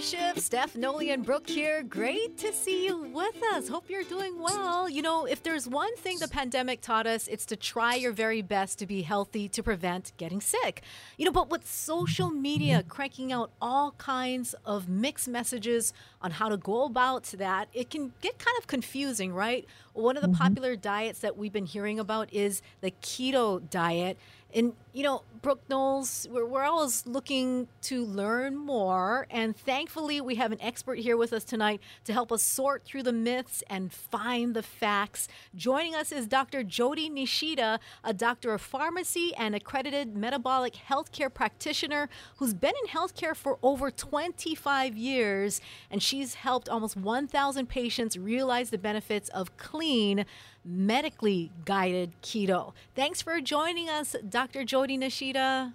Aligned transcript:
Steph, 0.00 0.76
Noli, 0.76 1.10
and 1.10 1.24
Brooke 1.24 1.48
here. 1.48 1.82
Great 1.82 2.38
to 2.38 2.52
see 2.52 2.86
you 2.86 3.02
with 3.12 3.42
us. 3.52 3.66
Hope 3.66 3.90
you're 3.90 4.04
doing 4.04 4.38
well. 4.38 4.88
You 4.88 5.02
know, 5.02 5.24
if 5.24 5.42
there's 5.42 5.66
one 5.66 5.96
thing 5.96 6.18
the 6.20 6.28
pandemic 6.28 6.80
taught 6.80 7.08
us, 7.08 7.26
it's 7.26 7.44
to 7.46 7.56
try 7.56 7.96
your 7.96 8.12
very 8.12 8.40
best 8.40 8.78
to 8.78 8.86
be 8.86 9.02
healthy 9.02 9.48
to 9.48 9.60
prevent 9.60 10.12
getting 10.16 10.40
sick. 10.40 10.82
You 11.16 11.24
know, 11.24 11.32
but 11.32 11.50
with 11.50 11.66
social 11.66 12.30
media 12.30 12.84
cranking 12.88 13.32
out 13.32 13.50
all 13.60 13.90
kinds 13.98 14.54
of 14.64 14.88
mixed 14.88 15.26
messages 15.26 15.92
on 16.22 16.30
how 16.30 16.48
to 16.48 16.56
go 16.56 16.84
about 16.84 17.24
that, 17.36 17.68
it 17.72 17.90
can 17.90 18.12
get 18.20 18.38
kind 18.38 18.56
of 18.56 18.68
confusing, 18.68 19.32
right? 19.32 19.66
One 19.94 20.16
of 20.16 20.22
the 20.22 20.28
mm-hmm. 20.28 20.42
popular 20.42 20.76
diets 20.76 21.18
that 21.20 21.36
we've 21.36 21.52
been 21.52 21.66
hearing 21.66 21.98
about 21.98 22.32
is 22.32 22.62
the 22.82 22.92
keto 23.02 23.68
diet. 23.68 24.16
And, 24.54 24.72
you 24.94 25.02
know, 25.02 25.24
Brooke 25.42 25.62
Knowles, 25.68 26.26
we're, 26.30 26.46
we're 26.46 26.64
always 26.64 27.06
looking 27.06 27.68
to 27.82 28.02
learn 28.04 28.56
more. 28.56 29.26
And 29.30 29.54
thankfully, 29.54 30.22
we 30.22 30.36
have 30.36 30.52
an 30.52 30.60
expert 30.62 30.98
here 30.98 31.18
with 31.18 31.34
us 31.34 31.44
tonight 31.44 31.80
to 32.04 32.14
help 32.14 32.32
us 32.32 32.42
sort 32.42 32.82
through 32.82 33.02
the 33.02 33.12
myths 33.12 33.62
and 33.68 33.92
find 33.92 34.54
the 34.54 34.62
facts. 34.62 35.28
Joining 35.54 35.94
us 35.94 36.12
is 36.12 36.26
Dr. 36.26 36.62
Jody 36.64 37.10
Nishida, 37.10 37.78
a 38.02 38.14
doctor 38.14 38.54
of 38.54 38.62
pharmacy 38.62 39.34
and 39.36 39.54
accredited 39.54 40.16
metabolic 40.16 40.74
healthcare 40.74 41.32
practitioner 41.32 42.08
who's 42.38 42.54
been 42.54 42.74
in 42.82 42.88
healthcare 42.88 43.36
for 43.36 43.58
over 43.62 43.90
25 43.90 44.96
years. 44.96 45.60
And 45.90 46.02
she's 46.02 46.34
helped 46.34 46.70
almost 46.70 46.96
1,000 46.96 47.68
patients 47.68 48.16
realize 48.16 48.70
the 48.70 48.78
benefits 48.78 49.28
of 49.28 49.56
clean, 49.58 50.24
medically 50.68 51.50
guided 51.64 52.12
keto. 52.22 52.74
Thanks 52.94 53.22
for 53.22 53.40
joining 53.40 53.88
us, 53.88 54.14
Dr. 54.28 54.64
Jody 54.64 54.98
Nishida. 54.98 55.72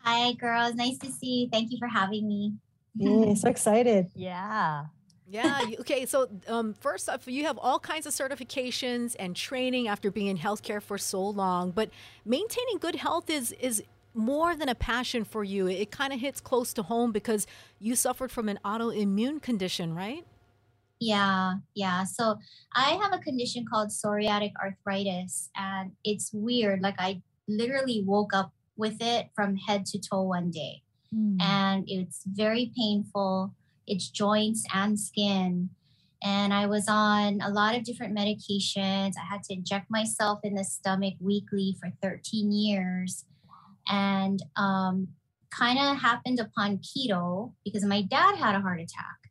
Hi, 0.00 0.32
girls. 0.32 0.74
Nice 0.74 0.98
to 0.98 1.10
see 1.10 1.42
you. 1.42 1.48
Thank 1.48 1.70
you 1.70 1.78
for 1.78 1.88
having 1.88 2.26
me. 2.26 2.54
Yeah, 2.96 3.34
so 3.34 3.48
excited. 3.48 4.10
Yeah. 4.14 4.86
Yeah. 5.28 5.62
okay. 5.80 6.06
So, 6.06 6.28
um, 6.46 6.74
first 6.74 7.08
off, 7.08 7.26
you 7.26 7.44
have 7.44 7.58
all 7.58 7.78
kinds 7.78 8.06
of 8.06 8.12
certifications 8.12 9.16
and 9.18 9.34
training 9.34 9.88
after 9.88 10.10
being 10.10 10.28
in 10.28 10.38
healthcare 10.38 10.80
for 10.82 10.98
so 10.98 11.22
long. 11.22 11.72
But 11.72 11.90
maintaining 12.24 12.78
good 12.78 12.96
health 12.96 13.28
is 13.28 13.52
is 13.52 13.82
more 14.14 14.54
than 14.56 14.68
a 14.68 14.74
passion 14.74 15.24
for 15.24 15.44
you. 15.44 15.66
It 15.66 15.90
kind 15.90 16.12
of 16.12 16.20
hits 16.20 16.40
close 16.40 16.72
to 16.74 16.82
home 16.84 17.12
because 17.12 17.46
you 17.80 17.94
suffered 17.96 18.30
from 18.30 18.48
an 18.48 18.58
autoimmune 18.64 19.42
condition, 19.42 19.94
right? 19.94 20.24
Yeah, 20.98 21.54
yeah. 21.74 22.04
So 22.04 22.38
I 22.74 22.98
have 23.02 23.12
a 23.12 23.22
condition 23.22 23.66
called 23.70 23.90
psoriatic 23.90 24.52
arthritis, 24.62 25.50
and 25.56 25.92
it's 26.04 26.30
weird. 26.32 26.80
Like 26.80 26.96
I 26.98 27.22
literally 27.48 28.02
woke 28.04 28.32
up 28.34 28.52
with 28.76 28.96
it 29.00 29.28
from 29.34 29.56
head 29.56 29.86
to 29.86 29.98
toe 29.98 30.22
one 30.22 30.50
day, 30.50 30.82
and 31.40 31.84
it's 31.86 32.22
very 32.26 32.72
painful. 32.76 33.54
It's 33.86 34.08
joints 34.08 34.64
and 34.74 34.98
skin. 34.98 35.70
And 36.22 36.52
I 36.52 36.66
was 36.66 36.86
on 36.88 37.40
a 37.40 37.50
lot 37.50 37.76
of 37.76 37.84
different 37.84 38.16
medications. 38.16 39.12
I 39.16 39.24
had 39.28 39.42
to 39.44 39.54
inject 39.54 39.90
myself 39.90 40.40
in 40.42 40.54
the 40.54 40.64
stomach 40.64 41.14
weekly 41.20 41.76
for 41.78 41.90
13 42.02 42.50
years. 42.50 43.24
And 43.88 44.42
um, 44.56 45.08
kind 45.50 45.78
of 45.78 45.98
happened 45.98 46.40
upon 46.40 46.78
keto 46.78 47.52
because 47.64 47.84
my 47.84 48.02
dad 48.02 48.36
had 48.36 48.56
a 48.56 48.60
heart 48.60 48.80
attack. 48.80 49.25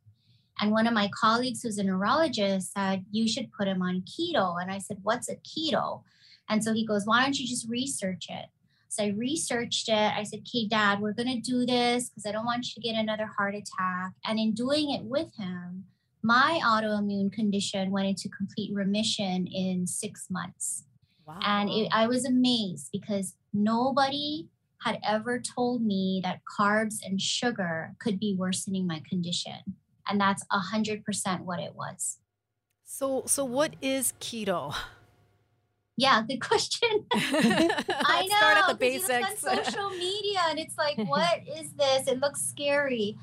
And 0.59 0.71
one 0.71 0.87
of 0.87 0.93
my 0.93 1.09
colleagues 1.19 1.61
who's 1.61 1.77
a 1.77 1.83
neurologist 1.83 2.73
said, 2.73 3.05
You 3.11 3.27
should 3.27 3.51
put 3.51 3.67
him 3.67 3.81
on 3.81 4.03
keto. 4.03 4.61
And 4.61 4.71
I 4.71 4.79
said, 4.79 4.97
What's 5.03 5.29
a 5.29 5.35
keto? 5.37 6.01
And 6.49 6.63
so 6.63 6.73
he 6.73 6.85
goes, 6.85 7.05
Why 7.05 7.23
don't 7.23 7.37
you 7.37 7.47
just 7.47 7.69
research 7.69 8.27
it? 8.29 8.45
So 8.87 9.03
I 9.03 9.07
researched 9.17 9.89
it. 9.89 10.13
I 10.15 10.23
said, 10.23 10.39
Okay, 10.39 10.67
dad, 10.67 11.01
we're 11.01 11.13
going 11.13 11.41
to 11.41 11.41
do 11.41 11.65
this 11.65 12.09
because 12.09 12.25
I 12.25 12.31
don't 12.31 12.45
want 12.45 12.67
you 12.67 12.81
to 12.81 12.87
get 12.87 12.97
another 12.97 13.29
heart 13.37 13.55
attack. 13.55 14.13
And 14.25 14.39
in 14.39 14.53
doing 14.53 14.91
it 14.91 15.03
with 15.03 15.35
him, 15.37 15.85
my 16.23 16.59
autoimmune 16.63 17.31
condition 17.31 17.91
went 17.91 18.07
into 18.07 18.29
complete 18.29 18.73
remission 18.73 19.47
in 19.47 19.85
six 19.85 20.27
months. 20.29 20.83
Wow. 21.27 21.39
And 21.41 21.69
it, 21.69 21.89
I 21.91 22.07
was 22.07 22.25
amazed 22.25 22.89
because 22.91 23.35
nobody 23.53 24.47
had 24.83 24.99
ever 25.03 25.39
told 25.39 25.83
me 25.83 26.21
that 26.23 26.41
carbs 26.59 26.95
and 27.03 27.19
sugar 27.19 27.95
could 27.99 28.19
be 28.19 28.35
worsening 28.37 28.87
my 28.87 29.01
condition. 29.07 29.75
And 30.07 30.19
that's 30.21 30.43
100% 30.51 31.41
what 31.41 31.59
it 31.59 31.75
was. 31.75 32.19
so, 32.83 33.23
so 33.25 33.43
what 33.43 33.75
is 33.81 34.13
keto? 34.19 34.73
Yeah, 35.97 36.21
good 36.27 36.41
question. 36.41 36.89
I 37.13 38.27
know. 38.29 38.35
start 38.37 38.57
at 38.57 38.67
the 38.67 38.85
'cause 38.85 38.93
you 38.93 38.99
look 38.99 39.07
basics. 39.07 39.43
on 39.45 39.63
social 39.65 39.89
media 39.91 40.39
and 40.49 40.59
it's 40.59 40.77
like, 40.77 40.97
what 41.07 41.39
is 41.47 41.71
this? 41.73 42.07
It 42.07 42.19
looks 42.19 42.41
scary. 42.41 43.17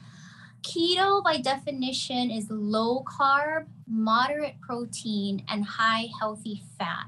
Keto, 0.63 1.23
by 1.25 1.39
definition, 1.39 2.31
is 2.31 2.47
low 2.51 3.03
carb, 3.05 3.67
moderate 3.89 4.61
protein, 4.61 5.45
and 5.49 5.65
high 5.65 6.07
healthy 6.21 6.63
fat. 6.79 7.07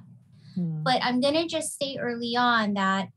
Hmm. 0.54 0.82
But 0.82 1.02
I'm 1.02 1.20
going 1.20 1.34
to 1.34 1.46
just 1.46 1.78
say 1.78 1.96
early 1.98 2.36
on 2.36 2.74
that 2.74 3.08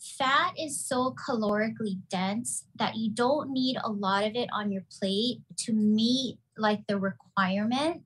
fat 0.00 0.52
is 0.58 0.84
so 0.84 1.14
calorically 1.28 1.98
dense 2.10 2.64
that 2.76 2.96
you 2.96 3.10
don't 3.10 3.50
need 3.50 3.76
a 3.82 3.90
lot 3.90 4.24
of 4.24 4.34
it 4.34 4.48
on 4.52 4.70
your 4.72 4.84
plate 4.98 5.40
to 5.56 5.72
meet 5.72 6.38
like 6.56 6.86
the 6.86 6.98
requirement. 6.98 8.02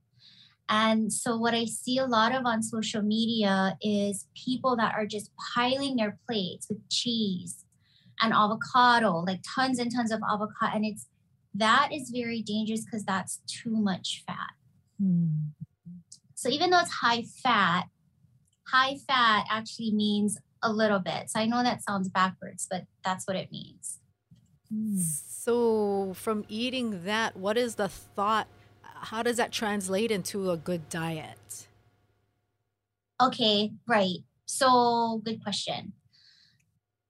And 0.68 1.12
so, 1.12 1.36
what 1.36 1.54
I 1.54 1.64
see 1.66 1.98
a 1.98 2.06
lot 2.06 2.34
of 2.34 2.46
on 2.46 2.62
social 2.62 3.02
media 3.02 3.76
is 3.82 4.26
people 4.34 4.76
that 4.76 4.94
are 4.94 5.06
just 5.06 5.30
piling 5.54 5.96
their 5.96 6.18
plates 6.26 6.66
with 6.68 6.88
cheese 6.88 7.64
and 8.20 8.32
avocado, 8.32 9.18
like 9.18 9.40
tons 9.54 9.78
and 9.78 9.92
tons 9.94 10.12
of 10.12 10.20
avocado. 10.22 10.74
And 10.74 10.84
it's 10.84 11.08
that 11.54 11.90
is 11.92 12.10
very 12.10 12.40
dangerous 12.40 12.84
because 12.84 13.04
that's 13.04 13.40
too 13.46 13.76
much 13.76 14.24
fat. 14.26 14.54
Hmm. 14.98 15.26
So, 16.34 16.48
even 16.48 16.70
though 16.70 16.80
it's 16.80 16.90
high 16.90 17.22
fat, 17.22 17.84
high 18.68 18.96
fat 19.06 19.44
actually 19.50 19.92
means 19.92 20.38
a 20.62 20.72
little 20.72 20.98
bit. 20.98 21.30
So, 21.30 21.40
I 21.40 21.46
know 21.46 21.62
that 21.62 21.82
sounds 21.82 22.08
backwards, 22.08 22.66
but 22.70 22.84
that's 23.04 23.26
what 23.26 23.36
it 23.36 23.50
means. 23.50 23.98
So, 25.42 26.14
from 26.14 26.44
eating 26.48 27.04
that, 27.04 27.36
what 27.36 27.58
is 27.58 27.74
the 27.74 27.88
thought? 27.88 28.46
How 28.82 29.22
does 29.22 29.36
that 29.36 29.52
translate 29.52 30.10
into 30.10 30.50
a 30.50 30.56
good 30.56 30.88
diet? 30.88 31.66
Okay, 33.20 33.72
right. 33.86 34.18
So, 34.46 35.20
good 35.24 35.42
question. 35.42 35.92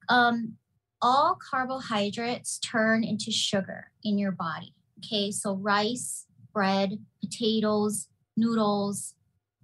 Um, 0.08 0.56
all 1.00 1.36
carbohydrates 1.50 2.58
turn 2.58 3.04
into 3.04 3.30
sugar 3.30 3.90
in 4.02 4.18
your 4.18 4.32
body. 4.32 4.74
Okay, 4.98 5.30
so 5.30 5.56
rice, 5.56 6.26
bread, 6.52 6.98
potatoes, 7.20 8.08
noodles, 8.36 9.14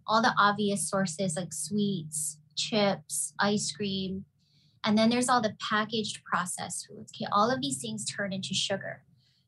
all 0.06 0.22
the 0.22 0.34
obvious 0.38 0.88
sources 0.88 1.36
like 1.36 1.52
sweets, 1.52 2.37
chips, 2.58 3.32
ice 3.40 3.72
cream. 3.72 4.24
And 4.84 4.98
then 4.98 5.10
there's 5.10 5.28
all 5.28 5.40
the 5.40 5.56
packaged 5.70 6.22
processed 6.24 6.86
foods. 6.86 7.12
Okay, 7.14 7.28
all 7.32 7.50
of 7.50 7.60
these 7.60 7.80
things 7.80 8.04
turn 8.04 8.32
into 8.32 8.54
sugar. 8.54 9.02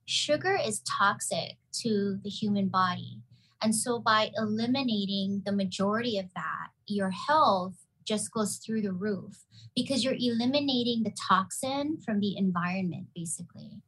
Sugar 0.07 0.57
is 0.57 0.81
toxic 0.81 1.57
to 1.83 2.19
the 2.23 2.31
human 2.31 2.69
body. 2.69 3.21
And 3.63 3.75
so 3.75 3.99
by 3.99 4.31
eliminating 4.37 5.43
the 5.45 5.53
majority 5.53 6.19
of 6.19 6.27
that, 6.35 6.69
your 6.87 7.11
health 7.11 7.75
just 8.07 8.33
goes 8.33 8.57
through 8.57 8.83
the 8.83 8.93
roof 8.93 9.45
because 9.77 10.03
you're 10.03 10.17
eliminating 10.19 11.03
the 11.03 11.13
toxin 11.29 11.99
from 12.05 12.21
the 12.21 12.37
environment, 12.37 13.07
basically. 13.15 13.83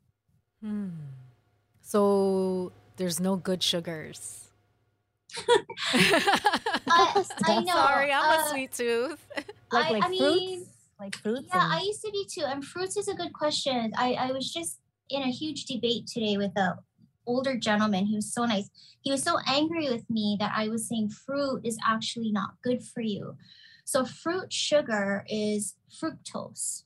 Hmm. 0.63 0.91
So 1.81 2.73
there's 2.97 3.19
no 3.19 3.37
good 3.37 3.63
sugars. 3.63 4.51
I, 5.93 7.25
I 7.46 7.61
know. 7.61 7.73
Sorry, 7.73 8.12
I'm 8.12 8.38
a 8.40 8.43
uh, 8.43 8.46
sweet 8.46 8.73
tooth. 8.73 9.26
Like 9.73 9.87
I- 9.87 9.90
like 9.93 10.05
I 10.05 10.08
mean, 10.08 10.20
fruits, 10.58 10.70
like 11.00 11.17
fruits. 11.17 11.49
Yeah, 11.49 11.64
and- 11.64 11.73
I 11.73 11.81
used 11.81 12.02
to 12.02 12.11
be 12.11 12.26
too. 12.31 12.44
And 12.44 12.62
fruits 12.62 12.99
is 12.99 13.08
a 13.08 13.14
good 13.14 13.32
question. 13.32 13.90
I, 13.96 14.12
I 14.12 14.32
was 14.32 14.52
just 14.52 14.81
in 15.08 15.23
a 15.23 15.31
huge 15.31 15.64
debate 15.64 16.06
today 16.06 16.37
with 16.37 16.55
a 16.58 16.76
older 17.26 17.56
gentleman. 17.56 18.05
He 18.05 18.17
was 18.17 18.31
so 18.34 18.44
nice. 18.44 18.69
He 19.00 19.11
was 19.11 19.23
so 19.23 19.38
angry 19.46 19.88
with 19.88 20.08
me 20.11 20.37
that 20.40 20.52
I 20.55 20.69
was 20.69 20.87
saying 20.88 21.08
fruit 21.08 21.62
is 21.64 21.78
actually 21.87 22.32
not 22.32 22.50
good 22.62 22.82
for 22.85 23.00
you. 23.00 23.37
So 23.87 24.05
fruit 24.05 24.52
sugar 24.52 25.25
is 25.26 25.76
fructose. 25.90 26.82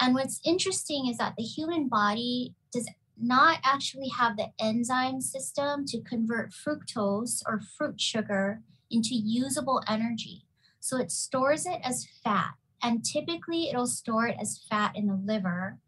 And 0.00 0.14
what's 0.14 0.40
interesting 0.44 1.06
is 1.06 1.18
that 1.18 1.34
the 1.38 1.44
human 1.44 1.88
body 1.88 2.54
does 2.72 2.88
not 3.20 3.58
actually 3.64 4.08
have 4.08 4.36
the 4.36 4.48
enzyme 4.58 5.20
system 5.20 5.84
to 5.86 6.00
convert 6.02 6.52
fructose 6.52 7.42
or 7.46 7.60
fruit 7.76 8.00
sugar 8.00 8.62
into 8.90 9.14
usable 9.14 9.82
energy. 9.88 10.44
So 10.80 10.98
it 10.98 11.10
stores 11.10 11.66
it 11.66 11.80
as 11.82 12.06
fat 12.22 12.54
and 12.82 13.04
typically 13.04 13.68
it'll 13.68 13.86
store 13.86 14.26
it 14.26 14.36
as 14.40 14.60
fat 14.70 14.94
in 14.94 15.06
the 15.06 15.14
liver, 15.14 15.78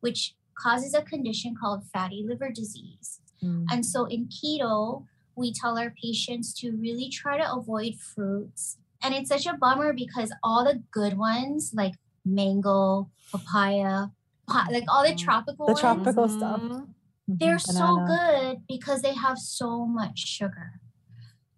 which 0.00 0.34
causes 0.56 0.94
a 0.94 1.02
condition 1.02 1.56
called 1.60 1.84
fatty 1.92 2.24
liver 2.26 2.50
disease. 2.50 3.20
Mm. 3.42 3.66
And 3.70 3.84
so 3.84 4.04
in 4.04 4.28
keto, 4.28 5.04
we 5.36 5.52
tell 5.52 5.78
our 5.78 5.92
patients 6.02 6.54
to 6.60 6.70
really 6.72 7.08
try 7.08 7.38
to 7.38 7.52
avoid 7.52 7.96
fruits. 7.96 8.78
And 9.02 9.14
it's 9.14 9.28
such 9.28 9.46
a 9.46 9.56
bummer 9.56 9.92
because 9.92 10.32
all 10.42 10.64
the 10.64 10.82
good 10.92 11.18
ones, 11.18 11.72
like 11.74 11.94
mango, 12.24 13.10
papaya, 13.32 13.82
pa- 13.92 14.10
like 14.48 14.84
all 14.88 15.02
the 15.04 15.12
Mhm. 15.12 15.18
tropical 15.18 15.66
the 15.66 15.72
ones, 15.72 15.80
tropical 15.80 16.28
stuff. 16.28 16.60
Mhm. 16.60 16.88
Mhm, 17.30 17.38
they're 17.40 17.58
so 17.58 18.04
good 18.06 18.66
because 18.68 19.02
they 19.02 19.14
have 19.14 19.38
so 19.38 19.86
much 19.86 20.18
sugar. 20.18 20.80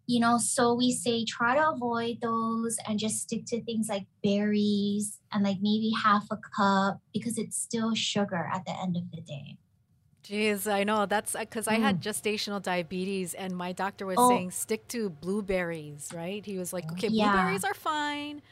You 0.09 0.21
know, 0.21 0.39
so 0.39 0.73
we 0.73 0.93
say 0.93 1.25
try 1.25 1.57
to 1.57 1.71
avoid 1.71 2.21
those 2.21 2.77
and 2.87 2.97
just 2.99 3.23
stick 3.23 3.45
to 3.47 3.61
things 3.65 3.89
like 3.89 4.07
berries 4.23 5.19
and 5.33 5.43
like 5.43 5.57
maybe 5.61 5.91
half 6.05 6.27
a 6.31 6.37
cup 6.57 7.01
because 7.13 7.37
it's 7.39 7.57
still 7.57 7.93
sugar 7.95 8.49
at 8.53 8.65
the 8.67 8.81
end 8.81 8.97
of 8.97 9.11
the 9.11 9.21
day. 9.21 9.59
Jeez, 10.23 10.71
I 10.71 10.85
know. 10.85 11.07
That's 11.07 11.35
because 11.39 11.67
I 11.69 11.75
had 11.75 12.03
gestational 12.03 12.61
diabetes, 12.61 13.35
and 13.35 13.57
my 13.57 13.71
doctor 13.73 14.07
was 14.07 14.17
Oh. 14.19 14.29
saying 14.29 14.51
stick 14.53 14.87
to 14.89 15.09
blueberries, 15.11 16.11
right? 16.15 16.45
He 16.45 16.59
was 16.59 16.73
like, 16.73 16.91
okay, 16.93 17.09
Yeah. 17.09 17.31
blueberries 17.33 17.63
are 17.65 17.75
fine, 17.75 18.43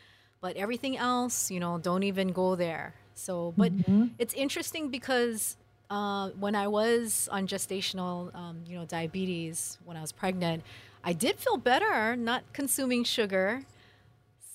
but 0.40 0.56
everything 0.56 0.96
else, 0.96 1.50
you 1.50 1.58
know, 1.58 1.78
don't 1.78 2.04
even 2.04 2.28
go 2.28 2.54
there. 2.54 2.94
So, 3.14 3.54
but 3.56 3.72
Mhm. 3.72 4.10
it's 4.18 4.34
interesting 4.34 4.90
because 4.90 5.56
uh, 5.90 6.30
when 6.30 6.54
I 6.54 6.66
was 6.68 7.28
on 7.30 7.46
gestational, 7.46 8.34
um, 8.34 8.64
you 8.66 8.76
know, 8.78 8.84
diabetes, 8.84 9.78
when 9.84 9.96
I 9.96 10.00
was 10.00 10.12
pregnant, 10.12 10.62
I 11.04 11.12
did 11.12 11.38
feel 11.38 11.56
better 11.56 12.16
not 12.16 12.42
consuming 12.52 13.04
sugar. 13.04 13.64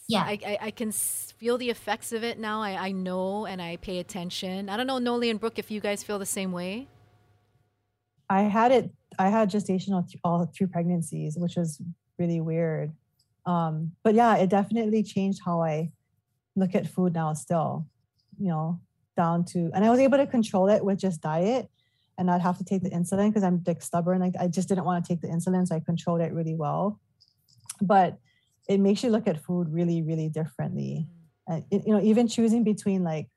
Yeah. 0.07 0.23
I, 0.23 0.39
I, 0.45 0.57
I 0.61 0.71
can 0.71 0.91
feel 0.91 1.57
the 1.57 1.69
effects 1.69 2.11
of 2.11 2.23
it 2.23 2.39
now. 2.39 2.61
I, 2.61 2.87
I 2.87 2.91
know 2.91 3.45
and 3.45 3.61
I 3.61 3.77
pay 3.77 3.99
attention. 3.99 4.67
I 4.69 4.75
don't 4.75 4.87
know, 4.87 4.97
Noli 4.97 5.29
and 5.29 5.39
Brooke, 5.39 5.59
if 5.59 5.69
you 5.69 5.79
guys 5.79 6.03
feel 6.03 6.17
the 6.19 6.25
same 6.25 6.51
way. 6.51 6.87
I 8.29 8.43
had 8.43 8.71
it. 8.71 8.91
I 9.17 9.29
had 9.29 9.49
gestational 9.49 10.07
th- 10.07 10.19
all 10.23 10.45
through 10.45 10.67
pregnancies, 10.67 11.37
which 11.37 11.55
was 11.55 11.81
really 12.17 12.41
weird. 12.41 12.93
Um, 13.45 13.95
but 14.03 14.13
yeah, 14.15 14.35
it 14.37 14.49
definitely 14.49 15.03
changed 15.03 15.41
how 15.43 15.61
I 15.61 15.91
look 16.55 16.75
at 16.75 16.87
food 16.87 17.13
now. 17.13 17.33
Still, 17.33 17.87
you 18.39 18.47
know, 18.47 18.79
down 19.17 19.45
to, 19.45 19.69
and 19.73 19.83
I 19.83 19.89
was 19.89 19.99
able 19.99 20.17
to 20.17 20.27
control 20.27 20.69
it 20.69 20.83
with 20.83 20.99
just 20.99 21.21
diet, 21.21 21.69
and 22.17 22.27
not 22.27 22.41
have 22.41 22.57
to 22.57 22.65
take 22.65 22.83
the 22.83 22.89
insulin 22.89 23.29
because 23.29 23.43
I'm 23.43 23.63
like 23.65 23.81
stubborn. 23.81 24.19
Like 24.19 24.33
I 24.39 24.47
just 24.47 24.67
didn't 24.67 24.83
want 24.83 25.03
to 25.03 25.07
take 25.07 25.21
the 25.21 25.27
insulin, 25.29 25.65
so 25.67 25.75
I 25.75 25.79
controlled 25.79 26.21
it 26.21 26.33
really 26.33 26.55
well. 26.55 26.99
But 27.81 28.17
it 28.67 28.79
makes 28.79 29.03
you 29.03 29.09
look 29.09 29.25
at 29.25 29.41
food 29.41 29.69
really, 29.71 30.01
really 30.01 30.29
differently. 30.29 31.07
Mm. 31.07 31.53
And 31.53 31.65
it- 31.71 31.87
you 31.87 31.93
know, 31.93 32.01
even 32.01 32.27
choosing 32.27 32.63
between 32.63 33.03
like 33.03 33.29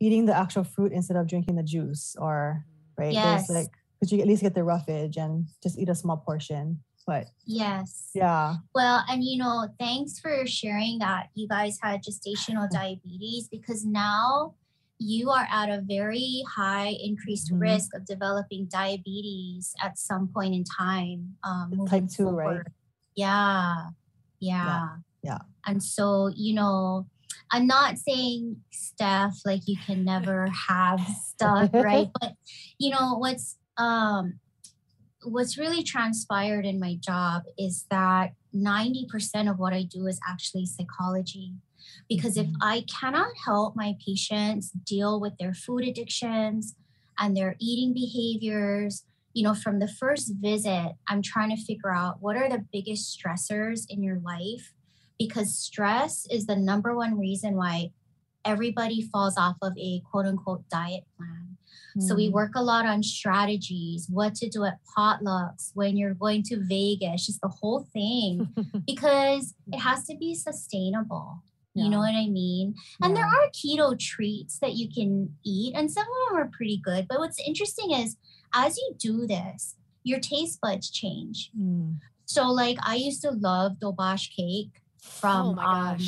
eating 0.00 0.26
the 0.26 0.36
actual 0.36 0.64
fruit 0.64 0.92
instead 0.92 1.16
of 1.16 1.26
drinking 1.26 1.56
the 1.56 1.62
juice, 1.62 2.16
or 2.18 2.64
right? 2.96 3.12
Yes. 3.12 3.46
There's 3.46 3.64
like 3.64 3.72
because 3.98 4.12
you 4.12 4.20
at 4.20 4.26
least 4.28 4.42
get 4.42 4.54
the 4.54 4.64
roughage 4.64 5.16
and 5.16 5.46
just 5.62 5.78
eat 5.78 5.88
a 5.88 5.94
small 5.94 6.16
portion. 6.18 6.80
But 7.08 7.28
Yes. 7.46 8.10
yeah, 8.14 8.56
Well, 8.74 9.02
and 9.08 9.24
you 9.24 9.38
know, 9.38 9.66
thanks 9.80 10.18
for 10.20 10.46
sharing 10.46 10.98
that 10.98 11.30
you 11.34 11.48
guys 11.48 11.78
had 11.82 12.02
gestational 12.04 12.68
diabetes 12.70 13.48
because 13.48 13.82
now 13.86 14.54
you 14.98 15.30
are 15.30 15.48
at 15.50 15.70
a 15.70 15.80
very 15.80 16.44
high 16.54 16.88
increased 17.02 17.50
Mhm. 17.50 17.60
risk 17.60 17.94
of 17.94 18.04
developing 18.04 18.66
diabetes 18.66 19.72
at 19.80 19.96
some 19.96 20.28
point 20.28 20.54
in 20.54 20.64
time. 20.64 21.38
Um, 21.42 21.86
type 21.88 22.08
2, 22.10 22.28
right? 22.28 22.44
forward. 22.44 22.72
Yeah, 23.16 23.88
yeah, 24.38 24.96
yeah. 25.22 25.38
And 25.66 25.82
so, 25.82 26.28
you 26.28 26.52
know, 26.52 27.06
I'm 27.50 27.66
not 27.66 27.96
saying 27.96 28.62
stuff 28.70 29.38
like 29.46 29.66
you 29.66 29.78
can 29.86 30.04
never 30.04 30.48
have 30.68 31.00
stuff, 31.24 31.70
right? 31.72 32.10
But 32.20 32.34
you 32.78 32.90
know 32.90 33.16
what's 33.16 33.56
um 33.78 34.40
what's 35.28 35.58
really 35.58 35.82
transpired 35.82 36.64
in 36.64 36.80
my 36.80 36.94
job 36.94 37.42
is 37.58 37.86
that 37.90 38.32
90% 38.54 39.50
of 39.50 39.58
what 39.58 39.72
I 39.72 39.82
do 39.82 40.06
is 40.06 40.20
actually 40.28 40.66
psychology. 40.66 41.52
Because 42.08 42.36
if 42.36 42.46
mm-hmm. 42.46 42.62
I 42.62 42.84
cannot 42.88 43.32
help 43.44 43.76
my 43.76 43.94
patients 44.04 44.70
deal 44.70 45.20
with 45.20 45.36
their 45.38 45.54
food 45.54 45.84
addictions 45.84 46.74
and 47.18 47.36
their 47.36 47.56
eating 47.58 47.92
behaviors, 47.92 49.04
you 49.34 49.42
know, 49.42 49.54
from 49.54 49.78
the 49.78 49.88
first 49.88 50.32
visit, 50.40 50.92
I'm 51.08 51.22
trying 51.22 51.54
to 51.54 51.62
figure 51.62 51.92
out 51.92 52.18
what 52.20 52.36
are 52.36 52.48
the 52.48 52.64
biggest 52.72 53.18
stressors 53.18 53.84
in 53.88 54.02
your 54.02 54.18
life 54.20 54.72
because 55.18 55.54
stress 55.54 56.26
is 56.30 56.46
the 56.46 56.56
number 56.56 56.94
one 56.94 57.18
reason 57.18 57.56
why 57.56 57.90
everybody 58.44 59.02
falls 59.02 59.36
off 59.36 59.56
of 59.62 59.72
a 59.78 60.00
quote 60.10 60.26
unquote 60.26 60.68
diet 60.68 61.04
plan. 61.16 61.47
So 61.98 62.14
we 62.14 62.28
Mm. 62.28 62.32
work 62.32 62.52
a 62.54 62.62
lot 62.62 62.86
on 62.86 63.02
strategies, 63.02 64.08
what 64.10 64.34
to 64.36 64.48
do 64.48 64.64
at 64.64 64.78
potlucks, 64.96 65.70
when 65.74 65.96
you're 65.96 66.14
going 66.14 66.42
to 66.44 66.62
Vegas, 66.62 67.26
just 67.26 67.40
the 67.40 67.48
whole 67.48 67.86
thing, 67.92 68.48
because 68.86 69.54
it 69.72 69.78
has 69.78 70.04
to 70.06 70.16
be 70.16 70.34
sustainable. 70.34 71.42
You 71.74 71.88
know 71.90 71.98
what 72.00 72.14
I 72.14 72.26
mean? 72.26 72.74
And 73.02 73.16
there 73.16 73.24
are 73.24 73.50
keto 73.50 73.96
treats 73.96 74.58
that 74.58 74.74
you 74.74 74.88
can 74.92 75.36
eat, 75.44 75.74
and 75.76 75.88
some 75.88 76.02
of 76.02 76.28
them 76.28 76.38
are 76.42 76.50
pretty 76.52 76.78
good. 76.82 77.06
But 77.06 77.20
what's 77.20 77.38
interesting 77.46 77.92
is 77.92 78.16
as 78.52 78.76
you 78.76 78.94
do 78.98 79.26
this, 79.28 79.76
your 80.02 80.18
taste 80.18 80.60
buds 80.60 80.90
change. 80.90 81.52
Mm. 81.56 81.98
So, 82.24 82.50
like, 82.50 82.78
I 82.82 82.96
used 82.96 83.22
to 83.22 83.30
love 83.30 83.78
Dobash 83.78 84.34
cake 84.34 84.82
from 84.98 85.50
oh 85.50 85.54
my 85.54 85.90
um. 85.92 85.98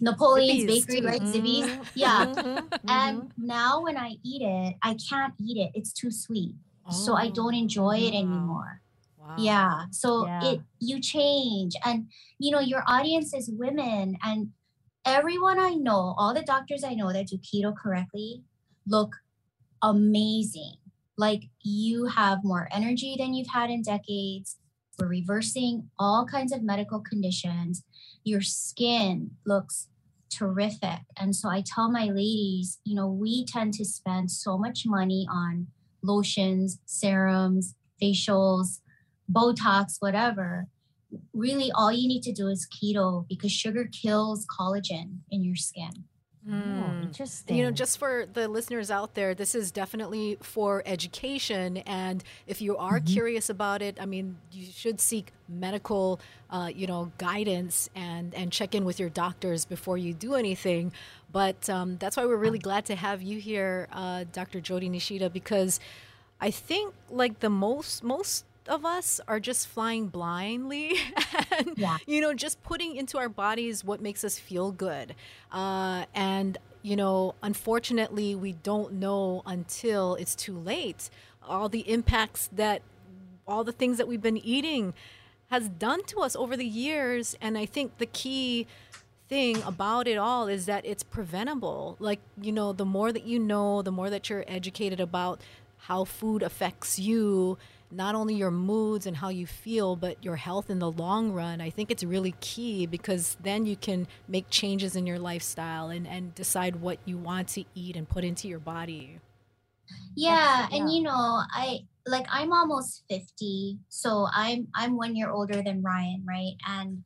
Napoleon's 0.00 0.62
Zippy's, 0.62 0.86
Bakery, 0.86 1.00
too. 1.00 1.06
right? 1.06 1.22
Mhm, 1.22 1.86
Yeah. 1.94 2.26
mhm, 2.26 2.68
And 2.88 3.22
mhm. 3.22 3.30
now 3.38 3.82
when 3.82 3.96
I 3.96 4.16
eat 4.24 4.42
it, 4.42 4.76
I 4.82 4.94
can't 5.08 5.34
eat 5.38 5.56
it. 5.58 5.70
It's 5.74 5.92
too 5.92 6.10
sweet. 6.10 6.54
So 6.90 7.14
I 7.14 7.28
don't 7.30 7.54
enjoy 7.54 7.98
it 7.98 8.14
Oh, 8.14 8.18
anymore. 8.18 8.82
Wow. 9.18 9.34
Yeah. 9.36 9.84
So 9.92 10.26
Yeah. 10.26 10.40
it 10.52 10.60
you 10.80 11.00
change 11.00 11.74
and 11.84 12.08
you 12.38 12.50
know 12.50 12.60
your 12.60 12.82
audience 12.88 13.32
is 13.32 13.50
women 13.56 14.16
and 14.24 14.50
everyone 15.04 15.58
I 15.60 15.74
know, 15.74 16.14
all 16.18 16.34
the 16.34 16.42
doctors 16.42 16.82
I 16.84 16.94
know 16.94 17.12
that 17.12 17.28
do 17.28 17.38
keto 17.38 17.74
correctly 17.76 18.42
look 18.88 19.14
amazing. 19.82 20.76
Like 21.16 21.44
you 21.62 22.06
have 22.06 22.42
more 22.44 22.68
energy 22.72 23.16
than 23.18 23.34
you've 23.34 23.48
had 23.48 23.70
in 23.70 23.82
decades. 23.82 24.56
We're 25.00 25.08
reversing 25.08 25.88
all 25.98 26.26
kinds 26.26 26.52
of 26.52 26.62
medical 26.62 27.00
conditions. 27.00 27.84
Your 28.22 28.42
skin 28.42 29.30
looks 29.46 29.88
terrific. 30.30 31.00
And 31.16 31.34
so 31.34 31.48
I 31.48 31.62
tell 31.64 31.90
my 31.90 32.04
ladies, 32.04 32.78
you 32.84 32.94
know, 32.94 33.08
we 33.08 33.44
tend 33.46 33.74
to 33.74 33.84
spend 33.84 34.30
so 34.30 34.58
much 34.58 34.82
money 34.84 35.26
on 35.30 35.68
lotions, 36.02 36.78
serums, 36.84 37.74
facials, 38.00 38.80
Botox, 39.30 39.96
whatever. 40.00 40.68
Really, 41.32 41.72
all 41.72 41.92
you 41.92 42.06
need 42.06 42.22
to 42.24 42.32
do 42.32 42.48
is 42.48 42.68
keto 42.68 43.26
because 43.28 43.52
sugar 43.52 43.88
kills 43.90 44.46
collagen 44.46 45.18
in 45.30 45.44
your 45.44 45.56
skin. 45.56 46.04
Oh, 46.48 46.52
Mm. 46.52 47.02
interesting. 47.02 47.56
You 47.56 47.64
know, 47.64 47.70
just 47.70 47.98
for 47.98 48.24
the 48.32 48.48
listeners 48.48 48.90
out 48.90 49.14
there, 49.14 49.34
this 49.34 49.54
is 49.54 49.70
definitely 49.70 50.38
for 50.40 50.82
education. 50.86 51.78
And 51.78 52.24
if 52.46 52.62
you 52.62 52.76
are 52.78 52.98
curious 53.00 53.50
about 53.50 53.82
it, 53.82 53.98
I 54.00 54.06
mean, 54.06 54.38
you 54.50 54.64
should 54.72 55.00
seek 55.00 55.32
medical, 55.48 56.18
uh, 56.48 56.70
you 56.74 56.86
know, 56.86 57.12
guidance 57.18 57.90
and 57.94 58.34
and 58.34 58.50
check 58.50 58.74
in 58.74 58.84
with 58.86 58.98
your 58.98 59.10
doctors 59.10 59.66
before 59.66 59.98
you 59.98 60.14
do 60.14 60.34
anything. 60.34 60.92
But 61.30 61.68
um, 61.68 61.98
that's 61.98 62.16
why 62.16 62.24
we're 62.24 62.36
really 62.36 62.58
glad 62.58 62.86
to 62.86 62.94
have 62.96 63.20
you 63.22 63.38
here, 63.38 63.86
uh, 63.92 64.24
Dr. 64.32 64.60
Jody 64.60 64.88
Nishida, 64.88 65.30
because 65.30 65.78
I 66.40 66.50
think 66.50 66.94
like 67.10 67.40
the 67.40 67.50
most 67.50 68.02
most 68.02 68.44
of 68.70 68.84
us 68.86 69.20
are 69.28 69.40
just 69.40 69.66
flying 69.68 70.06
blindly 70.08 70.94
and, 71.58 71.74
Yeah. 71.76 71.98
you 72.06 72.20
know, 72.20 72.32
just 72.32 72.62
putting 72.62 72.96
into 72.96 73.18
our 73.18 73.28
bodies 73.28 73.84
what 73.84 74.00
makes 74.00 74.24
us 74.24 74.38
feel 74.38 74.72
good. 74.72 75.14
Uh, 75.52 76.04
and, 76.14 76.56
you 76.82 76.96
know, 76.96 77.34
unfortunately, 77.42 78.34
we 78.34 78.52
don't 78.52 78.94
know 78.94 79.42
until 79.44 80.14
it's 80.14 80.34
too 80.34 80.56
late 80.56 81.10
all 81.46 81.68
the 81.68 81.80
impacts 81.90 82.48
that 82.52 82.80
all 83.46 83.64
the 83.64 83.72
things 83.72 83.98
that 83.98 84.06
we've 84.06 84.22
been 84.22 84.36
eating 84.36 84.94
has 85.50 85.68
done 85.68 86.04
to 86.04 86.20
us 86.20 86.36
over 86.36 86.56
the 86.56 86.64
years. 86.66 87.36
And 87.40 87.58
I 87.58 87.66
think 87.66 87.98
the 87.98 88.06
key 88.06 88.66
thing 89.28 89.62
about 89.64 90.06
it 90.06 90.16
all 90.16 90.46
is 90.48 90.66
that 90.66 90.84
it's 90.86 91.02
preventable. 91.02 91.96
Like, 91.98 92.20
you 92.40 92.52
know, 92.52 92.72
the 92.72 92.84
more 92.84 93.10
that 93.12 93.24
you 93.24 93.38
know, 93.38 93.82
the 93.82 93.90
more 93.90 94.10
that 94.10 94.30
you're 94.30 94.44
educated 94.46 95.00
about 95.00 95.40
how 95.78 96.04
food 96.04 96.42
affects 96.42 96.98
you, 96.98 97.58
not 97.90 98.14
only 98.14 98.34
your 98.34 98.50
moods 98.50 99.06
and 99.06 99.16
how 99.16 99.28
you 99.28 99.46
feel, 99.46 99.96
but 99.96 100.22
your 100.24 100.36
health 100.36 100.70
in 100.70 100.78
the 100.78 100.90
long 100.90 101.32
run. 101.32 101.60
I 101.60 101.70
think 101.70 101.90
it's 101.90 102.04
really 102.04 102.34
key 102.40 102.86
because 102.86 103.36
then 103.42 103.66
you 103.66 103.76
can 103.76 104.06
make 104.28 104.48
changes 104.50 104.94
in 104.96 105.06
your 105.06 105.18
lifestyle 105.18 105.88
and, 105.90 106.06
and 106.06 106.34
decide 106.34 106.76
what 106.76 106.98
you 107.04 107.18
want 107.18 107.48
to 107.48 107.64
eat 107.74 107.96
and 107.96 108.08
put 108.08 108.22
into 108.24 108.46
your 108.48 108.60
body. 108.60 109.18
yeah 110.14 110.62
That's- 110.62 110.80
and 110.80 110.92
you 110.92 111.02
know 111.02 111.42
i 111.52 111.80
like 112.06 112.26
i'm 112.30 112.52
almost 112.52 113.02
50 113.10 113.78
so 113.88 114.26
i'm 114.32 114.68
i'm 114.74 114.96
one 114.96 115.16
year 115.16 115.30
older 115.30 115.62
than 115.62 115.82
ryan 115.82 116.24
right 116.26 116.54
and 116.68 117.02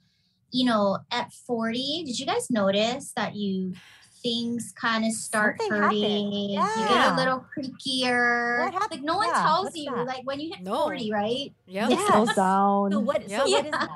you 0.50 0.66
know 0.66 0.98
at 1.10 1.32
40 1.32 2.04
did 2.06 2.18
you 2.18 2.26
guys 2.26 2.50
notice 2.50 3.12
that 3.16 3.34
you 3.34 3.72
things 4.24 4.72
kind 4.80 5.04
of 5.04 5.12
start 5.12 5.60
Something 5.60 5.80
happened. 5.82 6.00
hurting 6.02 6.32
you 6.32 6.88
get 6.88 7.12
a 7.12 7.14
little 7.14 7.44
creakier 7.56 8.64
What 8.64 8.72
happened? 8.72 8.90
like 8.90 9.02
no 9.02 9.16
one 9.18 9.28
Yeah, 9.28 9.42
tells 9.42 9.64
what's 9.66 9.76
you 9.76 9.90
that? 9.94 10.06
like 10.06 10.22
when 10.24 10.40
you 10.40 10.50
hit 10.52 10.62
No. 10.64 10.82
40 10.84 11.12
right 11.12 11.52
Yeah. 11.66 11.88
It 11.90 11.98
slows 12.08 12.34
down. 12.34 12.90
So 12.92 13.00
what? 13.00 13.28
Yeah. 13.28 13.44
So 13.44 13.50
what 13.50 13.64
is 13.66 13.70
Yeah. 13.70 13.70
that? 13.78 13.90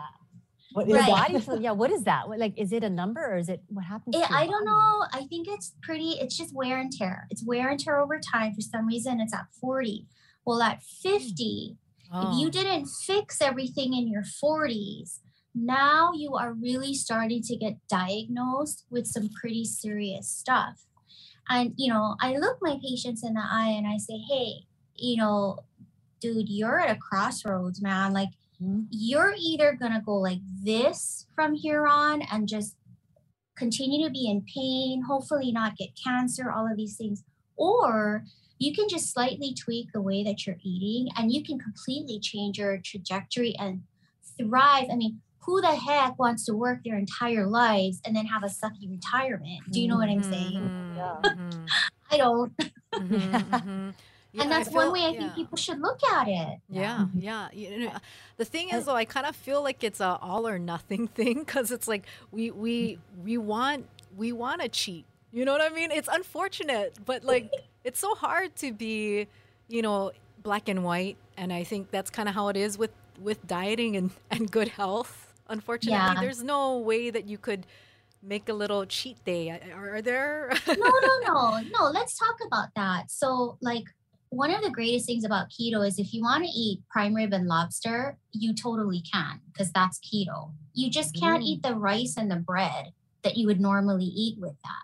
What 0.75 0.87
Your 0.87 0.99
is 0.99 1.03
Right. 1.03 1.11
that? 1.17 1.29
body 1.33 1.41
feel- 1.41 1.63
yeah. 1.63 1.71
What 1.73 1.91
is 1.91 2.03
that? 2.05 2.29
What, 2.29 2.39
like, 2.39 2.53
is 2.59 2.73
it 2.73 2.85
a 2.85 2.91
number 2.91 3.25
or 3.25 3.39
is 3.39 3.49
it 3.49 3.63
what 3.69 3.87
happens? 3.87 4.15
to 4.15 4.21
it, 4.21 4.29
your 4.29 4.39
i 4.39 4.45
don't 4.47 4.53
body? 4.53 4.67
know 4.67 5.05
i 5.15 5.27
think 5.31 5.49
it's 5.49 5.73
pretty 5.83 6.11
it's 6.21 6.37
just 6.37 6.55
wear 6.55 6.79
and 6.79 6.93
tear 6.93 7.27
it's 7.31 7.43
wear 7.45 7.71
and 7.71 7.81
tear 7.81 7.99
over 7.99 8.21
time 8.21 8.53
for 8.55 8.61
some 8.61 8.87
reason 8.87 9.19
it's 9.21 9.33
at 9.35 9.47
40 9.61 10.07
well 10.45 10.61
at 10.63 10.77
hmm. 11.03 11.09
50 11.09 11.77
if 12.11 12.39
you 12.39 12.47
Oh. 12.47 12.51
didn't 12.51 12.87
fix 12.87 13.41
everything 13.43 13.93
in 13.93 14.09
your 14.09 14.23
40s, 14.23 15.19
now 15.55 16.13
you 16.15 16.35
are 16.35 16.53
really 16.53 16.95
starting 16.95 17.43
to 17.43 17.57
get 17.57 17.77
diagnosed 17.89 18.85
with 18.91 19.07
some 19.07 19.29
pretty 19.29 19.65
serious 19.65 20.29
stuff. 20.29 20.87
And, 21.49 21.73
you 21.77 21.93
know, 21.93 22.17
I 22.21 22.37
look 22.37 22.59
my 22.61 22.79
patients 22.83 23.25
in 23.25 23.35
the 23.35 23.43
eye 23.43 23.71
and 23.71 23.87
I 23.87 23.97
say, 23.97 24.19
hey, 24.19 24.67
you 24.95 25.17
know, 25.17 25.61
dude, 26.21 26.49
you're 26.49 26.81
at 26.81 26.95
a 26.95 26.99
crossroads, 26.99 27.81
man. 27.81 28.13
Like, 28.13 28.31
Mhm. 28.61 28.87
you're 28.91 29.35
either 29.39 29.75
going 29.75 29.93
to 29.93 30.01
go 30.01 30.17
like 30.17 30.41
this 30.63 31.27
from 31.35 31.55
here 31.55 31.87
on 31.87 32.23
and 32.23 32.49
just 32.49 32.77
continue 33.55 34.05
to 34.07 34.11
be 34.13 34.29
in 34.29 34.45
pain, 34.53 35.03
hopefully 35.03 35.53
not 35.53 35.77
get 35.77 35.91
cancer, 35.97 36.51
all 36.51 36.71
of 36.71 36.77
these 36.77 36.97
things, 36.97 37.25
or 37.57 38.25
you 38.59 38.75
can 38.75 38.89
just 38.89 39.13
slightly 39.13 39.55
tweak 39.55 39.93
the 39.93 40.01
way 40.03 40.23
that 40.25 40.47
you're 40.47 40.59
eating 40.63 41.09
and 41.17 41.33
you 41.33 41.43
can 41.43 41.59
completely 41.59 42.19
change 42.19 42.59
your 42.59 42.79
trajectory 42.79 43.57
and 43.57 43.85
thrive. 44.37 44.87
I 44.91 44.97
mean, 44.97 45.21
who 45.49 45.63
the 45.63 45.75
heck 45.75 46.19
wants 46.19 46.45
to 46.45 46.53
work 46.53 46.81
their 46.85 46.99
entire 46.99 47.47
lives 47.47 48.03
and 48.05 48.15
then 48.15 48.27
have 48.27 48.43
a 48.43 48.49
sucky 48.49 48.89
retirement? 48.91 49.63
Do 49.73 49.81
you 49.81 49.89
know 49.89 49.97
what 49.97 50.11
I'm 50.11 50.23
saying? 50.23 50.71
Mhm, 50.71 50.97
Yeah. 50.97 51.23
mhm, 51.25 51.69
I 52.11 52.17
don't. 52.19 52.53
mhm, 52.59 53.31
mhm. 53.33 53.95
Yeah, 54.35 54.43
and 54.43 54.53
I 54.53 54.59
that's 54.59 54.71
one 54.71 54.93
way 54.93 55.01
I 55.07 55.09
yeah. 55.09 55.19
think 55.21 55.35
people 55.35 55.57
should 55.57 55.81
look 55.81 55.99
at 56.13 56.29
it. 56.29 56.59
Yeah, 56.69 57.07
yeah. 57.17 57.49
You 57.51 57.79
know, 57.87 57.93
the 58.37 58.45
thing 58.45 58.69
is, 58.69 58.85
though, 58.85 58.95
I 58.95 59.07
kind 59.07 59.25
of 59.27 59.35
feel 59.35 59.63
like 59.63 59.83
it's 59.83 60.01
a 60.01 60.19
all 60.21 60.47
or 60.47 60.59
nothing 60.59 61.09
thing 61.19 61.39
because 61.41 61.71
it's 61.71 61.89
like 61.89 62.05
we 62.31 62.51
we 62.51 62.99
we 63.25 63.39
want 63.39 63.87
we 64.19 64.33
want 64.33 64.61
to 64.61 64.69
cheat. 64.69 65.07
You 65.33 65.47
know 65.47 65.53
what 65.53 65.63
I 65.63 65.71
mean? 65.75 65.91
It's 65.91 66.09
unfortunate, 66.13 66.93
but 67.07 67.25
like 67.25 67.51
it's 67.85 67.99
so 67.99 68.15
hard 68.15 68.55
to 68.57 68.73
be, 68.73 69.29
you 69.69 69.81
know, 69.81 70.13
black 70.43 70.69
and 70.69 70.85
white. 70.85 71.17
And 71.39 71.51
I 71.51 71.65
think 71.65 71.91
that's 71.91 72.11
kind 72.11 72.29
of 72.29 72.35
how 72.35 72.49
it 72.49 72.57
is 72.57 72.77
with 72.77 72.91
with 73.19 73.47
dieting 73.47 73.97
and 73.97 74.11
and 74.31 74.51
good 74.51 74.69
health. 74.69 75.28
Unfortunately, 75.49 76.15
Yeah. 76.15 76.21
there's 76.21 76.43
no 76.43 76.79
way 76.79 77.11
that 77.11 77.27
you 77.27 77.39
could 77.39 77.67
make 78.23 78.49
a 78.49 78.53
little 78.53 78.85
cheat 78.85 79.23
day. 79.25 79.51
Are, 79.73 79.97
are 79.97 80.03
there? 80.03 80.53
no, 80.67 80.75
no, 80.75 81.33
no, 81.35 81.61
no. 81.79 81.91
Let's 81.91 82.19
talk 82.19 82.37
about 82.47 82.69
that. 82.77 83.11
So, 83.11 83.59
like, 83.61 83.85
one 84.31 84.51
of 84.51 84.63
the 84.63 84.71
greatest 84.71 85.07
things 85.07 85.25
about 85.25 85.49
keto 85.49 85.87
is 85.87 85.99
if 85.99 86.13
you 86.13 86.23
want 86.23 86.45
to 86.45 86.51
eat 86.51 86.83
prime 86.91 87.15
rib 87.15 87.33
and 87.33 87.47
lobster, 87.47 88.19
you 88.33 88.53
totally 88.55 89.01
can 89.01 89.41
because 89.51 89.73
that's 89.73 89.99
keto. 90.01 90.53
You 90.75 90.91
just 90.91 91.15
can't 91.19 91.43
Mm. 91.43 91.47
eat 91.47 91.63
the 91.63 91.75
rice 91.75 92.15
and 92.19 92.31
the 92.31 92.37
bread 92.37 92.93
that 93.23 93.37
you 93.39 93.47
would 93.47 93.61
normally 93.61 94.05
eat 94.05 94.39
with 94.39 94.55
that. 94.65 94.83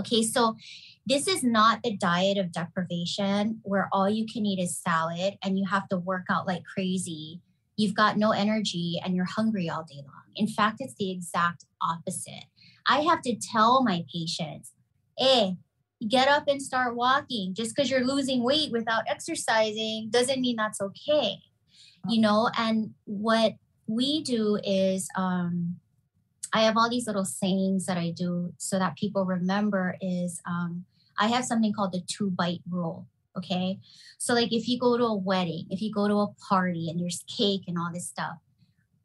Okay, 0.00 0.22
so 0.22 0.56
this 1.04 1.26
is 1.28 1.42
not 1.42 1.82
the 1.82 1.96
diet 1.96 2.38
of 2.38 2.52
deprivation 2.52 3.60
where 3.62 3.88
all 3.92 4.08
you 4.08 4.24
can 4.32 4.46
eat 4.46 4.58
is 4.60 4.78
salad 4.78 5.36
and 5.42 5.58
you 5.58 5.66
have 5.66 5.88
to 5.88 5.98
work 5.98 6.26
out 6.30 6.46
like 6.46 6.62
crazy. 6.64 7.40
You've 7.78 7.94
got 7.94 8.18
no 8.18 8.32
energy 8.32 9.00
and 9.02 9.14
you're 9.14 9.24
hungry 9.24 9.70
all 9.70 9.84
day 9.84 10.02
long. 10.02 10.24
In 10.34 10.48
fact, 10.48 10.78
it's 10.80 10.94
the 10.98 11.12
exact 11.12 11.64
opposite. 11.80 12.44
I 12.88 13.02
have 13.02 13.22
to 13.22 13.36
tell 13.36 13.84
my 13.84 14.04
patients, 14.12 14.72
hey, 15.16 15.56
get 16.06 16.26
up 16.26 16.48
and 16.48 16.60
start 16.60 16.96
walking. 16.96 17.54
Just 17.54 17.74
because 17.74 17.88
you're 17.88 18.04
losing 18.04 18.42
weight 18.42 18.72
without 18.72 19.04
exercising 19.06 20.08
doesn't 20.10 20.40
mean 20.40 20.56
that's 20.56 20.80
okay. 20.80 21.38
You 22.08 22.20
know, 22.20 22.50
and 22.58 22.94
what 23.04 23.54
we 23.86 24.22
do 24.22 24.58
is 24.64 25.08
um 25.16 25.76
I 26.52 26.62
have 26.62 26.76
all 26.76 26.90
these 26.90 27.06
little 27.06 27.24
sayings 27.24 27.86
that 27.86 27.96
I 27.96 28.10
do 28.10 28.54
so 28.58 28.78
that 28.78 28.96
people 28.96 29.24
remember 29.24 29.96
is 30.00 30.40
um 30.46 30.84
I 31.16 31.28
have 31.28 31.44
something 31.44 31.72
called 31.72 31.92
the 31.92 32.02
two 32.06 32.30
bite 32.30 32.62
rule. 32.68 33.06
Okay. 33.38 33.78
So 34.18 34.34
like 34.34 34.52
if 34.52 34.68
you 34.68 34.78
go 34.78 34.96
to 34.96 35.04
a 35.04 35.16
wedding, 35.16 35.66
if 35.70 35.80
you 35.80 35.92
go 35.92 36.08
to 36.08 36.14
a 36.14 36.34
party 36.48 36.88
and 36.90 37.00
there's 37.00 37.24
cake 37.26 37.62
and 37.66 37.78
all 37.78 37.90
this 37.92 38.08
stuff, 38.08 38.38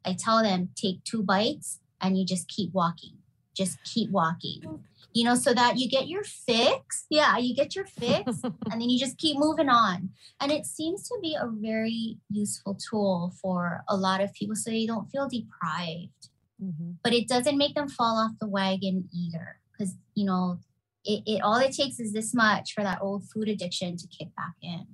I 0.06 0.16
tell 0.18 0.44
them 0.44 0.70
take 0.76 1.04
two 1.04 1.24
bites 1.24 1.80
and 2.02 2.18
you 2.18 2.26
just 2.26 2.48
keep 2.48 2.74
walking. 2.74 3.18
Just 3.56 3.78
keep 3.84 4.10
walking. 4.10 4.80
You 5.14 5.26
know, 5.26 5.36
so 5.36 5.54
that 5.54 5.78
you 5.78 5.88
get 5.88 6.08
your 6.08 6.24
fix. 6.24 7.06
Yeah, 7.10 7.38
you 7.38 7.54
get 7.56 7.76
your 7.76 7.86
fix 7.86 8.44
and 8.44 8.82
then 8.82 8.90
you 8.90 9.00
just 9.00 9.20
keep 9.20 9.38
moving 9.38 9.70
on. 9.70 10.10
And 10.42 10.52
it 10.52 10.66
seems 10.66 11.08
to 11.08 11.18
be 11.22 11.36
a 11.40 11.48
very 11.48 12.18
useful 12.32 12.76
tool 12.76 13.34
for 13.40 13.84
a 13.88 13.96
lot 13.96 14.22
of 14.22 14.34
people 14.34 14.56
so 14.56 14.72
they 14.72 14.88
don't 14.88 15.10
feel 15.12 15.30
deprived. 15.30 16.30
Mhm. 16.62 16.96
But 17.04 17.14
it 17.14 17.28
doesn't 17.28 17.58
make 17.58 17.76
them 17.76 17.88
fall 17.88 18.18
off 18.18 18.40
the 18.40 18.48
wagon 18.48 19.08
either. 19.14 19.60
Because, 19.72 19.96
you 20.16 20.26
know, 20.26 20.60
it, 21.06 21.24
it 21.26 21.42
all 21.42 21.58
it 21.58 21.74
takes 21.74 22.00
is 22.00 22.14
this 22.14 22.34
much 22.34 22.74
for 22.74 22.84
that 22.84 23.00
old 23.02 23.24
food 23.30 23.50
addiction 23.50 23.98
to 23.98 24.08
kick 24.08 24.30
back 24.36 24.54
in. 24.62 24.86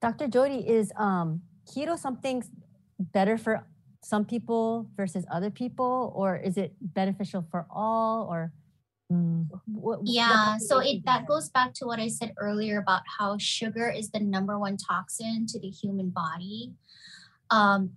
Dr. 0.00 0.28
Jody, 0.28 0.68
is 0.68 0.92
um, 0.96 1.42
keto 1.66 1.98
something 1.98 2.44
better 2.98 3.38
for 3.38 3.66
some 4.02 4.24
people 4.24 4.86
versus 4.96 5.24
other 5.32 5.50
people, 5.50 6.12
or 6.14 6.36
is 6.36 6.56
it 6.56 6.74
beneficial 6.80 7.44
for 7.50 7.66
all? 7.70 8.26
Or 8.28 8.52
Mm. 9.12 9.48
what, 9.66 10.02
what 10.02 10.08
Yeah, 10.08 10.56
so 10.56 10.78
it 10.78 11.04
that 11.04 11.26
goes 11.26 11.50
back 11.50 11.74
to 11.74 11.86
what 11.86 12.00
I 12.00 12.08
said 12.08 12.32
earlier 12.38 12.78
about 12.78 13.02
how 13.18 13.36
sugar 13.36 13.90
is 13.90 14.10
the 14.10 14.20
number 14.20 14.58
one 14.58 14.78
toxin 14.78 15.46
to 15.48 15.60
the 15.60 15.68
human 15.68 16.08
body. 16.08 16.72
Um, 17.50 17.90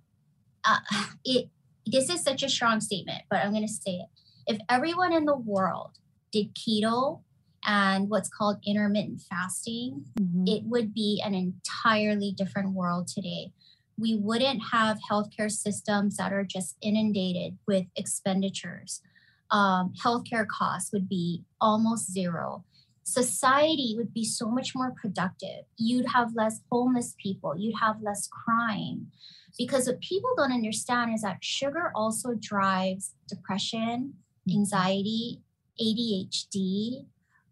uh, 0.64 0.80
it 1.24 1.48
this 1.86 2.10
is 2.10 2.22
such 2.22 2.42
a 2.42 2.48
strong 2.50 2.80
statement, 2.80 3.22
but 3.30 3.38
I'm 3.38 3.52
going 3.52 3.66
to 3.66 3.72
say 3.72 3.92
it. 3.92 4.08
If 4.46 4.58
everyone 4.68 5.14
in 5.14 5.24
the 5.24 5.36
world 5.36 5.92
did 6.30 6.54
keto 6.54 7.22
and 7.64 8.08
what's 8.08 8.28
called 8.28 8.58
intermittent 8.64 9.20
fasting, 9.22 10.06
Mhm. 10.18 10.48
it 10.48 10.64
would 10.64 10.94
be 10.94 11.20
an 11.24 11.34
entirely 11.34 12.32
different 12.32 12.72
world 12.72 13.08
today. 13.08 13.52
We 13.96 14.14
wouldn't 14.16 14.62
have 14.70 15.00
healthcare 15.10 15.50
systems 15.50 16.16
that 16.16 16.32
are 16.32 16.44
just 16.44 16.76
inundated 16.80 17.58
with 17.66 17.86
expenditures. 17.96 19.02
Um, 19.50 19.92
healthcare 20.04 20.46
costs 20.46 20.92
would 20.92 21.08
be 21.08 21.44
almost 21.60 22.12
zero. 22.12 22.64
Society 23.02 23.94
would 23.96 24.12
be 24.12 24.24
so 24.24 24.50
much 24.50 24.74
more 24.74 24.92
productive. 24.92 25.64
You'd 25.78 26.10
have 26.10 26.34
less 26.36 26.60
homeless 26.70 27.14
people, 27.20 27.56
you'd 27.56 27.78
have 27.80 28.02
less 28.02 28.28
crime. 28.28 29.10
Because 29.56 29.86
what 29.88 30.00
people 30.00 30.30
don't 30.36 30.52
understand 30.52 31.14
is 31.14 31.22
that 31.22 31.42
sugar 31.42 31.90
also 31.94 32.34
drives 32.34 33.14
depression, 33.26 34.14
anxiety, 34.48 35.42
ADHD, 35.80 37.06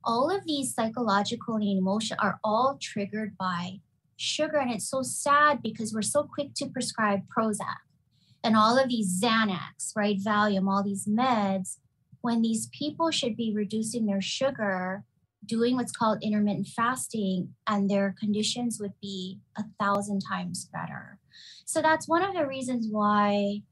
all 0.05 0.31
of 0.31 0.47
these 0.47 0.75
psychological 0.75 1.57
and 1.57 1.79
emotional 1.79 2.19
are 2.23 2.39
all 2.45 2.79
triggered 2.81 3.37
by 3.37 3.81
sugar 4.17 4.57
and 4.57 4.73
it's 4.73 4.89
so 4.89 5.03
sad 5.03 5.63
because 5.63 5.93
we're 5.93 6.01
so 6.01 6.23
quick 6.23 6.55
to 6.55 6.67
prescribe 6.67 7.21
prozac 7.29 7.85
and 8.43 8.57
all 8.57 8.79
of 8.79 8.89
these 8.89 9.21
xanax 9.23 9.93
right 9.95 10.19
valium 10.19 10.71
all 10.71 10.83
these 10.83 11.05
meds 11.05 11.77
when 12.23 12.41
these 12.41 12.67
people 12.69 13.11
should 13.11 13.37
be 13.37 13.53
reducing 13.55 14.07
their 14.07 14.23
sugar 14.23 15.05
doing 15.47 15.77
what's 15.77 15.93
called 15.93 16.23
intermittent 16.23 16.69
fasting, 16.69 17.55
and 17.67 17.89
their 17.89 18.15
conditions 18.19 18.79
would 18.81 18.93
be 19.01 19.39
a 19.57 19.65
thousand 19.81 20.21
times 20.21 20.69
better. 20.73 21.19
So 21.65 21.81
that's 21.81 22.09
one 22.09 22.23
of 22.23 22.35
the 22.35 22.47
reasons 22.47 22.89
why 22.91 23.63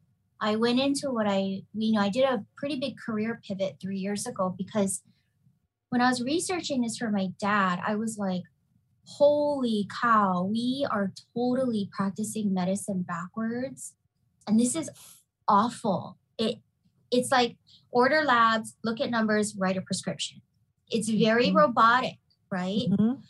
I 0.45 0.57
went 0.57 0.79
into 0.79 1.11
what 1.11 1.27
I, 1.27 1.63
you 1.73 1.93
know, 1.93 2.03
I 2.03 2.11
did 2.11 2.25
a 2.25 2.45
pretty 2.55 2.79
big 2.79 2.97
career 2.99 3.41
pivot 3.43 3.79
three 3.81 3.97
years 3.97 4.27
ago 4.27 4.55
because 4.57 5.03
when 5.89 6.03
I 6.03 6.09
was 6.11 6.23
researching 6.23 6.83
this 6.83 6.99
for 6.99 7.11
my 7.11 7.29
dad, 7.41 7.81
I 7.85 7.95
was 7.95 8.19
like, 8.19 8.43
holy 9.07 9.89
cow, 10.03 10.43
we 10.45 10.87
are 10.91 11.13
totally 11.35 11.89
practicing 11.97 12.53
medicine 12.53 13.07
backwards. 13.09 13.95
And 14.47 14.61
this 14.61 14.77
is 14.77 14.91
awful. 15.49 16.19
It 16.37 16.59
it's 17.11 17.31
like 17.33 17.57
order 17.91 18.23
labs, 18.23 18.77
look 18.85 19.01
at 19.01 19.11
numbers, 19.11 19.57
write 19.57 19.79
a 19.79 19.81
prescription. 19.81 20.43
It's 20.91 21.09
very 21.09 21.47
Mhm. 21.47 21.55
robotic, 21.55 22.19
right? 22.51 22.91
Mhm. 22.91 23.23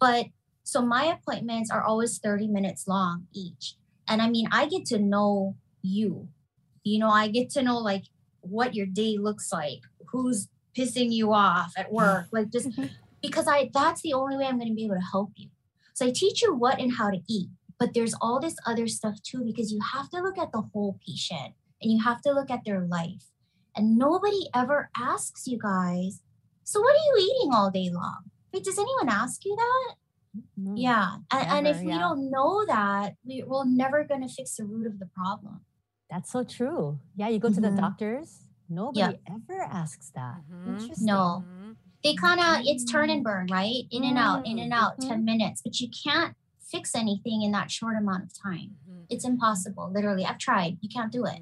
But 0.00 0.28
so 0.62 0.80
my 0.80 1.04
appointments 1.04 1.70
are 1.70 1.82
always 1.82 2.18
30 2.18 2.46
minutes 2.46 2.88
long 2.88 3.26
each. 3.32 3.76
And 4.08 4.22
I 4.22 4.30
mean, 4.30 4.46
I 4.50 4.66
get 4.66 4.86
to 4.86 4.98
know 4.98 5.56
you. 5.82 6.28
You 6.84 6.98
know, 6.98 7.10
I 7.10 7.28
get 7.28 7.50
to 7.50 7.62
know 7.62 7.78
like 7.78 8.04
what 8.40 8.74
your 8.74 8.86
day 8.86 9.16
looks 9.18 9.52
like, 9.52 9.80
who's 10.08 10.48
pissing 10.76 11.12
you 11.12 11.32
off 11.32 11.72
at 11.76 11.92
work, 11.92 12.26
like 12.32 12.50
just 12.50 12.68
because 13.22 13.46
I 13.48 13.70
that's 13.72 14.02
the 14.02 14.14
only 14.14 14.36
way 14.36 14.46
I'm 14.46 14.58
going 14.58 14.68
to 14.68 14.74
be 14.74 14.84
able 14.84 14.96
to 14.96 15.00
help 15.12 15.30
you. 15.36 15.48
So 15.94 16.06
I 16.06 16.10
teach 16.10 16.42
you 16.42 16.54
what 16.54 16.80
and 16.80 16.92
how 16.94 17.10
to 17.10 17.20
eat, 17.28 17.48
but 17.78 17.94
there's 17.94 18.14
all 18.20 18.40
this 18.40 18.56
other 18.66 18.88
stuff 18.88 19.22
too 19.22 19.44
because 19.44 19.70
you 19.70 19.80
have 19.92 20.08
to 20.10 20.20
look 20.22 20.38
at 20.38 20.50
the 20.52 20.62
whole 20.72 20.98
patient 21.06 21.54
and 21.80 21.92
you 21.92 22.02
have 22.02 22.20
to 22.22 22.32
look 22.32 22.50
at 22.50 22.64
their 22.64 22.80
life. 22.80 23.24
And 23.76 23.96
nobody 23.96 24.48
ever 24.54 24.90
asks 24.96 25.46
you 25.46 25.58
guys, 25.58 26.20
so 26.64 26.80
what 26.80 26.94
are 26.94 27.04
you 27.16 27.30
eating 27.36 27.54
all 27.54 27.70
day 27.70 27.90
long? 27.92 28.24
Wait, 28.52 28.64
does 28.64 28.78
anyone 28.78 29.08
ask 29.08 29.44
you 29.44 29.56
that? 29.56 29.94
Mm, 30.60 30.74
Yeah. 30.76 31.16
And, 31.30 31.48
and 31.50 31.66
if 31.66 31.76
Never, 31.76 31.86
we 31.86 31.98
don't 31.98 32.30
know 32.30 32.64
that, 32.66 33.14
we, 33.24 33.42
we're 33.46 33.64
never 33.64 34.04
going 34.04 34.26
to 34.26 34.32
fix 34.32 34.56
the 34.56 34.64
root 34.64 34.86
of 34.86 34.98
the 34.98 35.06
problem. 35.06 35.60
That's 36.12 36.30
so 36.30 36.44
true. 36.44 36.98
Yeah, 37.16 37.28
you 37.28 37.38
go 37.38 37.48
to 37.48 37.58
the 37.60 37.68
Mhm. 37.70 37.76
doctors. 37.78 38.40
Nobody 38.68 39.18
ever 39.26 39.62
asks 39.62 40.10
that. 40.10 40.42
Mhm. 40.50 40.66
Interesting. 40.80 41.06
No. 41.06 41.46
They 42.04 42.14
kind 42.14 42.38
of, 42.38 42.66
it's 42.66 42.84
turn 42.84 43.08
and 43.08 43.24
burn, 43.24 43.46
right? 43.50 43.86
In 43.90 44.04
and 44.04 44.18
out, 44.18 44.44
in 44.46 44.58
Mm, 44.58 44.62
and 44.64 44.72
out, 44.74 45.00
10 45.00 45.24
minutes. 45.24 45.62
But 45.64 45.80
you 45.80 45.88
can't 45.88 46.36
fix 46.60 46.94
anything 46.94 47.40
in 47.42 47.50
that 47.52 47.70
short 47.70 47.96
amount 47.96 48.24
of 48.24 48.30
time. 48.34 48.76
Mhm. 48.86 49.06
It's 49.08 49.24
impossible. 49.24 49.90
Literally. 49.90 50.26
I've 50.26 50.36
tried. 50.38 50.76
You 50.82 50.90
can't 50.90 51.10
do 51.10 51.24
it. 51.24 51.40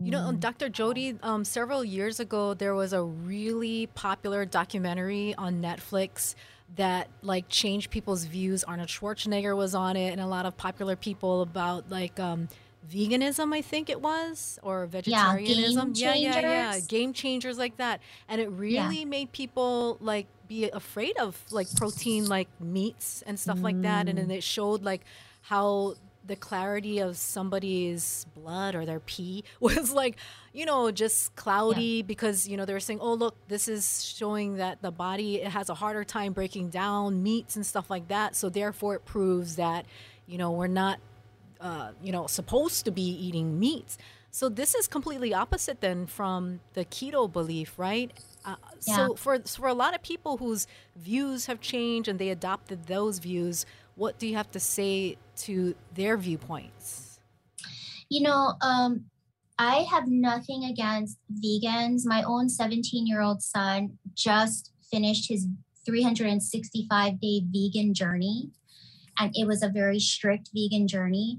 You 0.00 0.10
know, 0.10 0.18
um, 0.26 0.38
Dr. 0.38 0.68
Jody, 0.68 1.16
um, 1.22 1.44
several 1.44 1.84
years 1.84 2.18
ago, 2.18 2.54
there 2.54 2.74
was 2.74 2.92
a 2.92 3.04
really 3.04 3.86
popular 3.86 4.44
documentary 4.44 5.32
on 5.36 5.62
Netflix 5.62 6.34
that 6.74 7.08
like 7.22 7.48
changed 7.48 7.90
people's 7.92 8.24
views. 8.24 8.64
Arnold 8.64 8.88
Schwarzenegger 8.88 9.56
was 9.56 9.76
on 9.76 9.94
it, 9.94 10.10
and 10.10 10.20
a 10.20 10.26
lot 10.26 10.44
of 10.44 10.56
popular 10.56 10.96
people 10.96 11.42
about 11.42 11.88
like 11.88 12.18
um, 12.18 12.48
veganism, 12.90 13.54
I 13.54 13.62
think 13.62 13.88
it 13.88 14.00
was, 14.00 14.58
or 14.62 14.88
Yeah, 15.04 15.32
vegetarianism. 15.34 15.92
yeah, 15.94 16.14
yeah, 16.14 16.40
yeah, 16.40 16.70
changers. 16.72 16.86
game 16.86 17.12
changers 17.12 17.58
like 17.58 17.76
that, 17.76 18.00
and 18.28 18.40
it 18.40 18.50
really 18.50 19.04
made 19.04 19.32
people 19.32 19.98
like 20.00 20.26
be 20.48 20.68
afraid 20.70 21.16
of 21.18 21.40
like 21.50 21.72
protein, 21.76 22.28
like 22.28 22.48
meats 22.60 23.22
and 23.26 23.38
stuff 23.38 23.60
like 23.60 23.80
that, 23.82 24.08
and 24.08 24.18
then 24.18 24.28
mm. 24.28 24.36
it 24.36 24.42
showed 24.42 24.82
like 24.82 25.02
how 25.42 25.94
the 26.24 26.36
clarity 26.36 27.00
of 27.00 27.16
somebody's 27.16 28.26
blood 28.34 28.74
or 28.74 28.86
their 28.86 29.00
pee 29.00 29.44
was 29.60 29.92
like, 29.92 30.16
you 30.52 30.64
know, 30.64 30.90
just 30.90 31.34
cloudy 31.34 32.02
because, 32.02 32.46
you 32.46 32.56
know, 32.56 32.64
they 32.64 32.72
were 32.72 32.80
saying, 32.80 33.00
oh, 33.00 33.14
look, 33.14 33.34
this 33.48 33.68
is 33.68 34.04
showing 34.04 34.56
that 34.56 34.82
the 34.82 34.90
body 34.90 35.40
it 35.40 35.48
has 35.48 35.68
a 35.68 35.74
harder 35.74 36.04
time 36.04 36.32
breaking 36.32 36.68
down 36.68 37.22
meats 37.22 37.56
and 37.56 37.66
stuff 37.66 37.90
like 37.90 38.08
that. 38.08 38.36
So 38.36 38.48
therefore, 38.48 38.94
it 38.94 39.04
proves 39.04 39.56
that, 39.56 39.86
you 40.26 40.38
know, 40.38 40.52
we're 40.52 40.66
not, 40.68 41.00
uh, 41.62 41.92
you 42.02 42.12
know, 42.12 42.26
supposed 42.26 42.84
to 42.84 42.90
be 42.90 43.02
eating 43.02 43.58
meats. 43.58 43.96
So 44.30 44.48
this 44.48 44.74
is 44.74 44.88
completely 44.88 45.34
opposite 45.34 45.80
then 45.80 46.06
from 46.06 46.60
the 46.72 46.84
keto 46.84 47.30
belief, 47.30 47.78
right? 47.78 48.10
Uh, 48.44 48.56
Yeah. 48.86 48.96
So 48.96 49.14
for 49.14 49.38
for 49.40 49.68
a 49.68 49.74
lot 49.74 49.94
of 49.94 50.02
people 50.02 50.38
whose 50.38 50.66
views 50.96 51.46
have 51.46 51.60
changed 51.60 52.08
and 52.08 52.18
they 52.18 52.30
adopted 52.30 52.86
those 52.86 53.18
views, 53.18 53.66
what 53.94 54.18
do 54.18 54.26
you 54.26 54.36
have 54.36 54.50
to 54.52 54.60
say 54.60 55.16
to 55.44 55.74
their 55.94 56.16
viewpoints? 56.16 57.20
You 58.08 58.22
know, 58.22 58.54
um, 58.60 59.04
I 59.58 59.86
have 59.90 60.08
nothing 60.08 60.64
against 60.64 61.18
vegans. 61.44 62.02
My 62.04 62.22
own 62.22 62.48
17 62.48 63.06
year 63.06 63.20
old 63.20 63.42
son 63.42 63.98
just 64.14 64.72
finished 64.90 65.28
his 65.28 65.46
365 65.84 67.20
day 67.20 67.42
vegan 67.46 67.94
journey, 67.94 68.50
and 69.18 69.30
it 69.34 69.46
was 69.46 69.62
a 69.62 69.68
very 69.68 70.00
strict 70.00 70.50
vegan 70.54 70.88
journey. 70.88 71.38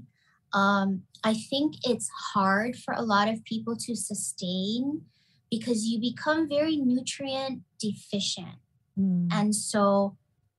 Um, 0.54 1.02
I 1.24 1.34
think 1.34 1.74
it's 1.84 2.08
hard 2.32 2.76
for 2.76 2.94
a 2.94 3.02
lot 3.02 3.28
of 3.28 3.44
people 3.44 3.76
to 3.76 3.96
sustain 3.96 5.02
because 5.50 5.84
you 5.84 6.00
become 6.00 6.48
very 6.48 6.76
nutrient 6.76 7.62
deficient. 7.78 8.58
Mm. 8.98 9.28
And 9.32 9.54
so, 9.54 10.16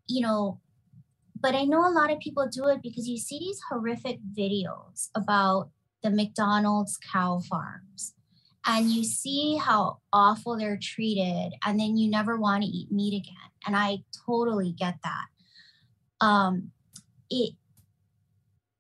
you 0.08 0.22
know, 0.22 0.60
but 1.40 1.56
I 1.56 1.64
know 1.64 1.88
a 1.88 1.92
lot 1.92 2.12
of 2.12 2.20
people 2.20 2.48
do 2.48 2.68
it 2.68 2.82
because 2.82 3.08
you 3.08 3.18
see 3.18 3.40
these 3.40 3.62
horrific 3.70 4.20
videos 4.38 5.10
about 5.16 5.70
the 6.04 6.10
McDonald's 6.10 6.98
cow 7.12 7.40
farms 7.50 8.14
and 8.66 8.90
you 8.90 9.04
see 9.04 9.58
how 9.58 10.00
awful 10.12 10.58
they're 10.58 10.80
treated 10.82 11.54
and 11.66 11.80
then 11.80 11.98
you 11.98 12.10
never 12.10 12.38
want 12.38 12.64
to 12.64 12.70
eat 12.70 12.92
meat 12.92 13.16
again. 13.16 13.52
And 13.66 13.76
I 13.76 14.00
totally 14.26 14.72
get 14.72 14.96
that. 15.04 15.26
Um 16.22 16.72
it 17.30 17.54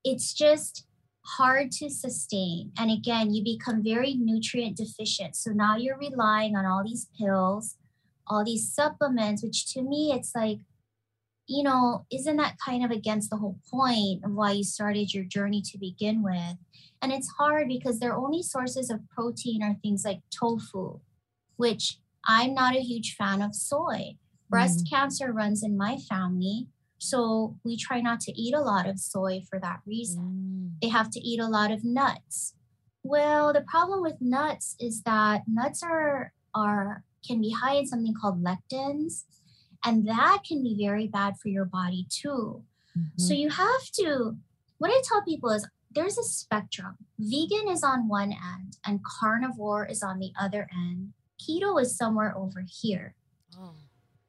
it's 0.03 0.33
just 0.33 0.84
hard 1.25 1.71
to 1.71 1.89
sustain. 1.89 2.71
And 2.77 2.91
again, 2.91 3.33
you 3.33 3.43
become 3.43 3.83
very 3.83 4.13
nutrient 4.13 4.77
deficient. 4.77 5.35
So 5.35 5.51
now 5.51 5.75
you're 5.75 5.97
relying 5.97 6.55
on 6.55 6.65
all 6.65 6.83
these 6.83 7.07
pills, 7.17 7.77
all 8.27 8.45
these 8.45 8.71
supplements, 8.71 9.43
which 9.43 9.71
to 9.73 9.81
me, 9.81 10.11
it's 10.13 10.33
like, 10.35 10.59
you 11.47 11.63
know, 11.63 12.05
isn't 12.11 12.37
that 12.37 12.57
kind 12.63 12.83
of 12.83 12.91
against 12.91 13.29
the 13.29 13.37
whole 13.37 13.59
point 13.71 14.23
of 14.23 14.31
why 14.31 14.51
you 14.51 14.63
started 14.63 15.13
your 15.13 15.23
journey 15.23 15.61
to 15.61 15.77
begin 15.77 16.23
with? 16.23 16.57
And 17.01 17.11
it's 17.11 17.29
hard 17.37 17.67
because 17.67 17.99
their 17.99 18.15
only 18.15 18.41
sources 18.41 18.89
of 18.89 19.07
protein 19.09 19.61
are 19.61 19.75
things 19.75 20.03
like 20.05 20.21
tofu, 20.31 20.99
which 21.57 21.99
I'm 22.25 22.53
not 22.53 22.75
a 22.75 22.81
huge 22.81 23.15
fan 23.15 23.41
of 23.41 23.53
soy. 23.53 24.17
Breast 24.49 24.85
mm. 24.85 24.89
cancer 24.89 25.31
runs 25.31 25.63
in 25.63 25.77
my 25.77 25.97
family. 25.97 26.67
So 27.09 27.55
we 27.63 27.77
try 27.77 28.01
not 28.01 28.19
to 28.21 28.31
eat 28.39 28.53
a 28.53 28.61
lot 28.61 28.87
of 28.87 28.99
soy 28.99 29.41
for 29.49 29.59
that 29.59 29.81
reason. 29.85 30.23
Mm. 30.23 30.81
They 30.81 30.89
have 30.89 31.09
to 31.11 31.19
eat 31.19 31.39
a 31.39 31.47
lot 31.47 31.71
of 31.71 31.83
nuts. 31.83 32.53
Well, 33.03 33.53
the 33.53 33.61
problem 33.61 34.01
with 34.01 34.15
nuts 34.19 34.75
is 34.79 35.03
that 35.03 35.43
nuts 35.47 35.83
are 35.83 36.33
are 36.53 37.03
can 37.27 37.41
be 37.41 37.51
high 37.51 37.75
in 37.75 37.87
something 37.87 38.13
called 38.19 38.43
lectins, 38.43 39.23
and 39.83 40.07
that 40.07 40.39
can 40.47 40.63
be 40.63 40.75
very 40.79 41.07
bad 41.07 41.37
for 41.37 41.49
your 41.49 41.65
body 41.65 42.07
too. 42.09 42.63
So 43.17 43.33
Mm-hmm. 43.33 43.33
you 43.41 43.49
have 43.49 43.91
to 43.99 44.37
what 44.77 44.89
I 44.89 45.01
tell 45.03 45.21
people 45.23 45.49
is 45.51 45.67
there's 45.93 46.17
a 46.17 46.23
spectrum. 46.23 46.95
Vegan 47.19 47.67
is 47.69 47.83
on 47.83 48.07
one 48.07 48.31
end 48.31 48.77
and 48.85 48.99
carnivore 49.03 49.85
is 49.85 50.01
on 50.03 50.19
the 50.19 50.31
other 50.39 50.67
end. 50.73 51.13
Keto 51.41 51.81
is 51.81 51.95
somewhere 51.97 52.35
over 52.37 52.63
here. 52.67 53.15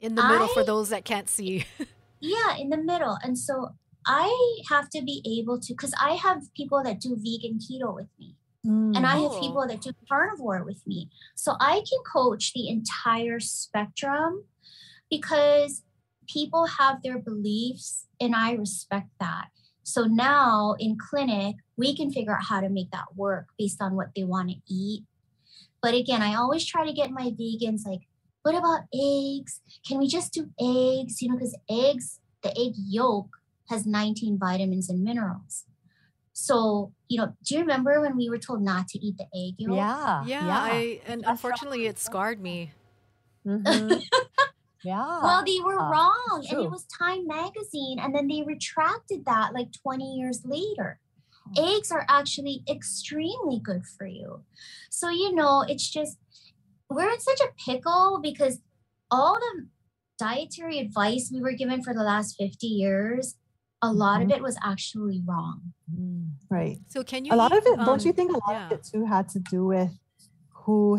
In 0.00 0.14
the 0.14 0.22
middle 0.28 0.48
for 0.48 0.62
those 0.62 0.90
that 0.90 1.04
can't 1.04 1.28
see. 1.28 1.64
Yeah, 2.20 2.56
in 2.56 2.70
the 2.70 2.76
middle. 2.76 3.18
And 3.22 3.38
so 3.38 3.74
I 4.06 4.60
have 4.70 4.88
to 4.90 5.02
be 5.02 5.22
able 5.38 5.58
to, 5.60 5.72
because 5.72 5.94
I 6.00 6.12
have 6.12 6.42
people 6.54 6.82
that 6.82 7.00
do 7.00 7.16
vegan 7.16 7.58
keto 7.58 7.94
with 7.94 8.08
me, 8.18 8.36
Mm. 8.64 8.96
and 8.96 9.06
I 9.06 9.18
have 9.18 9.38
people 9.40 9.64
that 9.68 9.80
do 9.80 9.92
carnivore 10.08 10.64
with 10.64 10.84
me. 10.86 11.08
So 11.36 11.54
I 11.60 11.84
can 11.88 12.00
coach 12.04 12.52
the 12.52 12.68
entire 12.68 13.38
spectrum 13.38 14.44
because 15.08 15.84
people 16.26 16.66
have 16.66 17.02
their 17.02 17.18
beliefs, 17.18 18.06
and 18.20 18.34
I 18.34 18.52
respect 18.54 19.10
that. 19.20 19.48
So 19.84 20.04
now 20.04 20.74
in 20.80 20.98
clinic, 20.98 21.56
we 21.76 21.94
can 21.94 22.10
figure 22.10 22.34
out 22.36 22.44
how 22.44 22.60
to 22.60 22.68
make 22.68 22.90
that 22.90 23.14
work 23.14 23.46
based 23.56 23.80
on 23.80 23.94
what 23.94 24.08
they 24.16 24.24
want 24.24 24.50
to 24.50 24.56
eat. 24.68 25.04
But 25.80 25.94
again, 25.94 26.22
I 26.22 26.34
always 26.34 26.64
try 26.64 26.84
to 26.84 26.92
get 26.92 27.12
my 27.12 27.30
vegans 27.30 27.86
like, 27.86 28.05
what 28.46 28.54
about 28.54 28.82
eggs? 28.94 29.60
Can 29.86 29.98
we 29.98 30.06
just 30.06 30.32
do 30.32 30.50
eggs? 30.60 31.20
You 31.20 31.30
know, 31.30 31.36
because 31.36 31.56
eggs, 31.68 32.20
the 32.44 32.50
egg 32.50 32.74
yolk 32.76 33.26
has 33.68 33.86
19 33.86 34.38
vitamins 34.38 34.88
and 34.88 35.02
minerals. 35.02 35.64
So, 36.32 36.92
you 37.08 37.18
know, 37.18 37.32
do 37.44 37.54
you 37.54 37.60
remember 37.62 38.00
when 38.00 38.16
we 38.16 38.30
were 38.30 38.38
told 38.38 38.62
not 38.62 38.86
to 38.88 38.98
eat 39.04 39.16
the 39.18 39.24
egg 39.34 39.54
yolk? 39.58 39.78
Yeah. 39.78 40.24
yeah, 40.28 40.58
I 40.62 41.00
and 41.06 41.24
unfortunately 41.26 41.86
it 41.86 41.98
scarred 41.98 42.40
me. 42.40 42.70
Mhm. 43.44 44.00
yeah. 44.84 45.22
Well, 45.24 45.42
they 45.44 45.60
were 45.60 45.78
Ah, 45.80 45.90
wrong. 45.90 46.40
it's 46.42 46.52
And 46.52 46.62
it 46.62 46.70
was 46.70 46.84
Time 46.84 47.26
magazine. 47.26 47.98
And 47.98 48.14
then 48.14 48.28
they 48.28 48.42
retracted 48.46 49.24
that 49.24 49.54
like 49.54 49.72
20 49.72 50.14
years 50.14 50.42
later. 50.44 51.00
Eggs 51.58 51.90
are 51.90 52.04
actually 52.08 52.62
extremely 52.68 53.58
good 53.58 53.86
for 53.86 54.06
you. 54.06 54.44
So, 54.90 55.08
you 55.08 55.34
know, 55.34 55.64
it's 55.66 55.88
just, 55.88 56.18
we're 56.90 57.10
in 57.10 57.20
such 57.20 57.40
a 57.40 57.48
pickle 57.70 58.20
because 58.22 58.60
all 59.10 59.34
the 59.34 59.66
dietary 60.18 60.78
advice 60.78 61.30
we 61.32 61.40
were 61.40 61.52
given 61.52 61.82
for 61.82 61.92
the 61.94 62.02
last 62.02 62.36
50 62.38 62.66
years, 62.66 63.34
a 63.82 63.92
lot 63.92 64.20
Mm-hmm. 64.20 64.30
of 64.30 64.36
it 64.38 64.42
was 64.42 64.56
actually 64.62 65.22
wrong. 65.26 65.60
Right. 66.50 66.78
So 66.88 67.02
can 67.02 67.24
you 67.24 67.34
a 67.34 67.36
lot 67.36 67.52
eat, 67.52 67.58
of 67.58 67.66
it, 67.66 67.76
don't 67.84 68.04
you 68.04 68.10
um, 68.10 68.16
think 68.16 68.30
a 68.32 68.34
lot 68.34 68.42
yeah. 68.50 68.66
of 68.66 68.72
it 68.72 68.84
too 68.90 69.04
had 69.04 69.28
to 69.30 69.38
do 69.38 69.64
with 69.66 69.90
who, 70.50 70.98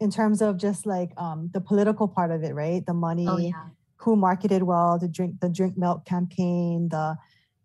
in 0.00 0.10
terms 0.10 0.40
of 0.42 0.56
just 0.56 0.86
like 0.86 1.10
um, 1.16 1.50
the 1.52 1.60
political 1.60 2.08
part 2.08 2.30
of 2.30 2.42
it, 2.42 2.54
right? 2.54 2.84
The 2.84 2.94
money, 2.94 3.26
Oh, 3.28 3.36
yeah. 3.36 3.66
who 3.96 4.16
marketed 4.16 4.62
well, 4.62 4.98
the 4.98 5.08
drink, 5.08 5.40
the 5.40 5.48
drink 5.48 5.76
milk 5.76 6.04
campaign, 6.06 6.88
the 6.88 7.16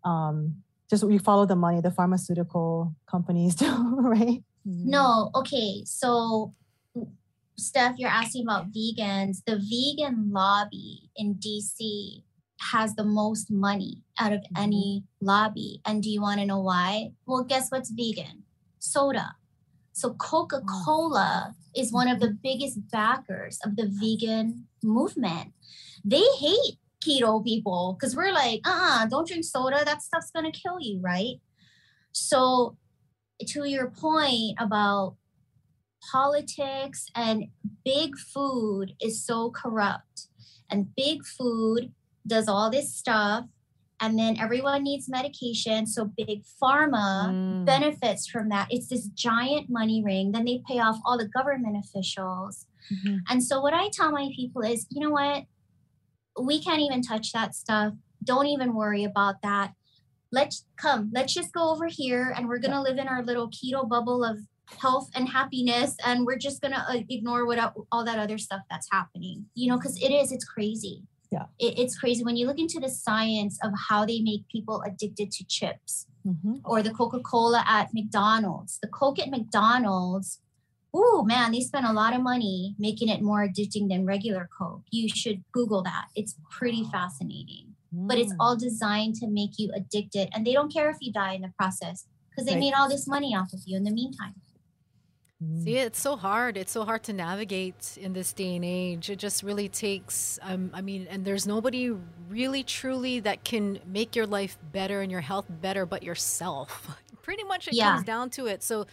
um, 0.04 0.56
just 0.88 1.02
we 1.02 1.18
follow 1.18 1.46
the 1.46 1.56
money, 1.56 1.80
the 1.80 1.90
pharmaceutical 1.90 2.94
companies 3.10 3.54
do, 3.62 3.96
right? 3.98 4.42
No, 4.64 5.30
okay. 5.34 5.82
So, 5.84 6.54
Steph, 7.58 7.98
you're 7.98 8.10
asking 8.10 8.42
about 8.42 8.70
vegans. 8.70 9.38
The 9.46 9.56
vegan 9.56 10.30
lobby 10.30 11.10
in 11.16 11.36
DC 11.36 12.22
has 12.72 12.94
the 12.94 13.04
most 13.04 13.50
money 13.50 14.02
out 14.18 14.32
of 14.32 14.44
any 14.56 15.04
lobby. 15.20 15.80
And 15.86 16.02
do 16.02 16.10
you 16.10 16.20
want 16.20 16.40
to 16.40 16.46
know 16.46 16.60
why? 16.60 17.12
Well, 17.26 17.44
guess 17.44 17.70
what's 17.70 17.90
vegan? 17.90 18.44
Soda. 18.78 19.36
So, 19.92 20.12
Coca 20.14 20.60
Cola 20.84 21.54
is 21.74 21.92
one 21.92 22.08
of 22.08 22.20
the 22.20 22.36
biggest 22.42 22.90
backers 22.90 23.58
of 23.64 23.76
the 23.76 23.90
vegan 23.90 24.66
movement. 24.82 25.52
They 26.04 26.24
hate 26.38 26.76
keto 27.02 27.42
people 27.42 27.96
because 27.98 28.14
we're 28.14 28.32
like, 28.32 28.60
uh 28.66 28.70
uh-uh, 28.70 29.06
don't 29.06 29.26
drink 29.26 29.44
soda. 29.44 29.82
That 29.84 30.02
stuff's 30.02 30.30
going 30.30 30.50
to 30.50 30.58
kill 30.58 30.78
you, 30.80 31.00
right? 31.00 31.40
So, 32.12 32.76
to 33.46 33.64
your 33.64 33.88
point 33.90 34.56
about 34.58 35.16
politics 36.10 37.06
and 37.14 37.44
big 37.84 38.16
food 38.18 38.94
is 39.00 39.24
so 39.24 39.50
corrupt. 39.50 40.28
And 40.70 40.94
big 40.96 41.24
food 41.24 41.92
does 42.26 42.48
all 42.48 42.70
this 42.70 42.94
stuff 42.94 43.44
and 44.00 44.18
then 44.18 44.36
everyone 44.38 44.82
needs 44.82 45.08
medication 45.08 45.86
so 45.86 46.04
big 46.16 46.42
pharma 46.62 47.30
Mm. 47.32 47.64
benefits 47.64 48.26
from 48.26 48.48
that. 48.50 48.66
It's 48.70 48.88
this 48.88 49.06
giant 49.08 49.70
money 49.70 50.02
ring 50.04 50.32
then 50.32 50.44
they 50.44 50.60
pay 50.68 50.78
off 50.80 50.98
all 51.04 51.16
the 51.18 51.28
government 51.28 51.76
officials. 51.84 52.66
Mhm. 52.92 53.18
and 53.30 53.42
so 53.42 53.60
what 53.60 53.74
i 53.74 53.88
tell 53.88 54.10
my 54.12 54.28
people 54.36 54.62
is 54.62 54.86
you 54.90 55.00
know 55.02 55.10
what? 55.10 55.44
We 56.40 56.62
can't 56.62 56.80
even 56.82 57.00
touch 57.02 57.32
that 57.32 57.54
stuff. 57.54 57.94
Don't 58.22 58.46
even 58.46 58.74
worry 58.74 59.04
about 59.04 59.36
that. 59.42 59.72
Let's 60.30 60.66
come 60.76 61.10
let's 61.14 61.32
just 61.32 61.52
go 61.52 61.70
over 61.72 61.86
here 61.86 62.34
and 62.36 62.46
we're 62.48 62.58
gonna 62.58 62.82
live 62.82 62.98
in 62.98 63.08
our 63.08 63.22
little 63.24 63.48
keto 63.56 63.88
bubble 63.88 64.22
of 64.24 64.36
health 64.78 65.08
and 65.14 65.28
happiness 65.28 65.96
and 66.04 66.26
we're 66.26 66.36
just 66.38 66.60
gonna 66.60 66.84
uh, 66.88 66.98
ignore 67.08 67.46
what 67.46 67.58
el- 67.58 67.86
all 67.92 68.04
that 68.04 68.18
other 68.18 68.36
stuff 68.38 68.60
that's 68.70 68.88
happening 68.92 69.44
you 69.54 69.68
know 69.68 69.76
because 69.76 69.96
it 70.02 70.10
is 70.10 70.32
it's 70.32 70.44
crazy 70.44 71.02
Yeah. 71.30 71.46
it, 71.58 71.78
it's 71.78 71.96
crazy 71.98 72.24
when 72.24 72.36
you 72.36 72.46
look 72.46 72.58
into 72.58 72.80
the 72.80 72.88
science 72.88 73.58
of 73.62 73.70
how 73.88 74.04
they 74.04 74.20
make 74.20 74.42
people 74.48 74.82
addicted 74.86 75.30
to 75.32 75.44
chips 75.44 76.06
Mhm. 76.26 76.60
or 76.64 76.82
the 76.82 76.90
coca-cola 76.90 77.62
at 77.66 77.94
mcdonald's 77.94 78.78
the 78.82 78.88
coke 78.88 79.20
at 79.20 79.30
mcdonald's 79.30 80.40
oh 80.98 81.22
man, 81.24 81.52
they 81.52 81.60
spend 81.60 81.84
a 81.86 81.92
lot 81.92 82.14
of 82.16 82.22
money 82.22 82.74
making 82.78 83.08
it 83.10 83.20
more 83.20 83.46
addicting 83.46 83.86
than 83.90 84.06
regular 84.06 84.48
Coke. 84.58 84.80
You 84.90 85.10
should 85.10 85.44
Google 85.52 85.82
that. 85.82 86.06
It's 86.14 86.36
pretty 86.50 86.84
fascinating. 86.84 87.74
But 87.92 88.16
it's 88.18 88.32
Mm. 88.32 88.36
all 88.40 88.56
designed 88.56 89.14
to 89.16 89.26
make 89.28 89.58
you 89.58 89.70
addicted. 89.74 90.30
And 90.32 90.46
they 90.46 90.54
don't 90.54 90.72
care 90.72 90.88
if 90.88 90.96
you 91.02 91.12
die 91.12 91.32
in 91.34 91.42
the 91.42 91.52
process 91.58 92.06
because 92.30 92.46
they 92.46 92.52
Right. 92.54 92.60
made 92.60 92.72
all 92.78 92.88
this 92.88 93.06
money 93.06 93.34
off 93.36 93.52
of 93.52 93.60
you 93.66 93.76
in 93.76 93.84
the 93.84 93.90
meantime. 93.90 94.36
See, 95.62 95.76
it's 95.76 96.00
so 96.00 96.16
hard. 96.16 96.56
It's 96.56 96.72
so 96.72 96.84
hard 96.86 97.02
to 97.04 97.12
navigate 97.12 97.98
in 98.00 98.14
this 98.14 98.32
day 98.32 98.56
and 98.56 98.64
age. 98.64 99.10
It 99.10 99.18
just 99.18 99.42
really 99.42 99.68
takes, 99.68 100.38
um, 100.40 100.70
I 100.72 100.80
mean, 100.80 101.06
and 101.10 101.26
there's 101.26 101.46
nobody 101.46 101.90
really 102.30 102.62
truly 102.62 103.20
that 103.20 103.44
can 103.44 103.78
make 103.86 104.16
your 104.16 104.26
life 104.26 104.56
better 104.72 105.02
and 105.02 105.12
your 105.12 105.20
health 105.20 105.44
better 105.60 105.84
but 105.84 106.02
yourself. 106.02 106.88
Pretty 107.22 107.44
much 107.44 107.68
it 107.68 107.74
Yeah. 107.74 107.92
comes 107.96 108.04
down 108.04 108.30
to 108.30 108.46
it. 108.46 108.62
So 108.62 108.86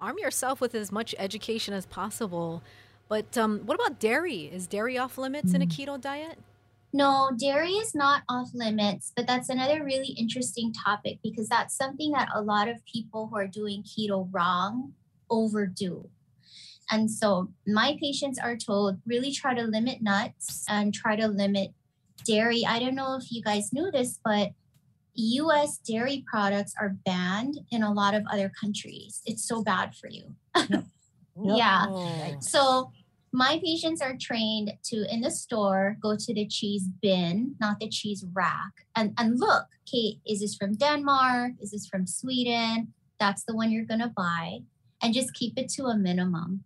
arm 0.00 0.16
yourself 0.18 0.60
with 0.60 0.76
as 0.76 0.92
much 0.92 1.12
education 1.18 1.74
as 1.74 1.86
possible. 1.86 2.62
But 3.08 3.36
um, 3.36 3.60
what 3.66 3.74
about 3.74 3.98
dairy? 3.98 4.42
Is 4.44 4.68
dairy 4.68 4.96
off 4.96 5.18
limits 5.18 5.54
in 5.54 5.62
a 5.62 5.66
keto 5.66 6.00
diet? 6.00 6.38
No, 6.92 7.32
dairy 7.36 7.72
is 7.72 7.96
not 7.96 8.22
off 8.28 8.50
limits, 8.54 9.12
but 9.16 9.26
that's 9.26 9.48
another 9.48 9.82
really 9.84 10.12
interesting 10.12 10.72
topic 10.72 11.18
because 11.22 11.48
that's 11.48 11.76
something 11.76 12.12
that 12.12 12.28
a 12.32 12.40
lot 12.40 12.68
of 12.68 12.84
people 12.84 13.26
who 13.26 13.36
are 13.36 13.48
doing 13.48 13.82
keto 13.82 14.28
wrong 14.32 14.92
overdo. 15.30 16.08
And 16.90 17.10
so 17.10 17.48
my 17.66 17.96
patients 18.00 18.38
are 18.38 18.56
told 18.56 18.98
really 19.06 19.32
try 19.32 19.54
to 19.54 19.62
limit 19.62 20.02
nuts 20.02 20.64
and 20.68 20.92
try 20.92 21.16
to 21.16 21.28
limit 21.28 21.72
dairy. 22.26 22.64
I 22.66 22.78
don't 22.78 22.94
know 22.94 23.16
if 23.16 23.32
you 23.32 23.42
guys 23.42 23.72
knew 23.72 23.90
this, 23.90 24.20
but 24.24 24.52
US 25.14 25.78
dairy 25.78 26.24
products 26.30 26.74
are 26.78 26.96
banned 27.06 27.58
in 27.70 27.82
a 27.82 27.92
lot 27.92 28.14
of 28.14 28.24
other 28.30 28.52
countries. 28.60 29.22
It's 29.24 29.46
so 29.46 29.62
bad 29.62 29.94
for 29.94 30.08
you. 30.08 30.34
Yeah. 31.42 32.38
So 32.40 32.92
my 33.32 33.60
patients 33.64 34.00
are 34.00 34.16
trained 34.20 34.72
to 34.84 35.12
in 35.12 35.20
the 35.20 35.30
store 35.30 35.96
go 36.00 36.16
to 36.16 36.34
the 36.34 36.46
cheese 36.46 36.88
bin, 37.02 37.56
not 37.60 37.80
the 37.80 37.88
cheese 37.88 38.24
rack, 38.32 38.72
and 38.94 39.12
and 39.18 39.40
look, 39.40 39.66
Kate, 39.90 40.20
is 40.26 40.40
this 40.40 40.54
from 40.54 40.76
Denmark? 40.76 41.52
Is 41.60 41.72
this 41.72 41.86
from 41.86 42.06
Sweden? 42.06 42.92
That's 43.18 43.44
the 43.44 43.54
one 43.54 43.72
you're 43.72 43.84
gonna 43.84 44.12
buy, 44.16 44.60
and 45.04 45.12
just 45.14 45.34
keep 45.34 45.58
it 45.58 45.68
to 45.68 45.84
a 45.84 45.96
minimum. 45.96 46.64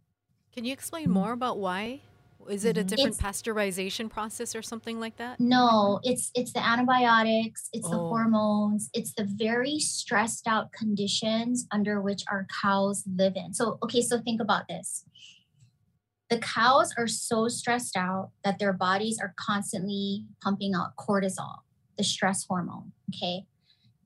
Can 0.52 0.64
you 0.64 0.72
explain 0.72 1.10
more 1.10 1.32
about 1.32 1.58
why? 1.58 2.00
Is 2.48 2.64
it 2.64 2.78
a 2.78 2.82
Mhm. 2.82 2.86
different 2.86 3.14
It's- 3.18 3.20
pasteurization 3.42 4.08
process 4.08 4.54
or 4.54 4.62
something 4.62 4.98
like 4.98 5.16
that? 5.16 5.38
No, 5.38 6.00
it's 6.02 6.30
it's 6.34 6.52
the 6.52 6.64
antibiotics, 6.64 7.68
it's 7.74 7.88
the 7.90 7.98
Oh. 7.98 8.08
hormones, 8.08 8.88
it's 8.94 9.12
the 9.12 9.24
very 9.24 9.78
stressed 9.78 10.46
out 10.46 10.72
conditions 10.72 11.66
under 11.70 12.00
which 12.00 12.24
our 12.30 12.46
cows 12.62 13.04
live 13.06 13.36
in. 13.36 13.52
So 13.52 13.78
okay, 13.82 14.00
so 14.00 14.20
think 14.22 14.40
about 14.40 14.66
this. 14.68 15.04
The 16.30 16.38
cows 16.38 16.94
are 16.96 17.06
so 17.08 17.48
stressed 17.48 17.96
out 17.96 18.30
that 18.44 18.58
their 18.58 18.72
bodies 18.72 19.18
are 19.18 19.34
constantly 19.36 20.26
pumping 20.42 20.74
out 20.74 20.96
cortisol, 20.96 21.58
the 21.98 22.04
stress 22.04 22.44
hormone, 22.46 22.92
okay? 23.10 23.46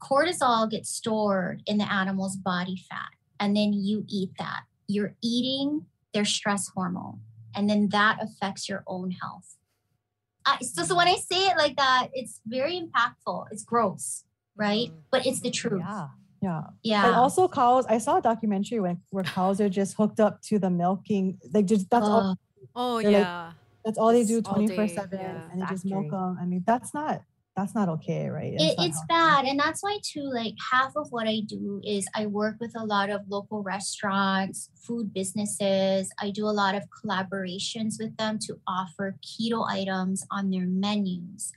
Cortisol 0.00 0.68
gets 0.68 0.90
stored 0.90 1.62
in 1.66 1.78
the 1.78 1.90
animal's 1.92 2.36
body 2.36 2.76
fat 2.88 3.10
and 3.42 3.56
then 3.56 3.72
you 3.72 4.04
eat 4.08 4.30
that. 4.38 4.62
You're 4.86 5.14
eating 5.20 5.86
their 6.14 6.24
stress 6.24 6.68
hormone 6.74 7.20
and 7.56 7.68
then 7.68 7.88
that 7.90 8.22
affects 8.22 8.68
your 8.68 8.84
own 8.86 9.10
health. 9.10 9.56
I, 10.46 10.58
so, 10.60 10.84
so 10.84 10.96
when 10.96 11.08
I 11.08 11.16
say 11.16 11.46
it 11.50 11.56
like 11.56 11.76
that, 11.76 12.08
it's 12.14 12.40
very 12.46 12.80
impactful. 12.80 13.46
It's 13.50 13.64
gross, 13.64 14.24
right? 14.56 14.88
Mhm. 14.90 15.02
But 15.10 15.26
it's 15.26 15.40
the 15.40 15.50
truth. 15.50 15.82
Yeah. 15.84 16.08
Yeah. 16.40 16.62
Yeah. 16.82 17.06
And 17.06 17.14
also 17.16 17.46
cows, 17.48 17.84
I 17.88 17.98
saw 17.98 18.18
a 18.18 18.22
documentary 18.22 18.80
when 18.80 19.00
where 19.10 19.24
cows 19.24 19.60
are 19.60 19.68
just 19.68 19.94
hooked 19.96 20.20
up 20.20 20.40
to 20.42 20.58
the 20.58 20.70
milking. 20.70 21.38
Like 21.52 21.66
just 21.66 21.90
that's 21.90 22.06
all 22.06 22.36
Oh, 22.74 23.02
They're 23.02 23.10
like- 23.10 23.20
yeah. 23.22 23.52
that's 23.84 23.98
all 23.98 24.12
they 24.12 24.24
do 24.24 24.40
All 24.44 24.54
day, 24.66 24.74
24 24.76 24.88
7 24.88 25.18
yeah. 25.20 25.48
and 25.50 25.62
they 25.62 25.66
just 25.66 25.84
milk 25.84 26.10
them. 26.10 26.38
I 26.40 26.44
mean, 26.46 26.62
that's 26.66 26.94
not 26.94 27.22
that's 27.56 27.74
not 27.74 27.88
okay, 27.88 28.28
right? 28.28 28.54
it, 28.54 28.74
it's 28.78 29.00
bad 29.08 29.44
and 29.44 29.58
that's 29.58 29.82
why 29.82 29.98
too 30.02 30.22
like 30.32 30.54
half 30.72 30.92
of 30.96 31.06
what 31.10 31.26
i 31.26 31.40
do 31.46 31.80
is 31.84 32.06
i 32.14 32.26
work 32.26 32.56
with 32.60 32.72
a 32.76 32.84
lot 32.84 33.10
of 33.10 33.20
local 33.28 33.62
restaurants 33.62 34.70
food 34.86 35.12
businesses 35.12 36.10
i 36.20 36.30
do 36.30 36.46
a 36.46 36.56
lot 36.62 36.74
of 36.74 36.82
collaborations 36.90 37.94
with 37.98 38.16
them 38.16 38.38
to 38.38 38.58
offer 38.66 39.16
keto 39.22 39.66
items 39.68 40.24
on 40.30 40.50
their 40.50 40.66
menus 40.66 41.52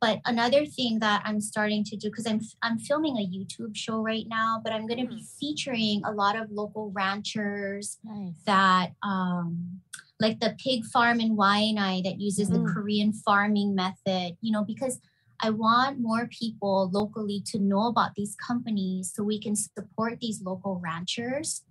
but 0.00 0.20
another 0.26 0.64
thing 0.66 0.98
that 1.00 1.22
i'm 1.24 1.40
starting 1.40 1.84
to 1.84 1.96
do 1.96 2.08
because 2.10 2.26
i'm 2.26 2.40
i'm 2.62 2.78
filming 2.78 3.16
a 3.16 3.26
youtube 3.26 3.74
show 3.76 4.00
right 4.00 4.26
now 4.28 4.60
but 4.62 4.72
i'm 4.72 4.86
going 4.86 5.00
to 5.00 5.12
be 5.14 5.24
featuring 5.40 6.02
a 6.04 6.12
lot 6.12 6.36
of 6.36 6.50
local 6.50 6.90
ranchers 6.92 7.98
Nice. 8.04 8.34
that 8.46 8.90
um 9.02 9.80
like 10.20 10.38
the 10.38 10.54
pig 10.62 10.84
farm 10.84 11.18
in 11.18 11.36
Waianae 11.36 12.04
that 12.04 12.20
uses 12.20 12.48
the 12.48 12.58
Mm. 12.58 12.72
Korean 12.72 13.12
farming 13.12 13.74
method, 13.74 14.36
you 14.40 14.52
know, 14.52 14.62
because 14.62 15.00
I 15.44 15.50
want 15.50 15.98
more 15.98 16.28
people 16.28 16.88
locally 16.92 17.42
to 17.46 17.58
know 17.58 17.88
about 17.88 18.14
these 18.14 18.36
companies 18.36 19.12
so 19.12 19.24
we 19.24 19.40
can 19.40 19.56
support 19.56 20.20
these 20.20 20.40
local 20.40 20.80
ranchers 20.82 21.64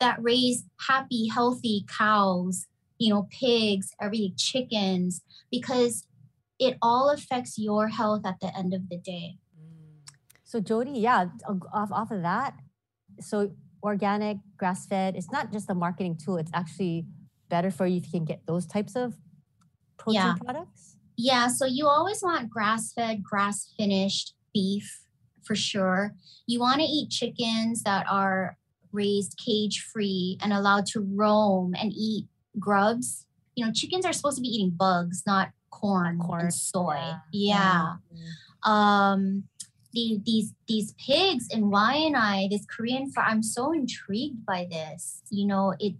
that 0.00 0.16
raise 0.22 0.64
happy, 0.88 1.28
healthy 1.28 1.84
cows, 1.86 2.66
you 2.98 3.12
know, 3.12 3.28
pigs, 3.30 3.90
everything, 4.00 4.34
chickens, 4.38 5.20
because 5.50 6.06
it 6.58 6.78
all 6.80 7.10
affects 7.10 7.58
your 7.58 7.88
health 7.88 8.24
at 8.24 8.40
the 8.40 8.56
end 8.56 8.72
of 8.72 8.88
the 8.88 8.96
day. 8.96 9.36
So 10.44 10.60
Jody, 10.60 10.92
yeah, 10.92 11.26
off 11.74 11.92
off 11.92 12.10
of 12.10 12.22
that, 12.22 12.54
so 13.20 13.50
organic, 13.82 14.38
grass 14.56 14.86
fed, 14.86 15.16
it's 15.16 15.30
not 15.30 15.52
just 15.52 15.68
a 15.68 15.74
marketing 15.74 16.16
tool. 16.16 16.38
It's 16.38 16.50
actually 16.54 17.06
better 17.50 17.70
for 17.70 17.86
you 17.86 17.98
if 17.98 18.06
you 18.06 18.12
can 18.12 18.24
get 18.24 18.46
those 18.46 18.64
types 18.64 18.96
of 18.96 19.18
protein 19.98 20.22
Yeah. 20.22 20.34
products. 20.34 20.96
Yeah, 21.16 21.48
so 21.48 21.64
you 21.66 21.86
always 21.86 22.22
want 22.22 22.50
grass 22.50 22.92
fed, 22.92 23.22
grass 23.22 23.72
finished 23.78 24.34
beef 24.52 25.00
for 25.42 25.54
sure. 25.54 26.14
You 26.46 26.60
want 26.60 26.80
to 26.80 26.86
eat 26.86 27.10
chickens 27.10 27.82
that 27.84 28.06
are 28.10 28.56
raised 28.92 29.40
cage 29.44 29.80
free 29.92 30.38
and 30.42 30.52
allowed 30.52 30.86
to 30.86 31.00
roam 31.00 31.74
and 31.80 31.92
eat 31.94 32.26
grubs. 32.58 33.26
You 33.54 33.64
know, 33.64 33.72
chickens 33.72 34.04
are 34.04 34.12
supposed 34.12 34.36
to 34.36 34.42
be 34.42 34.48
eating 34.48 34.70
bugs, 34.70 35.22
not 35.26 35.50
corn, 35.70 36.18
corn, 36.18 36.42
and 36.42 36.54
soy. 36.54 37.00
yeah. 37.32 37.94
Yeah. 38.12 38.22
Um 38.62 39.44
the, 39.92 40.20
these 40.26 40.52
these 40.68 40.92
pigs 40.94 41.48
in 41.50 41.70
Waianae, 41.70 42.50
this 42.50 42.66
Korean 42.66 43.10
farm, 43.10 43.26
I'm 43.30 43.42
so 43.42 43.72
intrigued 43.72 44.44
by 44.44 44.66
this. 44.70 45.22
You 45.30 45.46
know, 45.46 45.74
it 45.78 45.94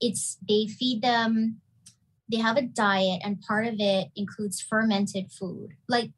it's 0.00 0.36
they 0.46 0.66
feed 0.66 1.00
them 1.00 1.60
they 2.30 2.38
have 2.38 2.56
a 2.56 2.62
diet 2.62 3.20
and 3.24 3.40
part 3.40 3.66
of 3.66 3.74
it 3.78 4.08
includes 4.16 4.60
fermented 4.60 5.30
food 5.30 5.70
like 5.88 6.10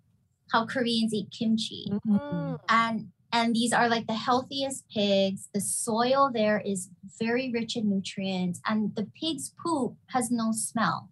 how 0.52 0.64
koreans 0.64 1.12
eat 1.12 1.28
kimchi. 1.36 1.90
Mm. 2.06 2.58
and 2.68 3.08
and 3.32 3.54
these 3.54 3.72
are 3.72 3.88
like 3.88 4.06
the 4.06 4.14
healthiest 4.14 4.88
pigs. 4.88 5.48
The 5.52 5.60
soil 5.60 6.30
there 6.32 6.62
is 6.64 6.88
very 7.20 7.50
rich 7.52 7.76
in 7.76 7.90
nutrients 7.90 8.60
and 8.66 8.94
the 8.94 9.08
pig's 9.20 9.52
poop 9.62 9.96
has 10.10 10.30
no 10.30 10.52
smell. 10.52 11.10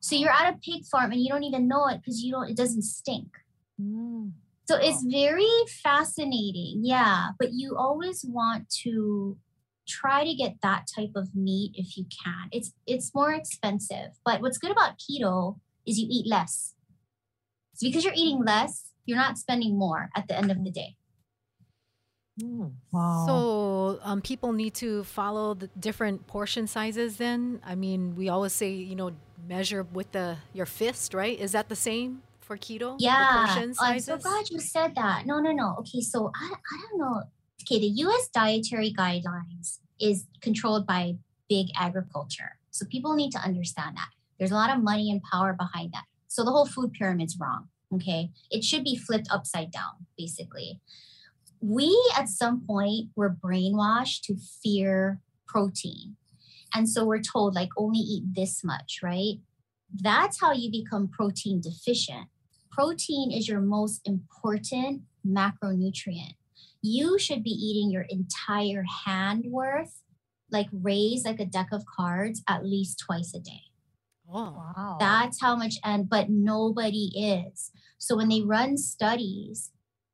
So 0.00 0.14
you're 0.14 0.30
at 0.30 0.54
a 0.54 0.58
pig 0.58 0.84
farm 0.84 1.10
and 1.10 1.20
you 1.20 1.28
don't 1.28 1.42
even 1.42 1.66
know 1.66 1.88
it 1.88 1.96
because 1.96 2.22
you 2.22 2.30
don't 2.32 2.50
it 2.50 2.56
doesn't 2.56 2.82
stink. 2.82 3.28
Mm. 3.80 4.32
so 4.68 4.76
it's 4.76 5.02
very 5.04 5.48
fascinating 5.82 6.82
yeah 6.84 7.28
but 7.38 7.54
you 7.54 7.76
always 7.78 8.26
want 8.28 8.68
to 8.82 9.38
try 9.88 10.24
to 10.24 10.34
get 10.34 10.54
that 10.62 10.86
type 10.94 11.10
of 11.16 11.34
meat 11.34 11.72
if 11.74 11.96
you 11.96 12.04
can 12.22 12.48
it's 12.52 12.72
it's 12.86 13.14
more 13.14 13.32
expensive 13.32 14.08
but 14.24 14.40
what's 14.40 14.58
good 14.58 14.70
about 14.70 14.98
keto 14.98 15.58
is 15.86 15.98
you 15.98 16.06
eat 16.10 16.26
less 16.28 16.74
so 17.74 17.86
because 17.86 18.04
you're 18.04 18.14
eating 18.16 18.44
less 18.44 18.92
you're 19.06 19.18
not 19.18 19.38
spending 19.38 19.78
more 19.78 20.10
at 20.14 20.28
the 20.28 20.36
end 20.36 20.50
of 20.50 20.62
the 20.62 20.70
day 20.70 20.96
Mm. 22.42 22.72
Wow. 22.92 23.24
So 23.26 24.00
um, 24.02 24.20
people 24.22 24.52
need 24.52 24.74
to 24.74 25.04
follow 25.04 25.54
the 25.54 25.68
different 25.78 26.26
portion 26.26 26.66
sizes. 26.66 27.16
Then 27.16 27.60
I 27.64 27.74
mean, 27.74 28.16
we 28.16 28.28
always 28.28 28.52
say 28.52 28.70
you 28.70 28.96
know 28.96 29.12
measure 29.48 29.82
with 29.92 30.12
the 30.12 30.36
your 30.52 30.66
fist, 30.66 31.14
right? 31.14 31.38
Is 31.38 31.52
that 31.52 31.68
the 31.68 31.76
same 31.76 32.22
for 32.40 32.56
keto? 32.56 32.96
Yeah. 32.98 33.46
portion 33.46 33.74
Oh, 33.78 33.84
I'm 33.84 34.00
so 34.00 34.16
glad 34.16 34.50
you 34.50 34.60
said 34.60 34.94
that. 34.96 35.26
No, 35.26 35.40
no, 35.40 35.52
no. 35.52 35.76
Okay, 35.80 36.00
so 36.00 36.30
I, 36.34 36.52
I 36.52 36.86
don't 36.90 36.98
know. 36.98 37.22
Okay, 37.62 37.78
the 37.78 37.86
US 38.04 38.28
dietary 38.28 38.92
guidelines 38.92 39.78
is 40.00 40.26
controlled 40.40 40.86
by 40.86 41.16
big 41.48 41.68
agriculture. 41.76 42.58
So 42.70 42.86
people 42.86 43.14
need 43.14 43.32
to 43.32 43.38
understand 43.38 43.96
that. 43.96 44.10
There's 44.38 44.52
a 44.52 44.54
lot 44.54 44.74
of 44.74 44.82
money 44.82 45.10
and 45.10 45.22
power 45.22 45.52
behind 45.52 45.92
that. 45.92 46.04
So 46.28 46.44
the 46.44 46.50
whole 46.50 46.66
food 46.66 46.92
pyramid's 46.92 47.36
wrong. 47.38 47.68
Okay. 47.94 48.30
It 48.50 48.64
should 48.64 48.84
be 48.84 48.96
flipped 48.96 49.28
upside 49.30 49.70
down, 49.70 50.06
basically. 50.16 50.80
We 51.60 51.90
at 52.16 52.28
some 52.28 52.64
point 52.66 53.10
were 53.16 53.30
brainwashed 53.30 54.22
to 54.22 54.36
fear 54.62 55.20
protein. 55.46 56.16
And 56.74 56.88
so 56.88 57.04
we're 57.04 57.20
told 57.20 57.54
like 57.54 57.70
only 57.76 57.98
eat 57.98 58.22
this 58.32 58.62
much, 58.62 59.00
right? 59.02 59.40
That's 59.92 60.40
how 60.40 60.52
you 60.52 60.70
become 60.70 61.08
protein 61.08 61.60
deficient 61.60 62.28
protein 62.70 63.30
is 63.30 63.48
your 63.48 63.60
most 63.60 64.00
important 64.06 65.02
macronutrient. 65.26 66.34
You 66.82 67.18
should 67.18 67.42
be 67.42 67.50
eating 67.50 67.90
your 67.90 68.06
entire 68.08 68.84
hand 69.06 69.44
worth, 69.48 70.02
like 70.50 70.68
raise 70.72 71.24
like 71.24 71.40
a 71.40 71.44
deck 71.44 71.68
of 71.72 71.84
cards 71.86 72.42
at 72.48 72.64
least 72.64 72.98
twice 73.04 73.34
a 73.34 73.40
day. 73.40 73.62
Oh, 74.32 74.54
Wow. 74.76 74.96
That's 75.00 75.40
how 75.40 75.56
much, 75.56 75.74
and 75.84 76.08
but 76.08 76.30
nobody 76.30 77.10
is. 77.16 77.72
So 77.98 78.16
when 78.16 78.28
they 78.28 78.42
run 78.42 78.76
studies, 78.78 79.72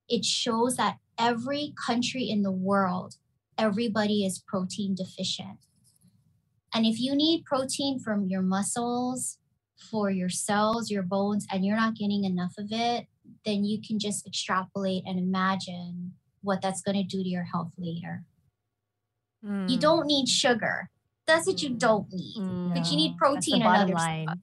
it 0.09 0.25
shows 0.25 0.77
that 0.77 0.99
every 1.19 1.75
country 1.87 2.25
in 2.25 2.43
the 2.43 2.51
world, 2.53 3.17
everybody 3.59 4.25
is 4.25 4.43
protein 4.47 4.95
deficient. 4.95 5.59
And 6.75 6.85
if 6.87 7.01
you 7.01 7.15
need 7.15 7.45
protein 7.45 7.99
from 7.99 8.27
your 8.27 8.43
muscles, 8.43 9.39
for 9.91 10.11
your 10.11 10.29
cells, 10.29 10.91
your 10.91 11.03
bones, 11.03 11.47
and 11.51 11.65
you're 11.65 11.77
not 11.77 11.95
getting 11.95 12.25
enough 12.25 12.55
of 12.59 12.69
it, 12.71 13.07
then 13.45 13.65
you 13.65 13.81
can 13.87 13.99
just 13.99 14.27
extrapolate 14.27 15.03
and 15.07 15.19
imagine 15.19 16.15
what 16.47 16.63
that's 16.63 16.81
going 16.83 16.97
to 16.97 17.03
do 17.03 17.23
to 17.23 17.29
your 17.29 17.45
health 17.45 17.73
later. 17.77 18.23
You 19.43 19.77
Mm. 19.77 19.81
don't 19.81 20.07
need 20.07 20.29
sugar. 20.29 20.89
That's 21.27 21.47
what 21.47 21.63
you 21.63 21.71
don't 21.71 22.07
need. 22.13 22.73
But 22.75 22.91
you 22.91 22.97
need 22.97 23.17
protein 23.17 23.63
and 23.63 23.77
other 23.83 23.93
line. 23.95 24.27
stuff. 24.27 24.39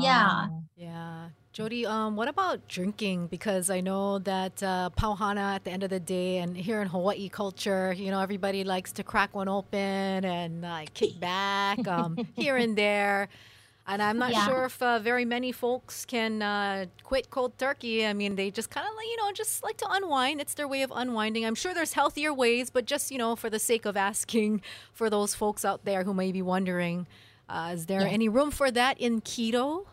Yeah. 0.00 0.48
Oh. 0.50 0.62
Yeah. 0.76 1.28
Jody, 1.52 1.86
um, 1.86 2.16
what 2.16 2.26
about 2.28 2.66
drinking? 2.68 3.28
Because 3.28 3.70
I 3.70 3.80
know 3.80 4.18
that 4.20 4.60
uh, 4.62 4.90
pauhana 4.98 5.54
at 5.54 5.64
the 5.64 5.70
end 5.70 5.84
of 5.84 5.90
the 5.90 6.00
day, 6.00 6.38
and 6.38 6.56
here 6.56 6.82
in 6.82 6.88
Hawaii 6.88 7.28
culture, 7.28 7.92
you 7.92 8.10
know, 8.10 8.18
everybody 8.20 8.64
likes 8.64 8.90
to 8.92 9.04
crack 9.04 9.34
one 9.34 9.48
open 9.48 10.24
and 10.24 10.62
like 10.62 10.92
kick 10.94 11.18
back 11.20 11.86
um, 11.86 12.16
here 12.34 12.56
and 12.56 12.76
there. 12.84 13.28
And 13.86 14.02
I'm 14.02 14.18
not 14.18 14.32
Yeah. 14.32 14.46
sure 14.46 14.64
if 14.64 14.80
uh, 14.82 14.98
very 14.98 15.26
many 15.26 15.52
folks 15.52 16.06
can 16.06 16.40
uh, 16.40 16.86
quit 17.02 17.28
cold 17.30 17.58
turkey. 17.58 18.06
I 18.06 18.14
mean, 18.14 18.34
they 18.36 18.50
just 18.50 18.70
kind 18.70 18.86
of, 18.88 18.94
like, 18.96 19.06
you 19.06 19.16
know, 19.18 19.30
just 19.32 19.62
like 19.62 19.76
to 19.78 19.86
unwind. 19.90 20.40
It's 20.40 20.54
their 20.54 20.66
way 20.66 20.80
of 20.82 20.90
unwinding. 20.94 21.44
I'm 21.44 21.54
sure 21.54 21.74
there's 21.74 21.92
healthier 21.92 22.32
ways, 22.32 22.70
but 22.70 22.86
just, 22.86 23.10
you 23.10 23.18
know, 23.18 23.36
for 23.36 23.50
the 23.50 23.58
sake 23.58 23.84
of 23.84 23.94
asking 23.96 24.62
for 24.92 25.10
those 25.10 25.34
folks 25.34 25.64
out 25.66 25.84
there 25.84 26.04
who 26.04 26.14
may 26.14 26.32
be 26.32 26.40
wondering, 26.40 27.06
uh, 27.48 27.72
is 27.74 27.84
there 27.86 28.00
Yeah. 28.00 28.08
any 28.08 28.28
room 28.28 28.50
for 28.50 28.70
that 28.70 28.98
in 28.98 29.20
keto? 29.20 29.84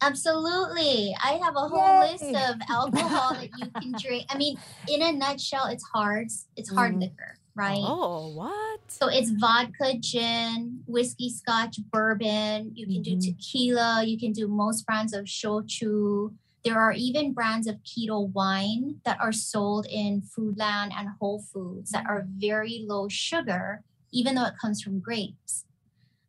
Absolutely. 0.00 1.14
I 1.22 1.32
have 1.42 1.56
a 1.56 1.68
whole 1.68 2.02
Yay. 2.04 2.12
list 2.12 2.24
of 2.50 2.56
alcohol 2.70 3.34
that 3.34 3.50
you 3.58 3.66
can 3.80 3.92
drink. 4.00 4.24
I 4.30 4.36
mean, 4.38 4.56
in 4.88 5.02
a 5.02 5.12
nutshell, 5.12 5.66
it's 5.66 5.84
hard. 5.84 6.28
It's 6.56 6.70
hard 6.70 6.94
Mm. 6.94 7.00
liquor, 7.00 7.36
right? 7.56 7.82
Oh, 7.82 8.28
what? 8.34 8.80
So 8.88 9.08
it's 9.08 9.30
vodka, 9.30 9.98
gin, 9.98 10.82
whiskey, 10.86 11.30
scotch, 11.30 11.78
bourbon. 11.90 12.72
You 12.74 12.86
can 12.86 13.02
do 13.02 13.16
Mhm. 13.16 13.20
tequila. 13.20 14.04
You 14.04 14.18
can 14.18 14.32
do 14.32 14.48
most 14.48 14.86
brands 14.86 15.12
of 15.12 15.24
shochu. 15.26 16.34
There 16.64 16.78
are 16.78 16.92
even 16.92 17.32
brands 17.32 17.66
of 17.66 17.76
keto 17.82 18.32
wine 18.32 19.00
that 19.04 19.18
are 19.20 19.32
sold 19.32 19.86
in 19.90 20.22
Foodland 20.22 20.92
and 20.96 21.10
Whole 21.20 21.40
Foods 21.40 21.90
that 21.92 22.06
are 22.06 22.26
very 22.36 22.84
low 22.88 23.08
sugar, 23.08 23.82
even 24.12 24.34
though 24.34 24.46
it 24.46 24.58
comes 24.60 24.82
from 24.82 25.00
grapes. 25.00 25.64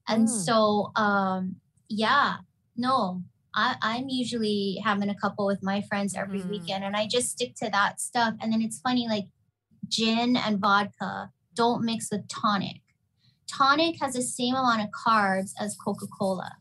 And 0.08 0.28
Mm. 0.28 0.30
so, 0.30 0.92
um, 0.96 1.58
yeah, 1.90 2.38
no, 2.76 3.24
I, 3.56 3.76
I'm 3.82 4.10
usually 4.10 4.82
having 4.84 5.10
a 5.10 5.16
couple 5.16 5.46
with 5.48 5.63
my 5.63 5.82
friends 5.82 6.16
every 6.16 6.44
Mhm. 6.44 6.50
weekend, 6.50 6.84
and 6.84 6.96
I 6.96 7.08
just 7.08 7.32
stick 7.32 7.56
to 7.56 7.70
that 7.72 8.00
stuff. 8.00 8.36
And 8.40 8.52
then 8.54 8.62
it's 8.62 8.80
funny, 8.80 9.08
like 9.08 9.28
gin 9.89 10.36
and 10.36 10.60
vodka 10.60 11.32
don't 11.56 11.84
mix 11.84 12.10
with 12.12 12.28
tonic. 12.28 12.82
Tonic 13.47 14.00
has 14.02 14.13
the 14.13 14.21
same 14.21 14.56
amount 14.56 14.82
of 14.82 14.89
carbs 14.89 15.52
as 15.60 15.76
Coca 15.76 16.06
Cola. 16.08 16.52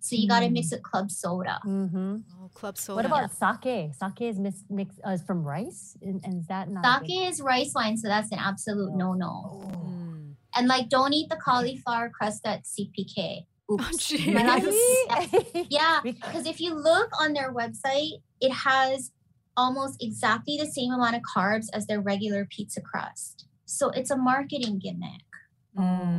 So 0.00 0.14
you 0.14 0.28
got 0.28 0.40
to 0.40 0.50
mix 0.50 0.70
with 0.70 0.82
club 0.84 1.10
soda. 1.10 1.58
Mm-hmm. 1.66 2.18
Oh, 2.40 2.48
club 2.54 2.78
soda. 2.78 2.96
What 2.96 3.06
about 3.06 3.32
sake? 3.32 3.92
Sake 3.92 4.20
is 4.20 4.38
mix, 4.38 4.62
mix 4.70 4.94
uh, 5.04 5.10
is 5.10 5.22
from 5.22 5.42
rice, 5.42 5.96
and, 6.00 6.24
and 6.24 6.40
is 6.40 6.46
that 6.46 6.70
not? 6.70 6.84
Sake 7.00 7.08
big- 7.08 7.28
is 7.28 7.40
rice 7.40 7.72
wine, 7.74 7.96
so 7.96 8.06
that's 8.06 8.30
an 8.30 8.38
absolute 8.38 8.92
Oh. 8.92 8.96
no 8.96 9.12
no. 9.14 9.70
Mm. 9.74 10.34
And 10.54 10.68
like, 10.68 10.88
don't 10.88 11.12
eat 11.12 11.28
the 11.28 11.36
cauliflower 11.36 12.08
crust 12.08 12.46
at 12.46 12.62
CPK. 12.64 13.46
Oops. 13.70 14.14
Oh, 14.14 14.30
My 14.30 15.66
yeah, 15.68 16.00
because 16.04 16.46
if 16.46 16.60
you 16.60 16.72
look 16.74 17.10
on 17.20 17.32
their 17.32 17.52
website, 17.52 18.22
it 18.40 18.52
has 18.52 19.10
almost 19.56 20.02
exactly 20.02 20.56
the 20.58 20.66
same 20.66 20.92
amount 20.92 21.16
of 21.16 21.22
carbs 21.22 21.66
as 21.72 21.86
their 21.86 22.00
regular 22.00 22.46
pizza 22.50 22.80
crust. 22.80 23.46
So 23.64 23.90
it's 23.90 24.10
a 24.10 24.16
marketing 24.16 24.78
gimmick. 24.78 25.22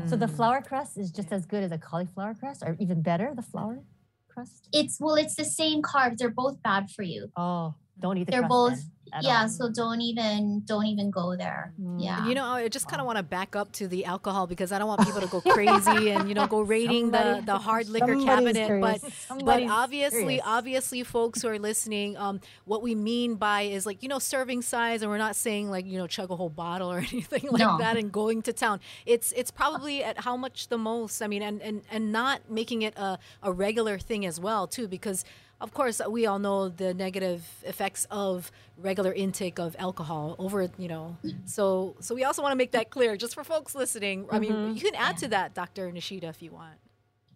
So 0.10 0.16
the 0.16 0.28
Mm. 0.28 0.36
flour 0.36 0.62
crust 0.62 0.98
is 0.98 1.10
just 1.12 1.32
as 1.32 1.46
good 1.48 1.64
as 1.64 1.72
a 1.72 1.78
cauliflower 1.80 2.36
crust, 2.36 2.62
or 2.64 2.76
even 2.80 3.02
better, 3.02 3.34
the 3.36 3.42
flour 3.42 3.84
crust. 4.28 4.68
It's 4.72 5.00
well, 5.00 5.16
it's 5.16 5.36
the 5.36 5.46
same 5.46 5.82
carbs. 5.82 6.18
They're 6.18 6.30
both 6.30 6.62
bad 6.62 6.92
for 6.92 7.02
you. 7.02 7.32
Oh, 7.36 7.74
don't 8.00 8.18
eat 8.20 8.26
the 8.26 8.32
They're 8.32 8.42
crust 8.42 8.50
both- 8.50 8.74
then, 8.74 8.80
at 8.80 8.97
yeah, 9.22 9.42
all. 9.44 9.50
so 9.50 9.72
don't 9.72 10.02
even 10.02 10.62
don't 10.66 10.86
even 10.86 11.10
go 11.12 11.36
there. 11.36 11.74
Mm. 11.82 12.04
Yeah. 12.04 12.28
You 12.28 12.36
know, 12.36 12.46
I 12.46 12.68
just 12.68 12.88
kind 12.88 13.00
of 13.00 13.06
want 13.06 13.18
to 13.18 13.24
back 13.24 13.56
up 13.56 13.72
to 13.74 13.88
the 13.88 14.06
alcohol 14.06 14.48
because 14.48 14.72
I 14.72 14.80
don't 14.80 14.88
want 14.88 15.02
people 15.06 15.22
to 15.22 15.28
go 15.28 15.42
crazy 15.42 16.12
and 16.16 16.28
you 16.30 16.36
know 16.36 16.48
go 16.48 16.62
raiding 16.62 17.12
the, 17.12 17.18
Somebody- 17.22 17.46
the 17.46 17.58
hard 17.58 17.90
liquor 17.90 18.16
cabinet. 18.24 18.56
But 18.56 18.66
curious. 18.68 19.02
but 19.02 19.12
Somebody's 19.28 19.72
obviously, 19.72 20.20
curious. 20.20 20.44
obviously, 20.46 21.04
folks 21.04 21.42
who 21.42 21.48
are 21.50 21.60
listening, 21.60 22.18
um, 22.18 22.40
what 22.66 22.82
we 22.82 22.96
mean 22.96 23.36
by 23.36 23.62
is 23.64 23.86
like 23.86 24.04
you 24.04 24.10
know 24.10 24.20
serving 24.20 24.62
size, 24.62 25.02
and 25.02 25.12
we're 25.12 25.18
not 25.18 25.36
saying 25.36 25.70
like 25.70 25.86
you 25.86 25.98
know 25.98 26.08
chug 26.08 26.30
a 26.32 26.36
whole 26.36 26.50
bottle 26.50 26.92
or 26.92 26.98
anything 27.12 27.48
like 27.52 27.60
No. 27.62 27.78
that 27.78 27.98
and 27.98 28.12
going 28.12 28.42
to 28.44 28.54
town. 28.54 28.80
It's 29.06 29.32
it's 29.34 29.52
probably 29.52 30.04
at 30.04 30.20
how 30.22 30.36
much 30.38 30.68
the 30.70 30.78
most. 30.78 31.22
I 31.22 31.28
mean, 31.28 31.42
and 31.44 31.62
and 31.62 31.82
and 31.92 32.12
not 32.12 32.50
making 32.50 32.82
it 32.84 32.96
a 32.98 33.20
a 33.44 33.52
regular 33.52 33.98
thing 34.00 34.26
as 34.26 34.40
well 34.40 34.68
too, 34.68 34.88
because 34.88 35.24
of 35.60 35.74
course 35.74 36.00
we 36.08 36.26
all 36.28 36.38
know 36.40 36.70
the 36.70 36.94
negative 36.94 37.44
effects 37.64 38.06
of 38.12 38.52
regular 38.78 38.97
intake 39.06 39.60
of 39.60 39.76
alcohol 39.80 40.36
over 40.40 40.70
you 40.78 40.88
know 40.88 41.18
so 41.46 41.96
so 42.00 42.16
we 42.16 42.24
also 42.24 42.42
want 42.42 42.52
to 42.52 42.56
make 42.58 42.72
that 42.72 42.90
clear 42.90 43.16
just 43.18 43.34
for 43.34 43.44
folks 43.44 43.76
listening 43.76 44.26
i 44.32 44.40
mean 44.40 44.52
Mhm. 44.54 44.76
you 44.76 44.82
can 44.82 44.96
add 44.96 45.18
to 45.18 45.28
that 45.30 45.54
dr 45.54 45.92
nishida 45.92 46.24
if 46.26 46.42
you 46.42 46.52
want 46.52 46.78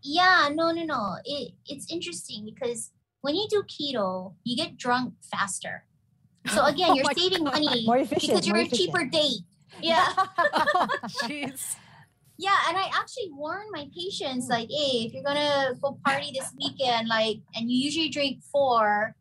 Yeah, 0.03 0.49
no, 0.51 0.71
no, 0.71 0.83
no. 0.83 1.17
It 1.25 1.53
it's 1.67 1.85
interesting 1.91 2.43
because 2.51 2.89
when 3.21 3.35
you 3.35 3.45
do 3.49 3.61
keto, 3.73 4.33
you 4.43 4.55
get 4.57 4.75
drunk 4.75 5.13
faster. 5.31 5.85
So 6.49 6.65
again, 6.71 6.89
Oh 6.91 6.95
you're 6.95 7.05
my 7.05 7.13
saving 7.13 7.43
God. 7.45 7.53
money 7.53 7.85
More 7.85 7.97
efficient, 8.01 8.33
because 8.33 8.47
you're 8.47 8.55
more 8.57 8.65
a 8.65 8.69
cheaper 8.79 9.01
efficient. 9.05 9.13
date. 9.13 9.41
Yeah. 9.89 10.09
jeez 11.21 11.75
Yeah, 12.37 12.57
and 12.67 12.77
I 12.77 12.89
actually 12.99 13.29
warn 13.31 13.67
my 13.71 13.85
patients 13.95 14.47
like, 14.49 14.69
hey, 14.69 15.05
if 15.05 15.13
you're 15.13 15.23
gonna 15.23 15.75
go 15.81 15.99
party 16.03 16.31
this 16.33 16.49
weekend, 16.57 17.07
like, 17.07 17.37
and 17.53 17.69
you 17.69 17.77
usually 17.77 18.09
drink 18.09 18.41
four, 18.51 19.13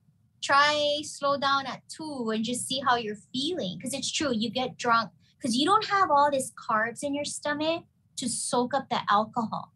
try 0.43 0.99
slow 1.03 1.37
down 1.37 1.67
at 1.67 1.83
two 1.89 2.31
and 2.35 2.45
just 2.45 2.67
see 2.67 2.81
how 2.87 2.97
you're 2.97 3.19
feeling. 3.33 3.77
Because 3.77 3.95
it's 3.95 4.11
true, 4.11 4.33
you 4.35 4.51
get 4.51 4.77
drunk 4.79 5.11
because 5.39 5.57
you 5.57 5.65
don't 5.67 5.87
have 5.87 6.11
all 6.11 6.31
these 6.31 6.53
carbs 6.53 7.03
in 7.03 7.15
your 7.15 7.25
stomach 7.25 7.85
to 8.17 8.29
soak 8.29 8.75
up 8.75 8.89
the 8.91 9.01
alcohol. 9.11 9.73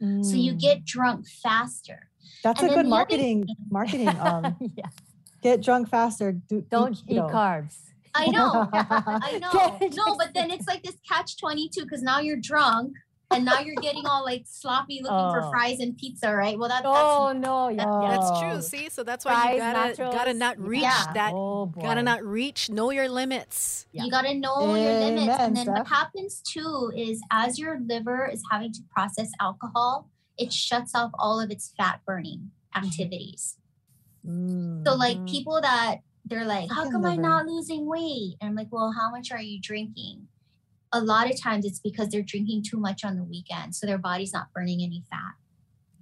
So 0.00 0.34
you 0.36 0.52
Mm. 0.52 0.60
get 0.60 0.84
drunk 0.84 1.26
faster. 1.26 2.10
That's 2.42 2.60
and 2.60 2.70
a 2.70 2.74
good 2.74 2.76
the 2.76 2.80
other 2.80 2.88
marketing 2.88 3.46
thing- 3.46 3.56
marketing. 3.70 4.08
Um, 4.08 4.56
yeah. 4.76 4.86
get 5.42 5.62
drunk 5.62 5.88
faster. 5.88 6.32
Do, 6.32 6.60
Don't 6.70 6.98
eat 7.08 7.16
keto. 7.18 7.30
carbs. 7.30 7.76
I 8.14 8.26
know, 8.28 8.68
I 8.72 9.38
know. 9.42 9.78
No, 9.94 10.16
but 10.16 10.32
then 10.34 10.50
it's 10.50 10.66
like 10.66 10.82
this 10.82 10.96
catch 11.08 11.36
22 11.38 11.82
because 11.82 12.02
now 12.02 12.18
you're 12.18 12.36
drunk 12.38 12.92
and 13.30 13.44
now 13.44 13.58
you're 13.60 13.74
getting 13.82 14.06
all 14.06 14.24
like 14.24 14.44
sloppy 14.46 15.00
looking 15.02 15.30
for 15.30 15.42
Oh. 15.44 15.50
fries 15.50 15.80
and 15.80 15.96
pizza, 15.96 16.32
right? 16.34 16.58
Well, 16.58 16.68
that, 16.68 16.82
Oh 16.84 17.32
that's 17.32 17.38
no, 17.40 17.68
yeah, 17.68 17.84
That's 18.16 18.30
Oh. 18.30 18.40
true. 18.40 18.62
See, 18.62 18.88
so 18.88 19.02
that's 19.02 19.24
why 19.24 19.52
you 19.54 19.58
gotta 19.58 19.94
gotta 19.96 20.34
not 20.34 20.58
reach 20.58 20.82
Yeah. 20.82 21.12
that. 21.14 21.32
Oh. 21.34 21.66
Gotta 21.66 22.02
not 22.02 22.24
reach. 22.24 22.70
Know 22.70 22.90
your 22.90 23.08
limits. 23.08 23.86
Yeah. 23.92 24.04
You 24.04 24.10
got 24.10 24.22
to 24.22 24.34
know 24.34 24.74
your 24.74 25.00
limits. 25.00 25.36
And 25.38 25.56
then 25.56 25.66
what 25.66 25.86
happens 25.86 26.40
too 26.42 26.92
is 26.96 27.20
as 27.30 27.58
your 27.58 27.80
liver 27.80 28.26
is 28.32 28.42
having 28.50 28.72
to 28.72 28.80
process 28.94 29.30
alcohol, 29.40 30.08
it 30.38 30.52
shuts 30.52 30.94
off 30.94 31.10
all 31.18 31.40
of 31.40 31.50
its 31.50 31.72
fat 31.76 32.00
burning 32.06 32.50
activities. 32.74 33.56
Mm. 34.26 34.84
So, 34.86 34.94
like 34.94 35.16
Mhm. 35.18 35.28
people 35.30 35.60
that 35.60 35.98
they're 36.24 36.44
like, 36.44 36.68
how 36.70 36.76
Fucking 36.84 36.92
come 36.92 37.04
I'm 37.06 37.22
not 37.22 37.46
losing 37.46 37.86
weight? 37.86 38.36
And 38.40 38.50
I'm 38.50 38.54
like, 38.56 38.68
well, 38.72 38.92
how 38.92 39.10
much 39.10 39.30
are 39.30 39.40
you 39.40 39.60
drinking? 39.60 40.26
A 40.92 41.00
lot 41.00 41.30
of 41.30 41.40
times 41.40 41.64
it's 41.64 41.80
because 41.80 42.08
they're 42.08 42.22
drinking 42.22 42.62
too 42.62 42.78
much 42.78 43.04
on 43.04 43.16
the 43.16 43.24
weekend. 43.24 43.74
So 43.74 43.86
their 43.86 43.98
body's 43.98 44.32
not 44.32 44.52
burning 44.54 44.82
any 44.82 45.02
fat. 45.10 45.34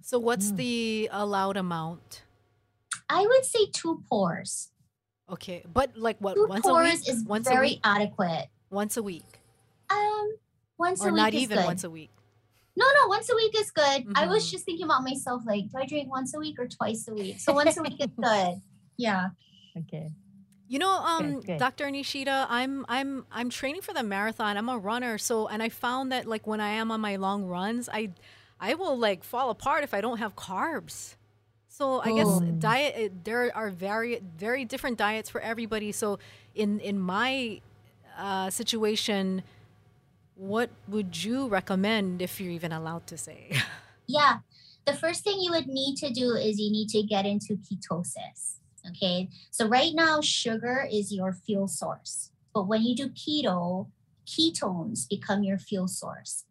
So 0.02 0.18
what's 0.18 0.52
Mm. 0.52 0.56
the 0.56 1.08
allowed 1.12 1.56
amount? 1.56 2.22
I 3.08 3.26
would 3.26 3.44
say 3.44 3.66
two 3.72 4.02
pours. 4.08 4.70
Okay, 5.30 5.64
but 5.72 5.96
like 5.96 6.18
what? 6.20 6.34
Two 6.34 6.46
once 6.46 6.66
a 6.66 6.68
pours 6.68 7.00
week. 7.00 7.08
is 7.08 7.24
once 7.24 7.46
a 7.46 7.50
very 7.50 7.68
week. 7.70 7.80
adequate. 7.84 8.48
Once 8.70 8.96
a 8.98 9.02
week, 9.02 9.40
Um, 9.90 10.36
once 10.78 11.00
a 11.00 11.08
or 11.08 11.12
week 11.12 11.16
not 11.16 11.34
is 11.34 11.40
even 11.42 11.58
good. 11.58 11.64
once 11.64 11.84
a 11.84 11.90
week. 11.90 12.10
No, 12.76 12.84
no, 12.86 13.08
once 13.08 13.30
a 13.30 13.34
week 13.36 13.58
is 13.58 13.70
good. 13.70 14.04
I 14.16 14.26
was 14.26 14.44
Mhm. 14.46 14.50
just 14.50 14.64
thinking 14.66 14.84
about 14.84 15.02
myself, 15.04 15.42
like, 15.46 15.68
do 15.70 15.78
I 15.78 15.86
drink 15.86 16.10
once 16.10 16.34
a 16.34 16.38
week 16.38 16.58
or 16.58 16.66
twice 16.68 17.06
a 17.08 17.14
week? 17.14 17.38
So 17.40 17.52
once 17.54 17.76
a 17.76 17.82
week 17.82 18.00
is 18.00 18.08
good. 18.20 18.60
Yeah. 18.98 19.28
Okay. 19.76 20.10
You 20.66 20.78
know, 20.78 20.90
um, 20.90 21.40
good. 21.40 21.58
Dr. 21.58 21.86
Nishida, 21.86 22.46
I'm 22.48 22.86
I'm 22.88 23.26
I'm 23.30 23.50
training 23.50 23.82
for 23.82 23.92
the 23.92 24.02
marathon. 24.02 24.56
I'm 24.56 24.68
a 24.68 24.78
runner, 24.78 25.18
so 25.18 25.46
and 25.46 25.62
I 25.62 25.68
found 25.68 26.10
that 26.12 26.26
like 26.26 26.46
when 26.46 26.60
I 26.60 26.70
am 26.70 26.90
on 26.90 27.00
my 27.00 27.16
long 27.16 27.44
runs, 27.44 27.88
I 27.92 28.10
I 28.58 28.74
will 28.74 28.96
like 28.98 29.24
fall 29.24 29.50
apart 29.50 29.84
if 29.84 29.92
I 29.92 30.00
don't 30.00 30.18
have 30.18 30.34
carbs. 30.36 31.16
So 31.68 32.00
I 32.00 32.12
guess 32.12 32.26
Oh. 32.28 32.40
diet 32.58 32.94
it- 32.96 33.24
there 33.24 33.54
are 33.54 33.68
very 33.70 34.20
very 34.38 34.64
different 34.64 34.96
diets 34.96 35.28
for 35.28 35.40
everybody. 35.40 35.92
So 35.92 36.18
in 36.54 36.80
in 36.80 36.98
my 36.98 37.60
uh, 38.16 38.48
situation, 38.48 39.42
what 40.36 40.70
would 40.88 41.22
you 41.24 41.48
recommend 41.48 42.22
if 42.22 42.40
you're 42.40 42.52
even 42.52 42.72
allowed 42.72 43.06
to 43.08 43.16
say? 43.18 43.50
Yeah. 44.06 44.38
The 44.84 44.92
first 44.92 45.24
thing 45.24 45.40
you 45.40 45.50
would 45.52 45.66
need 45.66 45.96
to 45.96 46.10
do 46.12 46.34
is 46.36 46.58
you 46.60 46.70
need 46.70 46.88
to 46.90 47.02
get 47.02 47.24
into 47.24 47.56
ketosis. 47.56 48.56
Okay. 48.90 49.28
So 49.50 49.66
right 49.66 49.92
now, 49.94 50.20
sugar 50.20 50.86
is 50.90 51.12
your 51.12 51.32
fuel 51.32 51.68
source. 51.68 52.30
But 52.52 52.68
when 52.68 52.82
you 52.82 52.94
do 52.94 53.08
keto, 53.08 53.88
ketones 54.26 55.08
become 55.08 55.42
your 55.42 55.58
fuel 55.58 55.88
source. 55.88 56.44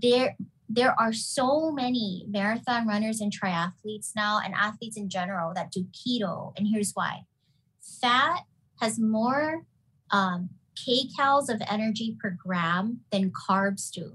There, 0.00 0.36
there 0.68 0.94
are 1.00 1.12
so 1.12 1.72
many 1.72 2.24
marathon 2.28 2.86
runners 2.86 3.20
and 3.20 3.32
triathletes 3.32 4.12
now, 4.14 4.40
and 4.44 4.54
athletes 4.54 4.96
in 4.96 5.08
general 5.08 5.52
that 5.54 5.72
do 5.72 5.86
keto. 5.92 6.52
And 6.56 6.68
here's 6.68 6.92
why 6.92 7.22
fat 8.00 8.42
has 8.80 8.98
more 8.98 9.64
um, 10.10 10.50
kcals 10.76 11.48
of 11.48 11.60
energy 11.68 12.16
per 12.20 12.30
gram 12.30 13.00
than 13.10 13.32
carbs 13.32 13.90
do. 13.90 14.12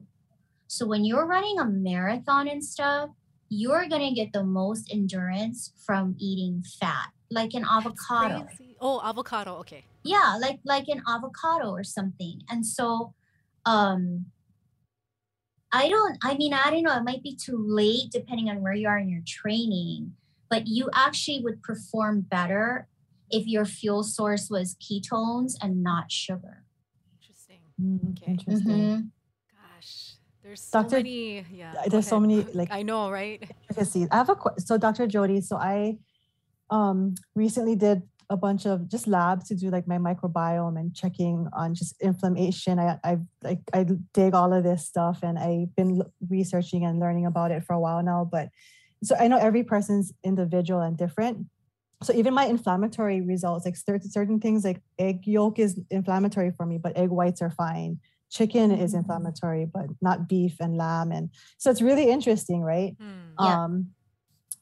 So 0.67 0.85
when 0.87 1.05
you're 1.05 1.27
running 1.27 1.59
a 1.59 1.65
marathon 1.65 2.47
and 2.47 2.63
stuff, 2.63 3.09
you're 3.49 3.87
going 3.87 4.07
to 4.07 4.15
get 4.15 4.33
the 4.33 4.43
most 4.43 4.91
endurance 4.91 5.73
from 5.85 6.15
eating 6.17 6.63
fat, 6.79 7.09
like 7.33 7.53
an 7.53 7.65
avocado. 7.69 8.43
Crazy. 8.45 8.75
Oh, 8.79 9.01
avocado. 9.03 9.55
Okay. 9.57 9.83
Yeah, 10.03 10.37
like 10.39 10.59
like 10.63 10.87
an 10.87 11.01
avocado 11.07 11.69
or 11.71 11.83
something. 11.83 12.41
And 12.49 12.65
so 12.65 13.13
um 13.65 14.25
I 15.71 15.89
don't 15.89 16.17
I 16.23 16.35
mean 16.37 16.53
I 16.53 16.69
don't 16.69 16.83
know, 16.83 16.95
it 16.95 17.03
might 17.03 17.23
be 17.23 17.35
too 17.35 17.57
late 17.67 18.11
depending 18.11 18.49
on 18.49 18.61
where 18.61 18.73
you 18.73 18.87
are 18.87 18.97
in 18.97 19.09
your 19.09 19.23
training, 19.25 20.13
but 20.49 20.67
you 20.67 20.89
actually 20.93 21.41
would 21.41 21.61
perform 21.63 22.21
better 22.21 22.87
if 23.31 23.47
your 23.47 23.65
fuel 23.65 24.03
source 24.03 24.49
was 24.49 24.75
ketones 24.75 25.53
and 25.61 25.81
not 25.81 26.11
sugar. 26.11 26.63
Interesting. 27.19 27.59
Mm, 27.81 28.11
Okay. 28.11 28.31
Interesting. 28.31 28.67
Mhm. 28.67 29.09
Gosh, 29.51 30.15
there's 30.43 30.61
so 30.61 30.81
Doctor- 30.81 30.97
many. 30.97 31.45
Yeah. 31.51 31.73
there's 31.87 32.07
so 32.07 32.19
many, 32.19 32.43
like- 32.53 32.71
I 32.71 32.83
know, 32.83 33.09
right? 33.09 33.41
intricacies. 33.41 34.07
I 34.11 34.17
have 34.17 34.29
a 34.29 34.35
que- 34.35 34.59
so 34.59 34.77
Dr. 34.77 35.07
Jody. 35.07 35.41
So 35.41 35.55
I 35.57 35.97
um 36.69 37.15
recently 37.35 37.75
did 37.75 38.01
a 38.29 38.37
bunch 38.37 38.65
of 38.65 38.87
just 38.89 39.05
labs 39.07 39.47
to 39.49 39.55
do 39.55 39.69
like 39.69 39.87
my 39.87 39.97
microbiome 39.97 40.79
and 40.79 40.95
checking 40.95 41.47
on 41.53 41.75
just 41.75 42.01
inflammation. 42.01 42.79
I 42.79 42.97
I 43.03 43.17
like 43.43 43.59
I 43.73 43.85
dig 44.13 44.33
all 44.33 44.53
of 44.53 44.63
this 44.63 44.85
stuff 44.87 45.19
and 45.23 45.37
I've 45.37 45.75
been 45.75 46.01
researching 46.29 46.85
and 46.85 46.99
learning 46.99 47.25
about 47.25 47.51
it 47.51 47.63
for 47.65 47.73
a 47.73 47.79
while 47.79 48.01
now. 48.01 48.27
But 48.29 48.49
so 49.03 49.15
I 49.19 49.27
know 49.27 49.37
every 49.37 49.63
person's 49.63 50.13
individual 50.23 50.81
and 50.81 50.97
different. 50.97 51.47
So 52.03 52.13
even 52.13 52.33
my 52.33 52.45
inflammatory 52.45 53.21
results, 53.21 53.65
like 53.65 53.77
certain 53.77 54.09
certain 54.11 54.39
things 54.39 54.63
like 54.65 54.81
egg 54.99 55.25
yolk 55.27 55.59
is 55.59 55.79
inflammatory 55.89 56.51
for 56.51 56.65
me, 56.65 56.77
but 56.77 56.97
egg 56.97 57.09
whites 57.09 57.41
are 57.41 57.51
fine. 57.51 57.99
Chicken 58.29 58.71
is 58.71 58.93
Mhm. 58.93 58.97
inflammatory, 58.99 59.65
but 59.65 59.87
not 60.01 60.27
beef 60.27 60.57
and 60.59 60.75
lamb. 60.77 61.11
And 61.11 61.29
so 61.57 61.69
it's 61.71 61.81
really 61.81 62.09
interesting, 62.09 62.61
right? 62.61 62.95
Hmm. 62.99 63.35
Yeah. 63.37 63.59
um 63.59 63.93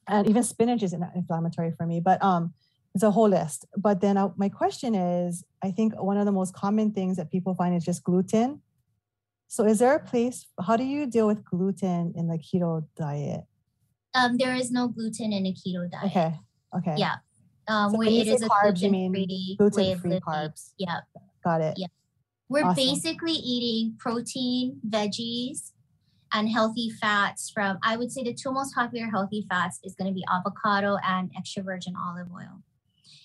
and 0.08 0.28
even 0.30 0.44
spinach 0.44 0.84
is 0.84 0.94
in- 0.94 1.06
inflammatory 1.16 1.72
for 1.78 1.86
me 1.86 2.00
but 2.00 2.22
um 2.24 2.54
it's 2.94 3.04
a 3.04 3.12
whole 3.12 3.30
list 3.30 3.66
but 3.78 4.02
then 4.02 4.18
uh, 4.18 4.30
my 4.36 4.50
question 4.50 4.96
is 4.96 5.44
i 5.64 5.72
think 5.72 5.94
one 6.02 6.18
of 6.18 6.26
the 6.26 6.32
most 6.32 6.54
common 6.54 6.92
things 6.92 7.18
that 7.18 7.32
people 7.32 7.54
find 7.56 7.76
is 7.76 7.84
just 7.86 8.04
gluten 8.04 8.62
so 9.48 9.66
is 9.66 9.80
there 9.80 9.96
a 9.96 10.00
place 10.00 10.48
how 10.66 10.76
do 10.76 10.84
you 10.84 11.06
deal 11.06 11.28
with 11.28 11.44
gluten 11.46 12.14
in 12.16 12.28
the 12.28 12.38
keto 12.38 12.84
diet 12.98 13.42
Um 14.14 14.38
there 14.38 14.56
is 14.56 14.72
no 14.72 14.88
gluten 14.90 15.32
in 15.32 15.46
a 15.46 15.54
keto 15.54 15.90
diet. 15.90 16.06
okay 16.12 16.32
okay 16.78 16.96
Yeah. 16.98 17.16
Um 17.68 17.92
So 17.92 17.98
where 18.00 18.10
it 18.10 18.28
is 18.28 18.42
a 18.42 18.50
carbs, 18.50 18.82
you 18.82 18.90
mean 18.92 19.12
gluten-free 19.14 19.58
way 19.86 19.92
of 19.94 20.02
gluten-free 20.02 20.20
carbs 20.28 20.74
Yeah. 20.78 21.00
got 21.44 21.62
it 21.62 21.76
Yeah. 21.78 21.88
We're 22.50 22.66
Awesome. 22.66 22.84
basically 22.86 23.32
eating 23.54 23.96
protein, 23.98 24.82
veggies, 24.96 25.72
and 26.34 26.50
healthy 26.50 26.89
fats 26.89 27.50
from, 27.50 27.78
I 27.84 27.98
would 27.98 28.12
say 28.12 28.24
the 28.24 28.34
two 28.34 28.52
most 28.52 28.74
popular 28.76 29.08
healthy 29.08 29.46
fats 29.50 29.80
is 29.84 29.96
going 29.96 30.10
to 30.10 30.13
be 30.13 30.24
avocado 30.32 30.98
and 31.06 31.32
extra 31.38 31.63
virgin 31.63 31.94
olive 31.96 32.28
oil. 32.34 32.62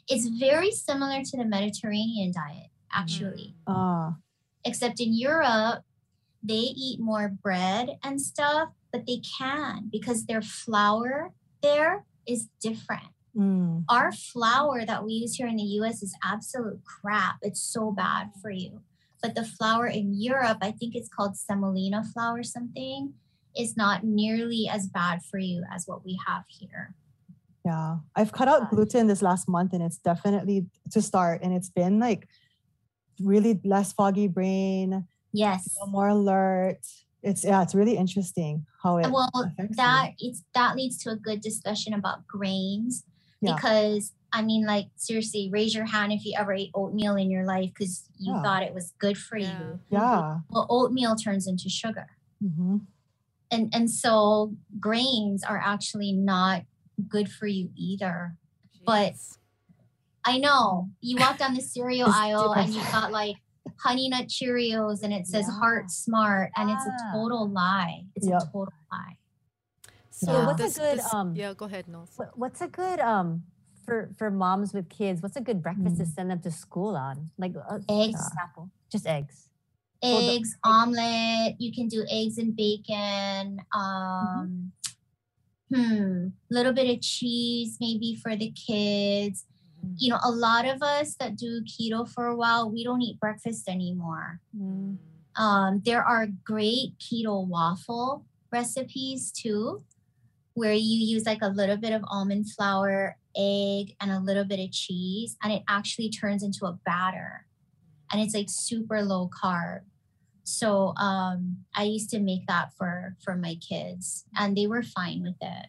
It's 0.08 0.26
very 0.28 0.70
similar 0.70 1.22
to 1.22 1.36
the 1.36 1.44
Mediterranean 1.44 2.32
diet, 2.32 2.70
actually, 2.92 3.54
ah 3.66 4.16
except 4.64 5.00
in 5.00 5.16
Europe, 5.16 5.84
they 6.42 6.54
eat 6.54 6.98
more 7.00 7.28
bread 7.28 7.98
and 8.02 8.20
stuff, 8.20 8.70
but 8.92 9.06
they 9.06 9.20
can 9.38 9.88
because 9.90 10.26
their 10.26 10.42
flour 10.42 11.32
there 11.62 12.04
is 12.26 12.48
different 12.60 13.08
mm, 13.36 13.84
our 13.88 14.12
flour 14.12 14.84
that 14.84 15.04
we 15.04 15.12
use 15.12 15.34
here 15.34 15.46
in 15.46 15.56
the 15.56 15.62
US 15.80 16.02
is 16.02 16.14
absolute 16.24 16.80
crap. 16.84 17.36
It's 17.42 17.60
so 17.60 17.92
bad 17.92 18.30
for 18.40 18.50
you. 18.50 18.80
But 19.22 19.34
the 19.34 19.44
flour 19.44 19.86
in 19.86 20.14
Europe, 20.14 20.58
I 20.60 20.70
think 20.72 20.94
it's 20.94 21.08
called 21.08 21.36
semolina 21.36 22.04
flour 22.04 22.40
or 22.40 22.42
something, 22.42 23.14
is 23.56 23.76
not 23.76 24.04
nearly 24.04 24.68
as 24.70 24.86
bad 24.86 25.22
for 25.22 25.38
you 25.38 25.64
as 25.72 25.84
what 25.86 26.04
we 26.04 26.18
have 26.26 26.44
here. 26.48 26.94
yeah 27.64 27.96
i've 28.14 28.30
cut 28.30 28.46
out 28.48 28.70
gluten 28.70 29.06
this 29.08 29.22
last 29.22 29.48
month 29.48 29.72
and 29.72 29.82
it's 29.82 29.98
definitely 29.98 30.66
to 30.92 31.00
start 31.02 31.40
and 31.42 31.52
it's 31.56 31.70
been 31.70 31.98
like 31.98 32.28
really 33.20 33.58
less 33.64 33.92
foggy 33.92 34.28
brain 34.28 35.06
Yes. 35.32 35.76
more 35.88 36.08
alert. 36.08 36.78
It's 37.22 37.44
yeah, 37.44 37.60
it's 37.62 37.74
really 37.74 37.96
interesting 37.96 38.64
how 38.82 38.96
it 38.98 39.10
Well, 39.10 39.28
you. 39.36 39.76
that 39.76 40.12
it's 40.18 40.42
that 40.54 40.76
leads 40.76 40.96
to 41.02 41.10
a 41.10 41.16
good 41.16 41.40
discussion 41.42 41.92
about 41.92 42.26
grains 42.26 43.04
Yeah. 43.42 43.56
because 43.56 44.12
I 44.36 44.42
mean, 44.42 44.66
like 44.66 44.88
seriously, 44.96 45.48
raise 45.50 45.74
your 45.74 45.86
hand 45.86 46.12
if 46.12 46.24
you 46.26 46.34
ever 46.38 46.52
ate 46.52 46.70
oatmeal 46.74 47.16
in 47.16 47.30
your 47.30 47.44
life 47.44 47.70
because 47.72 48.08
you 48.18 48.34
Yeah. 48.34 48.42
thought 48.42 48.62
it 48.62 48.74
was 48.74 48.92
good 48.98 49.16
for 49.16 49.38
Yeah. 49.38 49.58
you. 49.58 49.80
yeah. 49.88 50.40
Well, 50.50 50.66
oatmeal 50.68 51.16
turns 51.16 51.46
into 51.46 51.68
sugar. 51.70 52.08
Mm-hmm. 52.44 52.76
and 53.50 53.64
and 53.74 53.90
so 53.90 54.52
grains 54.78 55.42
are 55.42 55.56
actually 55.64 56.12
not 56.12 56.64
good 57.08 57.28
for 57.30 57.46
you 57.46 57.70
either 57.76 58.36
but 58.84 59.14
i 60.24 60.36
know 60.36 60.90
you 61.00 61.16
walk 61.16 61.38
down 61.38 61.54
the 61.54 61.62
cereal 61.62 62.08
It's 62.12 62.16
aisle 62.16 62.52
and 62.52 62.74
you've 62.74 62.90
got 62.92 63.10
like 63.12 63.36
honey 63.78 64.08
nut 64.10 64.26
Cheerios 64.28 65.02
and 65.02 65.12
it 65.14 65.26
says 65.26 65.46
heart 65.48 65.90
smart 65.90 66.50
and 66.56 66.68
it's 66.70 66.84
a 66.84 66.94
total 67.12 67.48
lie. 67.48 68.04
It's 68.16 68.26
Yep. 68.26 68.42
a 68.42 68.46
total 68.46 68.74
lie. 68.92 69.16
So 70.10 70.32
Yeah. 70.32 70.46
What's 70.46 70.76
a 70.76 70.80
good, 70.80 70.98
this- 70.98 71.14
um, 71.14 71.34
yeah, 71.36 71.54
go 71.54 71.64
ahead, 71.66 71.86
Nils. 71.88 72.18
What's 72.34 72.60
a 72.60 72.68
good 72.68 73.00
um 73.00 73.44
for 73.86 74.10
for 74.18 74.30
moms 74.30 74.72
with 74.74 74.88
kids? 74.90 75.22
What's 75.22 75.36
a 75.36 75.40
good 75.40 75.62
breakfast 75.62 75.96
to 75.98 76.04
Mm. 76.04 76.14
send 76.14 76.30
them 76.30 76.40
to 76.40 76.50
school 76.50 76.96
on? 76.96 77.30
Like 77.38 77.54
uh, 77.56 77.78
Eggs. 77.88 78.20
just 78.90 79.06
eggs. 79.06 79.48
Well, 80.02 80.20
the- 80.20 80.34
Eggs, 80.36 80.56
omelet, 80.62 81.56
you 81.58 81.72
can 81.72 81.88
do 81.88 82.04
eggs 82.10 82.36
and 82.38 82.54
bacon. 82.54 83.60
Mm-hmm. 83.74 83.80
Um 83.80 84.72
hmm, 85.72 86.28
little 86.50 86.72
bit 86.72 86.88
of 86.94 87.00
cheese 87.02 87.78
maybe 87.80 88.14
for 88.22 88.36
the 88.36 88.50
kids. 88.50 89.44
Mm. 89.84 89.94
You 89.98 90.10
know, 90.10 90.20
a 90.22 90.30
lot 90.30 90.64
of 90.66 90.82
us 90.82 91.16
that 91.18 91.36
do 91.36 91.62
keto 91.64 92.08
for 92.08 92.26
a 92.26 92.36
while, 92.36 92.70
we 92.70 92.84
don't 92.84 93.02
eat 93.02 93.18
breakfast 93.18 93.68
anymore. 93.68 94.40
Mm. 94.56 94.98
Um, 95.36 95.82
there 95.84 96.02
are 96.04 96.28
great 96.44 96.96
keto 96.98 97.46
waffle 97.46 98.24
recipes 98.52 99.32
too, 99.32 99.82
where 100.56 100.72
you 100.72 100.98
use 100.98 101.26
like 101.26 101.42
a 101.42 101.48
little 101.48 101.76
bit 101.76 101.92
of 101.92 102.02
almond 102.08 102.50
flour, 102.50 103.18
egg, 103.36 103.94
and 104.00 104.10
a 104.10 104.20
little 104.20 104.44
bit 104.44 104.58
of 104.58 104.72
cheese, 104.72 105.36
and 105.42 105.52
it 105.52 105.62
actually 105.68 106.08
turns 106.08 106.42
into 106.42 106.64
a 106.64 106.78
batter. 106.86 107.46
And 108.10 108.22
it's 108.22 108.34
like 108.34 108.46
super 108.48 109.02
low 109.02 109.28
carb. 109.28 109.80
So 110.44 110.94
um, 110.96 111.58
I 111.74 111.82
used 111.84 112.08
to 112.10 112.20
make 112.20 112.46
that 112.46 112.72
for 112.72 113.16
for 113.22 113.36
my 113.36 113.56
kids, 113.56 114.24
and 114.34 114.56
they 114.56 114.66
were 114.66 114.82
fine 114.82 115.22
with 115.22 115.36
it. 115.42 115.66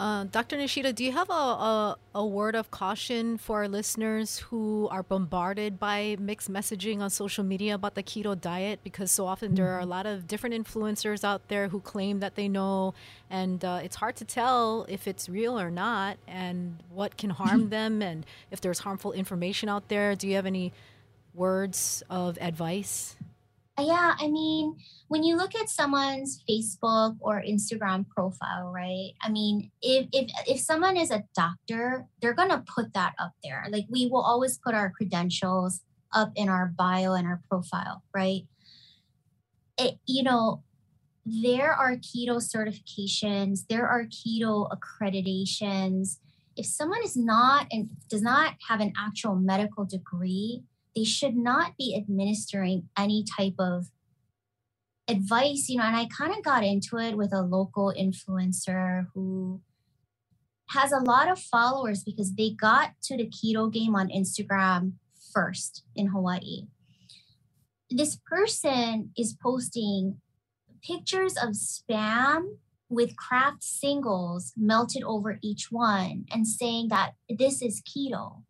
Uh, 0.00 0.24
Dr. 0.24 0.56
Nishida, 0.56 0.94
do 0.94 1.04
you 1.04 1.12
have 1.12 1.28
a, 1.28 1.32
a, 1.34 1.98
a 2.14 2.26
word 2.26 2.54
of 2.54 2.70
caution 2.70 3.36
for 3.36 3.58
our 3.58 3.68
listeners 3.68 4.38
who 4.38 4.88
are 4.90 5.02
bombarded 5.02 5.78
by 5.78 6.16
mixed 6.18 6.50
messaging 6.50 7.00
on 7.00 7.10
social 7.10 7.44
media 7.44 7.74
about 7.74 7.96
the 7.96 8.02
keto 8.02 8.40
diet? 8.40 8.80
Because 8.82 9.10
so 9.12 9.26
often 9.26 9.54
there 9.56 9.68
are 9.68 9.78
a 9.78 9.84
lot 9.84 10.06
of 10.06 10.26
different 10.26 10.54
influencers 10.54 11.22
out 11.22 11.48
there 11.48 11.68
who 11.68 11.80
claim 11.80 12.20
that 12.20 12.34
they 12.34 12.48
know, 12.48 12.94
and 13.28 13.62
uh, 13.62 13.80
it's 13.84 13.96
hard 13.96 14.16
to 14.16 14.24
tell 14.24 14.86
if 14.88 15.06
it's 15.06 15.28
real 15.28 15.60
or 15.60 15.70
not 15.70 16.16
and 16.26 16.82
what 16.88 17.18
can 17.18 17.28
harm 17.28 17.68
them 17.76 18.00
and 18.00 18.24
if 18.50 18.62
there's 18.62 18.78
harmful 18.78 19.12
information 19.12 19.68
out 19.68 19.88
there. 19.88 20.16
Do 20.16 20.26
you 20.26 20.36
have 20.36 20.46
any 20.46 20.72
words 21.34 22.02
of 22.08 22.38
advice? 22.40 23.16
Yeah, 23.80 24.14
I 24.18 24.28
mean, 24.28 24.76
when 25.08 25.22
you 25.22 25.36
look 25.36 25.54
at 25.54 25.68
someone's 25.68 26.42
Facebook 26.48 27.16
or 27.20 27.42
Instagram 27.42 28.08
profile, 28.08 28.70
right? 28.72 29.12
I 29.22 29.30
mean, 29.30 29.70
if 29.82 30.06
if 30.12 30.30
if 30.46 30.60
someone 30.60 30.96
is 30.96 31.10
a 31.10 31.24
doctor, 31.34 32.06
they're 32.20 32.34
gonna 32.34 32.64
put 32.66 32.92
that 32.94 33.14
up 33.18 33.32
there. 33.42 33.66
Like 33.70 33.86
we 33.88 34.06
will 34.06 34.22
always 34.22 34.58
put 34.58 34.74
our 34.74 34.90
credentials 34.90 35.80
up 36.12 36.32
in 36.36 36.48
our 36.48 36.66
bio 36.66 37.14
and 37.14 37.26
our 37.26 37.40
profile, 37.48 38.02
right? 38.14 38.42
It, 39.78 39.98
you 40.06 40.22
know, 40.22 40.62
there 41.24 41.72
are 41.72 41.96
keto 41.96 42.36
certifications, 42.36 43.60
there 43.68 43.86
are 43.86 44.04
keto 44.04 44.68
accreditations. 44.70 46.18
If 46.56 46.66
someone 46.66 47.02
is 47.04 47.16
not 47.16 47.66
and 47.70 47.88
does 48.08 48.22
not 48.22 48.54
have 48.68 48.80
an 48.80 48.92
actual 48.98 49.36
medical 49.36 49.84
degree, 49.84 50.64
they 50.94 51.04
should 51.04 51.36
not 51.36 51.76
be 51.78 51.96
administering 51.96 52.88
any 52.96 53.24
type 53.36 53.54
of 53.58 53.86
advice, 55.08 55.68
you 55.68 55.78
know. 55.78 55.84
And 55.84 55.96
I 55.96 56.06
kind 56.06 56.32
of 56.36 56.42
got 56.42 56.64
into 56.64 56.98
it 56.98 57.16
with 57.16 57.32
a 57.32 57.42
local 57.42 57.92
influencer 57.96 59.06
who 59.14 59.60
has 60.70 60.92
a 60.92 60.98
lot 60.98 61.28
of 61.28 61.38
followers 61.38 62.04
because 62.04 62.34
they 62.34 62.50
got 62.50 62.92
to 63.04 63.16
the 63.16 63.28
keto 63.28 63.72
game 63.72 63.96
on 63.96 64.08
Instagram 64.08 64.92
first 65.32 65.84
in 65.96 66.08
Hawaii. 66.08 66.66
This 67.90 68.18
person 68.26 69.10
is 69.16 69.36
posting 69.42 70.20
pictures 70.82 71.36
of 71.36 71.50
spam 71.50 72.56
with 72.88 73.16
Kraft 73.16 73.62
Singles 73.62 74.52
melted 74.56 75.02
over 75.04 75.38
each 75.42 75.68
one 75.70 76.24
and 76.30 76.46
saying 76.46 76.88
that 76.88 77.12
this 77.28 77.62
is 77.62 77.82
keto 77.82 78.42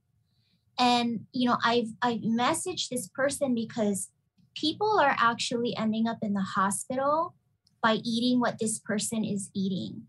and 0.80 1.20
you 1.32 1.48
know 1.48 1.58
i've 1.64 1.88
i've 2.02 2.20
messaged 2.20 2.88
this 2.88 3.08
person 3.08 3.54
because 3.54 4.08
people 4.54 4.98
are 4.98 5.16
actually 5.18 5.76
ending 5.76 6.06
up 6.08 6.18
in 6.22 6.34
the 6.34 6.40
hospital 6.40 7.34
by 7.82 7.94
eating 8.04 8.40
what 8.40 8.58
this 8.58 8.78
person 8.78 9.24
is 9.24 9.50
eating. 9.54 10.02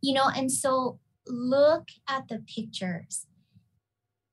You 0.00 0.14
know 0.14 0.30
and 0.34 0.50
so 0.50 0.98
look 1.26 1.88
at 2.08 2.28
the 2.28 2.42
pictures. 2.54 3.26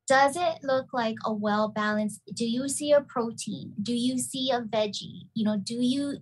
Does 0.08 0.38
it 0.38 0.60
look 0.62 0.94
like 0.94 1.16
a 1.26 1.34
well 1.34 1.70
balanced 1.70 2.22
do 2.34 2.46
you 2.46 2.70
see 2.70 2.92
a 2.92 3.02
protein? 3.02 3.74
Do 3.82 3.94
you 3.94 4.18
see 4.18 4.52
a 4.52 4.62
veggie? 4.62 5.28
You 5.34 5.46
know 5.46 5.58
do 5.58 5.76
you 5.76 6.18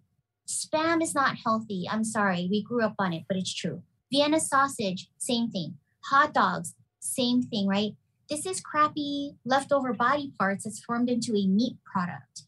spam 0.47 1.01
is 1.01 1.13
not 1.13 1.37
healthy. 1.43 1.87
I'm 1.89 2.03
sorry 2.03 2.47
we 2.49 2.63
grew 2.63 2.83
up 2.83 2.95
on 2.99 3.13
it 3.13 3.23
but 3.27 3.37
it's 3.37 3.53
true. 3.53 3.83
Vienna 4.11 4.39
sausage 4.39 5.09
same 5.17 5.49
thing. 5.49 5.75
Hot 6.05 6.33
dogs 6.33 6.75
same 6.99 7.43
thing 7.43 7.67
right 7.67 7.95
this 8.29 8.45
is 8.45 8.61
crappy 8.61 9.35
leftover 9.45 9.93
body 9.93 10.33
parts 10.39 10.63
that's 10.63 10.83
formed 10.83 11.09
into 11.09 11.35
a 11.35 11.47
meat 11.47 11.77
product. 11.85 12.43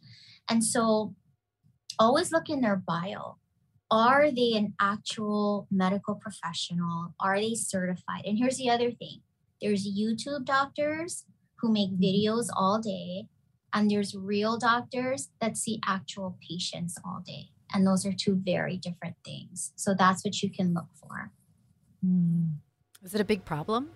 And 0.49 0.63
so 0.63 1.15
always 1.99 2.31
look 2.31 2.49
in 2.49 2.61
their 2.61 2.75
bio. 2.75 3.37
Are 3.91 4.31
they 4.31 4.53
an 4.55 4.73
actual 4.79 5.67
medical 5.69 6.15
professional? 6.15 7.13
Are 7.19 7.39
they 7.39 7.53
certified? 7.55 8.23
And 8.25 8.37
here's 8.37 8.57
the 8.57 8.69
other 8.69 8.91
thing 8.91 9.21
there's 9.61 9.87
YouTube 9.87 10.45
doctors 10.45 11.25
who 11.59 11.71
make 11.71 11.91
mm-hmm. 11.91 12.03
videos 12.03 12.47
all 12.55 12.79
day, 12.79 13.27
and 13.73 13.89
there's 13.89 14.15
real 14.15 14.57
doctors 14.57 15.29
that 15.39 15.57
see 15.57 15.79
actual 15.85 16.37
patients 16.47 16.97
all 17.05 17.21
day. 17.25 17.49
And 17.73 17.85
those 17.85 18.05
are 18.05 18.13
two 18.13 18.35
very 18.43 18.77
different 18.77 19.15
things. 19.23 19.71
So 19.75 19.93
that's 19.97 20.23
what 20.23 20.41
you 20.41 20.49
can 20.49 20.73
look 20.73 20.87
for. 20.93 21.31
Hmm. 22.03 22.45
Is 23.03 23.13
it 23.13 23.21
a 23.21 23.25
big 23.25 23.45
problem? 23.45 23.89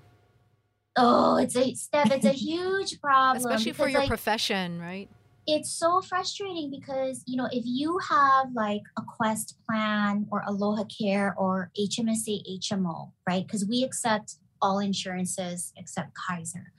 Oh, 1.02 1.38
it's 1.38 1.56
a 1.56 1.74
step. 1.76 2.12
It's 2.12 2.26
a 2.26 2.32
huge 2.48 3.00
problem, 3.00 3.38
Especially 3.38 3.72
for 3.72 3.88
your 3.88 4.02
like, 4.02 4.10
profession, 4.10 4.80
right? 4.80 5.10
it's 5.52 5.72
so 5.72 6.00
frustrating 6.02 6.70
because 6.70 7.24
you 7.26 7.36
know 7.36 7.48
if 7.52 7.64
you 7.66 7.98
have 8.08 8.48
like 8.54 8.84
a 8.98 9.02
quest 9.02 9.58
plan 9.68 10.28
or 10.32 10.44
AlohaCare 10.48 11.34
or 11.38 11.72
hmsa 11.78 12.60
hmo 12.60 13.12
right 13.28 13.48
because 13.48 13.66
we 13.66 13.84
accept 13.84 14.36
all 14.62 14.78
insurances 14.78 15.74
except 15.76 16.12
kaiser 16.14 16.72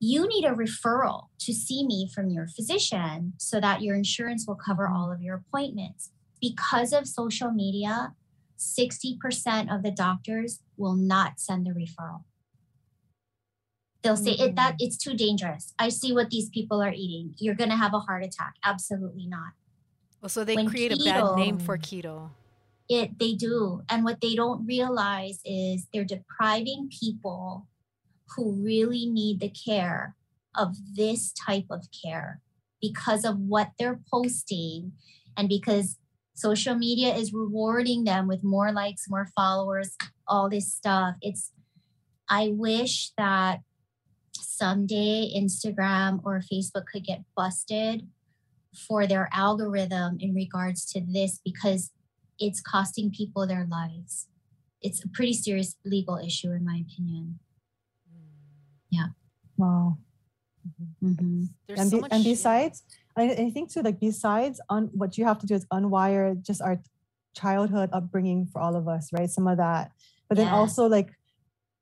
you 0.00 0.26
need 0.26 0.44
a 0.44 0.50
referral 0.50 1.26
to 1.38 1.52
see 1.52 1.86
me 1.86 2.08
from 2.12 2.30
your 2.30 2.48
physician 2.48 3.34
so 3.38 3.60
that 3.60 3.80
your 3.80 3.94
insurance 3.94 4.44
will 4.48 4.56
cover 4.56 4.88
all 4.88 5.12
of 5.12 5.22
your 5.22 5.36
appointments 5.36 6.10
because 6.40 6.92
of 6.92 7.06
social 7.06 7.52
media 7.52 8.14
60% 8.58 9.74
of 9.74 9.82
the 9.82 9.90
doctors 9.90 10.60
will 10.76 10.94
not 10.94 11.38
send 11.38 11.66
the 11.66 11.70
referral 11.70 12.22
they'll 14.02 14.16
say 14.16 14.32
it 14.32 14.56
that 14.56 14.74
mm-hmm. 14.74 14.84
it's 14.84 14.96
too 14.96 15.14
dangerous. 15.14 15.74
I 15.78 15.88
see 15.88 16.12
what 16.12 16.30
these 16.30 16.48
people 16.50 16.82
are 16.82 16.92
eating. 16.92 17.34
You're 17.38 17.54
going 17.54 17.70
to 17.70 17.76
have 17.76 17.94
a 17.94 18.00
heart 18.00 18.24
attack. 18.24 18.54
Absolutely 18.64 19.26
not. 19.26 19.52
Well, 20.20 20.28
so 20.28 20.44
they 20.44 20.56
when 20.56 20.68
create 20.68 20.92
a 20.92 21.04
bad 21.04 21.36
name 21.36 21.58
for 21.58 21.76
keto. 21.78 22.30
it 22.88 23.18
they 23.18 23.34
do. 23.34 23.82
And 23.88 24.04
what 24.04 24.20
they 24.20 24.34
don't 24.34 24.66
realize 24.66 25.40
is 25.44 25.88
they're 25.92 26.04
depriving 26.04 26.88
people 27.00 27.66
who 28.36 28.52
really 28.52 29.06
need 29.06 29.40
the 29.40 29.50
care 29.50 30.14
of 30.56 30.76
this 30.94 31.32
type 31.32 31.66
of 31.70 31.86
care 32.04 32.40
because 32.80 33.24
of 33.24 33.38
what 33.38 33.70
they're 33.78 34.00
posting 34.12 34.92
and 35.36 35.48
because 35.48 35.98
social 36.34 36.74
media 36.74 37.14
is 37.14 37.32
rewarding 37.32 38.04
them 38.04 38.26
with 38.26 38.42
more 38.42 38.72
likes 38.72 39.08
more 39.08 39.28
followers 39.34 39.96
all 40.26 40.48
this 40.48 40.72
stuff. 40.72 41.16
It's 41.20 41.50
i 42.28 42.52
wish 42.54 43.10
that 43.18 43.58
someday 44.58 45.30
instagram 45.36 46.20
or 46.24 46.42
facebook 46.52 46.84
could 46.92 47.04
get 47.04 47.20
busted 47.36 48.06
for 48.74 49.06
their 49.06 49.28
algorithm 49.32 50.16
in 50.20 50.34
regards 50.34 50.84
to 50.92 51.00
this 51.00 51.40
because 51.44 51.90
it's 52.38 52.60
costing 52.60 53.10
people 53.10 53.46
their 53.46 53.66
lives. 53.70 54.28
It's 54.80 55.04
a 55.04 55.08
pretty 55.08 55.32
serious 55.34 55.76
legal 55.84 56.16
issue, 56.16 56.50
in 56.50 56.64
my 56.64 56.82
opinion. 56.84 57.38
Yeah. 58.90 59.08
Wow. 59.56 59.98
Mm-hmm. 61.04 61.44
There's 61.66 61.80
and, 61.80 61.90
so 61.90 61.96
be- 61.98 62.00
much. 62.02 62.12
and 62.12 62.24
besides, 62.24 62.82
I, 63.16 63.30
I 63.30 63.50
think 63.50 63.70
too, 63.70 63.82
like 63.82 64.00
besides 64.00 64.60
on 64.68 64.90
what 64.92 65.18
you 65.18 65.24
have 65.24 65.38
to 65.40 65.46
do 65.46 65.54
is 65.54 65.66
unwire 65.72 66.40
just 66.44 66.62
our 66.62 66.80
childhood 67.36 67.90
upbringing 67.92 68.46
for 68.46 68.60
all 68.60 68.74
of 68.74 68.88
us, 68.88 69.10
right? 69.12 69.30
Some 69.30 69.46
of 69.46 69.58
that, 69.58 69.92
but 70.28 70.36
then 70.36 70.46
Yeah. 70.46 70.56
also 70.56 70.86
like 70.86 71.12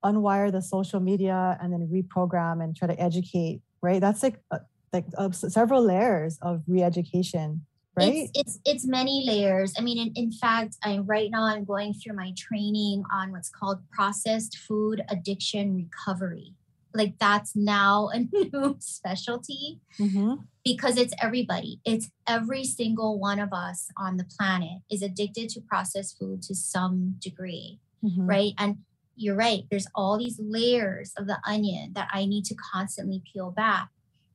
unwire 0.05 0.51
the 0.51 0.63
social 0.63 1.01
media 1.01 1.59
and 1.61 1.73
then 1.73 1.89
reprogram 1.93 2.63
and 2.63 2.75
try 2.77 2.89
to 2.89 3.01
educate, 3.01 3.61
right? 3.83 4.01
That's 4.01 4.23
like 4.23 4.41
uh, 4.51 4.59
like 4.93 5.07
uh, 5.17 5.31
several 5.31 5.83
layers 5.85 6.39
of 6.43 6.63
re-education, 6.67 7.65
right? 7.97 8.15
It's, 8.15 8.31
it's 8.35 8.59
it's 8.65 8.87
many 8.87 9.25
layers. 9.27 9.73
I 9.79 9.83
mean, 9.83 9.99
in, 9.99 10.13
in 10.17 10.33
fact, 10.33 10.77
I 10.83 10.99
right 10.99 11.31
now 11.31 11.45
I'm 11.45 11.65
going 11.65 11.95
through 11.95 12.17
my 12.17 12.33
training 12.37 13.05
on 13.13 13.31
what's 13.33 13.51
called 13.51 13.79
processed 13.91 14.57
food 14.59 15.03
addiction 15.09 15.75
recovery. 15.75 16.55
Like 16.93 17.15
that's 17.21 17.55
now 17.55 18.09
a 18.13 18.19
new 18.33 18.77
specialty. 18.81 19.81
mm-hmm. 19.99 20.35
because 20.65 20.97
it's 20.99 21.15
everybody. 21.23 21.81
It's 21.85 22.11
every 22.27 22.65
single 22.65 23.19
one 23.19 23.39
of 23.39 23.53
us 23.53 23.89
on 23.97 24.17
the 24.17 24.25
planet 24.25 24.83
is 24.91 25.01
addicted 25.03 25.49
to 25.51 25.61
processed 25.61 26.19
food 26.19 26.43
to 26.43 26.55
some 26.55 27.15
degree, 27.21 27.79
Mhm. 28.05 28.29
right? 28.29 28.53
And 28.59 28.79
you're 29.21 29.37
right. 29.37 29.64
There's 29.71 29.87
all 29.95 30.16
these 30.18 30.41
layers 30.43 31.12
of 31.18 31.27
the 31.27 31.39
onion 31.47 31.93
that 31.93 32.09
I 32.11 32.25
need 32.25 32.47
to 32.47 32.55
constantly 32.55 33.23
peel 33.31 33.51
back. 33.51 33.91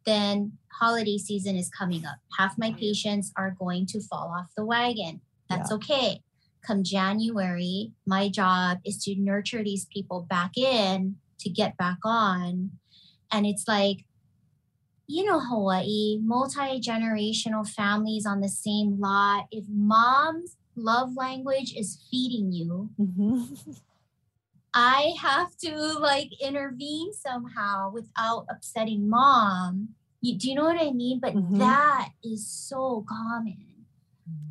Then 0.06 0.60
holiday 0.80 1.18
season 1.18 1.56
is 1.56 1.70
coming 1.70 2.06
up. 2.06 2.18
Half 2.38 2.60
my 2.60 2.72
patients 2.72 3.34
are 3.36 3.56
going 3.58 3.88
to 3.88 4.00
fall 4.00 4.32
off 4.38 4.52
the 4.56 4.64
wagon. 4.64 5.22
That's 5.50 5.72
okay. 5.72 6.22
Come 6.62 6.84
January, 6.84 7.94
my 8.06 8.30
job 8.30 8.78
is 8.86 9.04
to 9.06 9.16
nurture 9.16 9.64
these 9.64 9.86
people 9.86 10.22
back 10.30 10.56
in 10.56 11.16
to 11.40 11.50
get 11.50 11.78
back 11.78 11.98
on. 12.06 12.72
And 13.32 13.48
it's 13.48 13.68
like, 13.68 14.06
you 15.08 15.26
know, 15.26 15.40
Hawaii, 15.40 16.20
multi 16.22 16.80
generational 16.80 17.68
families 17.68 18.26
on 18.28 18.42
the 18.42 18.50
same 18.50 19.00
lot. 19.00 19.46
If 19.52 19.66
mom's 19.68 20.58
love 20.76 21.16
language 21.16 21.74
is 21.76 22.04
feeding 22.12 22.52
you, 22.52 22.90
Mhm. 23.00 23.58
I 24.76 25.14
have 25.22 25.56
to 25.64 25.76
like 26.00 26.30
intervene 26.42 27.14
somehow 27.14 27.92
without 27.92 28.46
upsetting 28.50 29.10
mom. 29.10 29.96
You, 30.22 30.38
do 30.38 30.50
you 30.50 30.56
know 30.56 30.66
what 30.66 30.82
I 30.82 30.92
mean? 30.92 31.20
But 31.20 31.36
Mhm. 31.36 31.58
that 31.60 32.10
is 32.24 32.46
so 32.48 33.06
common. 33.08 33.86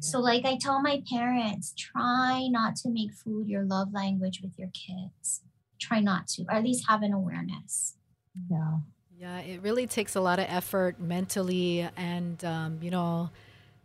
So, 0.01 0.21
like 0.21 0.45
I 0.45 0.57
tell 0.57 0.83
my 0.83 1.03
parents, 1.11 1.73
try 1.77 2.49
not 2.49 2.77
to 2.77 2.91
make 2.91 3.13
food 3.13 3.49
your 3.49 3.65
love 3.65 3.93
language 3.93 4.41
with 4.43 4.59
your 4.59 4.69
kids. 4.73 5.43
Try 5.81 6.01
not 6.01 6.27
to, 6.29 6.45
or 6.45 6.53
at 6.53 6.65
least 6.65 6.89
have 6.89 7.03
an 7.03 7.13
awareness. 7.13 7.97
Yeah. 8.51 8.79
Yeah, 9.19 9.39
it 9.41 9.63
really 9.63 9.87
takes 9.87 10.15
a 10.17 10.21
lot 10.21 10.39
of 10.39 10.47
effort 10.49 11.01
mentally, 11.01 11.89
and 11.97 12.45
um, 12.45 12.79
you 12.83 12.91
know, 12.91 13.31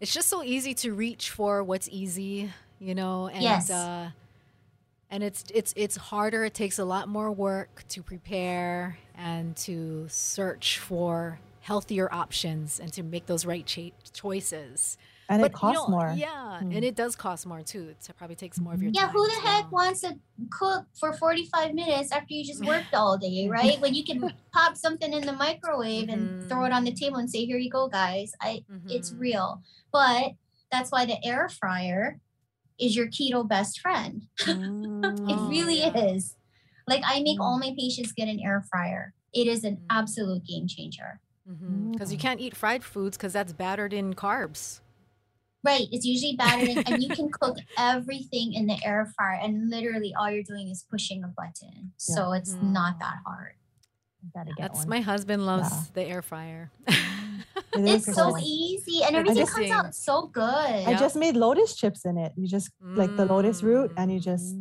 it's 0.01 0.13
just 0.13 0.27
so 0.27 0.43
easy 0.43 0.73
to 0.75 0.93
reach 0.93 1.29
for 1.29 1.63
what's 1.63 1.87
easy, 1.89 2.51
you 2.79 2.95
know, 2.95 3.27
and 3.29 3.43
Yes. 3.43 3.69
uh, 3.69 4.09
and 5.11 5.23
it's 5.23 5.43
it's 5.53 5.73
it's 5.75 5.95
harder. 5.97 6.43
It 6.45 6.53
takes 6.53 6.79
a 6.79 6.85
lot 6.85 7.07
more 7.07 7.31
work 7.31 7.83
to 7.89 8.03
prepare 8.03 8.97
and 9.15 9.55
to 9.57 10.05
search 10.09 10.79
for 10.79 11.39
healthier 11.61 12.11
options 12.13 12.79
and 12.79 12.91
to 12.93 13.03
make 13.03 13.25
those 13.25 13.45
right 13.45 13.65
cha- 13.65 13.91
choices. 14.13 14.97
And 15.31 15.43
it 15.43 15.51
But, 15.51 15.51
you 15.51 15.57
costs 15.59 15.87
know, 15.89 15.95
more. 15.95 16.13
Yeah, 16.17 16.59
Mm. 16.63 16.75
and 16.75 16.83
it 16.83 16.95
does 16.95 17.15
cost 17.15 17.45
more 17.45 17.61
too. 17.61 17.89
It 17.89 18.09
probably 18.17 18.35
takes 18.35 18.59
more 18.59 18.73
of 18.73 18.81
your 18.81 18.91
Yeah, 18.91 19.01
time. 19.05 19.11
who 19.11 19.27
the 19.27 19.33
as 19.33 19.39
heck 19.39 19.71
well. 19.71 19.85
wants 19.85 20.01
to 20.01 20.15
cook 20.49 20.87
for 20.99 21.13
45 21.13 21.75
minutes 21.75 22.11
after 22.11 22.33
you 22.33 22.43
just 22.43 22.65
worked 22.65 22.95
all 22.95 23.15
day, 23.17 23.47
right? 23.57 23.79
when 23.79 23.93
you 23.93 24.03
can 24.03 24.33
pop 24.53 24.75
something 24.75 25.13
in 25.13 25.23
the 25.27 25.33
microwave 25.33 26.09
and 26.09 26.49
throw 26.49 26.65
it 26.65 26.71
on 26.71 26.83
the 26.83 26.91
table 26.93 27.17
and 27.17 27.29
say, 27.29 27.45
here 27.45 27.57
you 27.59 27.69
go, 27.69 27.87
guys. 27.87 28.31
I 28.41 28.63
it's 28.87 29.11
Mhm. 29.11 29.19
real. 29.19 29.61
But 29.91 30.31
that's 30.71 30.91
why 30.91 31.05
the 31.05 31.23
air 31.23 31.47
fryer 31.49 32.19
is 32.79 32.95
your 32.95 33.07
keto 33.07 33.47
best 33.47 33.79
friend. 33.79 34.27
Mm. 34.45 35.29
It 35.29 35.39
Oh, 35.39 35.49
really 35.49 35.79
yeah. 35.79 35.97
is. 35.97 36.35
Like 36.87 37.01
I 37.05 37.21
make 37.21 37.39
Mm. 37.39 37.43
all 37.43 37.59
my 37.59 37.73
patients 37.77 38.11
get 38.11 38.27
an 38.27 38.39
air 38.39 38.63
fryer. 38.71 39.13
It 39.33 39.47
is 39.47 39.63
an 39.63 39.77
Mm. 39.77 39.85
absolute 39.89 40.43
game 40.45 40.67
changer. 40.67 41.19
Because 41.91 42.11
you 42.11 42.17
Mm. 42.17 42.21
can't 42.21 42.39
eat 42.41 42.55
fried 42.55 42.83
foods 42.83 43.15
because 43.17 43.33
that's 43.33 43.53
battered 43.53 43.93
in 43.93 44.13
carbs. 44.13 44.81
Right. 45.63 45.87
It's 45.91 46.05
usually 46.05 46.35
battered 46.35 46.67
in, 46.69 46.83
and 46.85 47.01
you 47.03 47.09
can 47.15 47.29
cook 47.31 47.57
everything 47.77 48.53
in 48.53 48.65
the 48.67 48.77
air 48.85 49.11
fryer. 49.15 49.39
And 49.41 49.69
literally 49.69 50.13
all 50.17 50.29
you're 50.31 50.43
doing 50.43 50.69
is 50.69 50.85
pushing 50.89 51.23
a 51.23 51.27
button. 51.27 51.93
So 51.97 52.31
it's 52.33 52.55
Mhm. 52.55 52.71
not 52.73 52.99
that 52.99 53.17
hard. 53.25 53.55
Gotta 54.33 54.51
get 54.53 54.57
That's 54.63 54.79
one. 54.79 54.89
my 54.89 55.01
husband 55.01 55.45
loves 55.45 55.69
Yeah. 55.71 55.83
the 55.93 56.03
air 56.03 56.21
fryer. 56.21 56.71
It 57.73 57.85
It's 57.87 58.13
so 58.13 58.35
easy 58.37 59.03
and 59.03 59.15
It's 59.15 59.29
everything 59.29 59.37
just- 59.45 59.53
comes 59.55 59.71
out 59.71 59.95
so 59.95 60.27
good. 60.27 60.43
I 60.87 60.91
Yeah. 60.91 60.99
just 60.99 61.15
made 61.15 61.35
lotus 61.35 61.75
chips 61.75 62.05
in 62.05 62.17
it. 62.17 62.33
You 62.35 62.47
just 62.47 62.71
like 62.81 63.15
the 63.15 63.25
lotus 63.25 63.61
root 63.63 63.91
and 63.97 64.11
you 64.11 64.19
just 64.19 64.55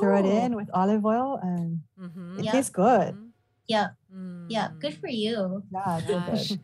throw 0.00 0.16
it 0.18 0.26
in 0.26 0.54
with 0.56 0.68
olive 0.74 1.04
oil 1.04 1.38
and 1.42 1.80
Mhm. 2.00 2.38
it 2.38 2.44
Yeah. 2.46 2.52
tastes 2.52 2.70
good. 2.70 3.14
Mhm. 3.14 3.30
Yeah. 3.66 3.88
Mm. 4.14 4.46
Yeah. 4.48 4.70
Good 4.78 4.94
for 4.98 5.08
you. 5.08 5.62
Yeah, 5.72 5.98
so 6.06 6.20
good. 6.20 6.60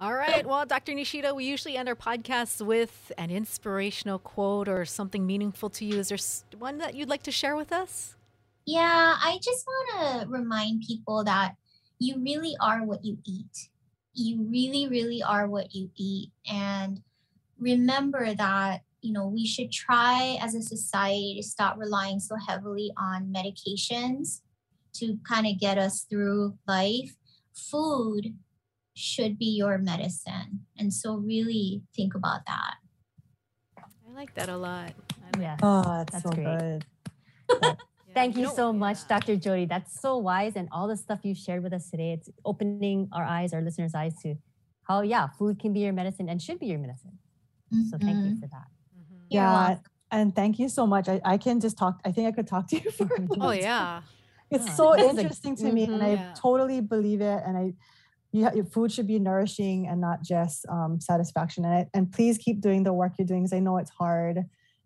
All 0.00 0.14
right. 0.14 0.44
Well, 0.44 0.66
Dr. 0.66 0.92
Nishida, 0.92 1.32
we 1.34 1.44
usually 1.44 1.76
end 1.76 1.88
our 1.88 1.94
podcasts 1.94 2.60
with 2.64 3.12
an 3.16 3.30
inspirational 3.30 4.18
quote 4.18 4.68
or 4.68 4.84
something 4.84 5.24
meaningful 5.24 5.70
to 5.70 5.84
you. 5.84 6.00
Is 6.00 6.08
there 6.08 6.18
one 6.58 6.78
that 6.78 6.94
you'd 6.96 7.08
like 7.08 7.22
to 7.22 7.30
share 7.30 7.54
with 7.54 7.70
us? 7.72 8.16
Yeah, 8.66 9.16
I 9.22 9.38
just 9.42 9.64
want 9.66 9.86
to 10.22 10.28
remind 10.28 10.82
people 10.82 11.22
that 11.24 11.54
you 12.00 12.18
really 12.20 12.56
are 12.60 12.82
what 12.84 13.04
you 13.04 13.18
eat. 13.24 13.68
You 14.14 14.42
really, 14.42 14.88
really 14.88 15.22
are 15.22 15.48
what 15.48 15.74
you 15.74 15.90
eat. 15.96 16.32
And 16.50 17.02
remember 17.58 18.34
that, 18.34 18.82
you 19.00 19.12
know, 19.12 19.26
we 19.26 19.46
should 19.46 19.72
try 19.72 20.38
as 20.40 20.54
a 20.54 20.62
society 20.62 21.34
to 21.36 21.42
stop 21.42 21.76
relying 21.78 22.20
so 22.20 22.36
heavily 22.36 22.92
on 22.96 23.32
medications 23.34 24.40
to 24.94 25.18
kind 25.26 25.46
of 25.46 25.58
get 25.58 25.78
us 25.78 26.02
through 26.02 26.58
life. 26.68 27.16
Food 27.54 28.34
should 28.94 29.38
be 29.38 29.46
your 29.46 29.78
medicine. 29.78 30.66
And 30.78 30.92
so, 30.92 31.14
really 31.16 31.82
think 31.96 32.14
about 32.14 32.40
that. 32.46 32.74
I 33.78 34.14
like 34.14 34.34
that 34.34 34.48
a 34.48 34.56
lot. 34.56 34.92
I 35.22 35.38
like 35.38 35.40
Yes. 35.40 35.58
Oh, 35.62 36.00
it's 36.02 36.12
That's 36.12 36.22
so 36.22 36.30
great. 36.30 36.84
good. 37.60 37.76
Yeah, 38.12 38.20
Thank 38.20 38.36
you 38.36 38.42
know- 38.44 38.54
so 38.54 38.72
much, 38.72 38.98
yeah. 39.02 39.18
Dr. 39.18 39.36
Jody. 39.36 39.64
That's 39.66 40.00
so 40.00 40.18
wise, 40.18 40.54
and 40.56 40.68
all 40.70 40.86
the 40.86 40.96
stuff 40.96 41.20
you've 41.24 41.38
shared 41.38 41.62
with 41.62 41.72
us 41.72 41.88
today. 41.90 42.12
It's 42.12 42.28
opening 42.44 43.08
our 43.12 43.24
eyes, 43.24 43.52
our 43.54 43.62
listeners' 43.62 43.94
eyes 43.94 44.14
to 44.22 44.36
how, 44.84 45.00
yeah, 45.02 45.28
food 45.38 45.58
can 45.58 45.72
be 45.72 45.80
your 45.80 45.92
medicine 45.92 46.28
and 46.28 46.40
should 46.42 46.58
be 46.58 46.66
your 46.66 46.78
medicine. 46.78 47.18
So 47.90 47.96
thank 47.96 48.18
you 48.26 48.32
Mhm. 48.32 48.40
for 48.40 48.48
that. 48.48 48.66
Mhm. 48.98 49.16
Yeah. 49.30 49.78
And 50.10 50.36
thank 50.36 50.58
you 50.58 50.68
so 50.68 50.86
much. 50.86 51.08
I, 51.08 51.20
I 51.24 51.38
can 51.38 51.58
just 51.58 51.78
talk. 51.78 52.00
I 52.04 52.12
think 52.12 52.28
I 52.28 52.32
could 52.32 52.46
talk 52.46 52.66
to 52.68 52.76
you 52.78 52.90
for 52.98 53.04
a 53.04 53.08
Oh, 53.30 53.34
long 53.36 53.56
yeah. 53.56 54.02
It's 54.50 54.66
Yeah. 54.66 54.72
so 54.74 54.92
This 54.94 55.12
is 55.12 55.18
a- 55.18 55.20
interesting 55.22 55.56
to 55.56 55.72
me, 55.72 55.84
and 55.84 55.94
Mhm. 56.02 56.02
I 56.04 56.12
Yeah. 56.12 56.34
totally 56.36 56.80
believe 56.82 57.22
it. 57.22 57.42
And 57.46 57.56
I, 57.56 57.72
you, 58.32 58.44
ha- 58.44 58.52
your 58.54 58.66
food 58.66 58.92
should 58.92 59.06
be 59.06 59.18
nourishing 59.18 59.86
and 59.88 60.00
not 60.02 60.22
just 60.22 60.66
um, 60.68 61.00
satisfaction. 61.00 61.64
And 61.64 61.72
I, 61.74 61.88
and 61.94 62.12
please 62.12 62.36
keep 62.36 62.60
doing 62.60 62.82
the 62.82 62.92
work 62.92 63.12
you're 63.18 63.26
doing 63.26 63.42
because 63.44 63.54
I 63.54 63.60
know 63.60 63.78
it's 63.78 63.90
hard. 63.90 64.38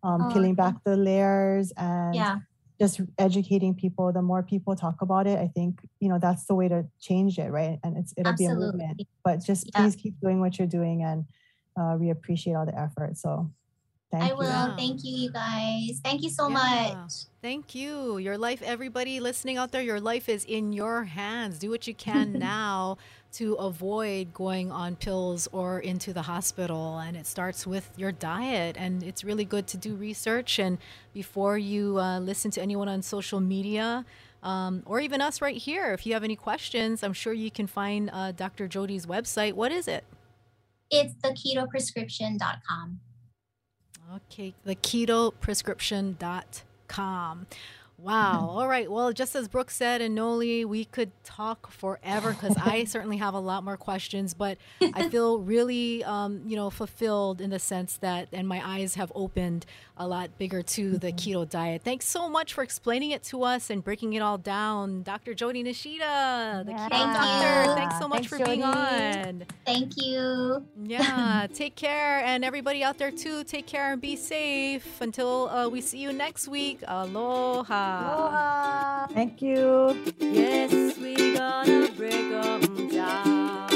Um, 0.05 0.23
Oh, 0.23 0.31
peeling 0.33 0.55
thank 0.55 0.75
back 0.77 0.85
the 0.85 0.97
layers 0.97 1.73
and 1.77 2.15
Yeah. 2.15 2.39
Just 2.79 3.01
educating 3.19 3.75
people. 3.75 4.13
The 4.13 4.23
more 4.23 4.43
people 4.43 4.77
talk 4.77 5.01
about 5.03 5.27
it, 5.27 5.39
I 5.39 5.49
think 5.49 5.81
you 6.01 6.09
know 6.09 6.19
that's 6.19 6.47
the 6.47 6.55
way 6.55 6.69
to 6.69 6.87
change 7.01 7.39
it, 7.39 7.51
right? 7.51 7.79
And 7.83 7.97
it's 7.97 8.13
it'll 8.17 8.33
be 8.35 8.45
a 8.47 8.55
movement. 8.55 9.03
But 9.25 9.43
just 9.45 9.67
Yeah. 9.75 9.81
please 9.83 9.97
keep 9.97 10.21
doing 10.21 10.41
what 10.41 10.59
you're 10.59 10.69
doing, 10.69 11.03
and 11.03 11.25
uh, 11.79 11.97
we 11.99 12.11
appreciate 12.11 12.55
all 12.55 12.67
the 12.67 12.79
effort. 12.79 13.17
So, 13.17 13.51
thank 14.11 14.25
I 14.25 14.29
you. 14.29 14.37
will. 14.37 14.45
Yeah. 14.47 14.77
Thank 14.77 15.05
you, 15.05 15.17
you 15.17 15.31
guys. 15.31 16.01
Thank 16.05 16.23
you 16.23 16.31
so 16.31 16.49
Yeah. 16.49 16.55
much. 16.55 17.13
Thank 17.43 17.75
you. 17.75 18.19
Your 18.19 18.39
life, 18.39 18.63
everybody 18.63 19.21
listening 19.21 19.57
out 19.57 19.73
there, 19.73 19.83
your 19.83 20.01
life 20.01 20.29
is 20.29 20.45
in 20.45 20.73
your 20.73 21.05
hands. 21.05 21.59
Do 21.59 21.71
what 21.71 21.87
you 21.87 21.95
can 21.95 22.33
now 22.39 22.99
to 23.33 23.55
avoid 23.55 24.33
going 24.33 24.73
on 24.73 24.97
pills 24.97 25.47
or 25.53 25.81
into 25.81 26.13
the 26.13 26.23
hospital. 26.23 26.99
And 26.99 27.17
it 27.17 27.27
starts 27.27 27.67
with 27.67 27.91
your 27.97 28.11
diet. 28.13 28.77
And 28.79 29.03
it's 29.03 29.23
really 29.25 29.45
good 29.45 29.67
to 29.69 29.77
do 29.77 29.95
research. 29.95 30.59
And 30.59 30.79
before 31.13 31.59
you 31.59 31.99
uh, 31.99 32.19
listen 32.21 32.51
to 32.53 32.63
anyone 32.63 32.89
on 32.89 33.03
social 33.03 33.41
media, 33.41 34.05
um, 34.43 34.83
or 34.87 35.01
even 35.01 35.21
us 35.21 35.43
right 35.43 35.57
here, 35.57 35.93
if 35.93 36.07
you 36.07 36.13
have 36.15 36.23
any 36.25 36.37
questions, 36.37 37.03
I'm 37.03 37.13
sure 37.13 37.33
you 37.33 37.51
can 37.51 37.67
find 37.67 38.11
uh, 38.13 38.33
Dr. 38.33 38.69
Jody's 38.69 39.05
website. 39.05 39.55
What 39.55 39.73
is 39.73 39.89
it? 39.89 40.05
It's 40.91 41.15
theketoprescription.com. 41.15 43.01
Okay, 44.15 44.55
the 44.65 44.77
ketoprescription.com. 44.77 47.47
Wow. 47.99 48.49
All 48.51 48.69
right. 48.69 48.91
Well, 48.91 49.11
just 49.13 49.35
as 49.35 49.49
Brooke 49.49 49.71
said 49.71 50.03
and 50.03 50.15
Noli, 50.15 50.67
we 50.67 50.85
could 50.85 51.13
talk 51.25 51.71
forever 51.71 52.33
because 52.33 52.55
I 52.59 52.85
certainly 52.85 53.17
have 53.17 53.33
a 53.33 53.39
lot 53.39 53.65
more 53.65 53.79
questions, 53.79 54.35
but 54.35 54.59
I 54.95 55.09
feel 55.09 55.41
really, 55.41 56.05
um, 56.05 56.43
you 56.47 56.57
know, 56.57 56.69
fulfilled 56.69 57.41
in 57.41 57.49
the 57.51 57.59
sense 57.59 57.97
that, 57.99 58.29
and 58.35 58.47
my 58.47 58.61
eyes 58.63 58.97
have 58.97 59.11
opened 59.15 59.65
a 59.99 60.07
lot 60.07 60.37
bigger 60.39 60.63
to 60.63 60.99
the 60.99 61.13
keto 61.13 61.49
diet. 61.49 61.83
Thanks 61.83 62.07
so 62.07 62.29
much 62.29 62.53
for 62.53 62.63
explaining 62.63 63.13
it 63.13 63.23
to 63.25 63.43
us 63.43 63.71
and 63.71 63.83
breaking 63.83 64.13
it 64.13 64.21
all 64.21 64.39
down. 64.39 65.03
Dr. 65.03 65.33
Jody 65.35 65.65
Nishida, 65.65 66.65
the 66.67 66.73
keto 66.73 66.89
Thank 66.91 66.91
doctor. 66.91 67.71
you. 67.71 67.75
Thanks 67.77 67.99
so 67.99 68.09
much 68.09 68.29
Thanks, 68.29 68.39
for 68.39 68.45
being 68.45 68.63
on. 68.63 69.45
Thank 69.65 69.93
you. 69.97 70.67
Yeah, 70.85 71.47
take 71.55 71.77
care. 71.77 72.19
And 72.25 72.45
everybody 72.45 72.83
out 72.85 72.99
there 72.99 73.11
too, 73.11 73.45
take 73.45 73.67
care 73.67 73.93
and 73.93 74.01
be 74.01 74.17
safe. 74.17 75.01
Until 75.01 75.49
uh, 75.49 75.69
we 75.69 75.81
see 75.81 75.99
you 75.99 76.13
next 76.13 76.49
week. 76.49 76.81
Aloha. 76.87 78.15
Aloha. 78.15 79.07
Thank 79.09 79.41
you. 79.41 79.97
Yes, 80.19 80.99
we 80.99 81.35
gonna 81.35 81.89
break 81.97 82.13
'em 82.15 82.89
down. 82.89 83.76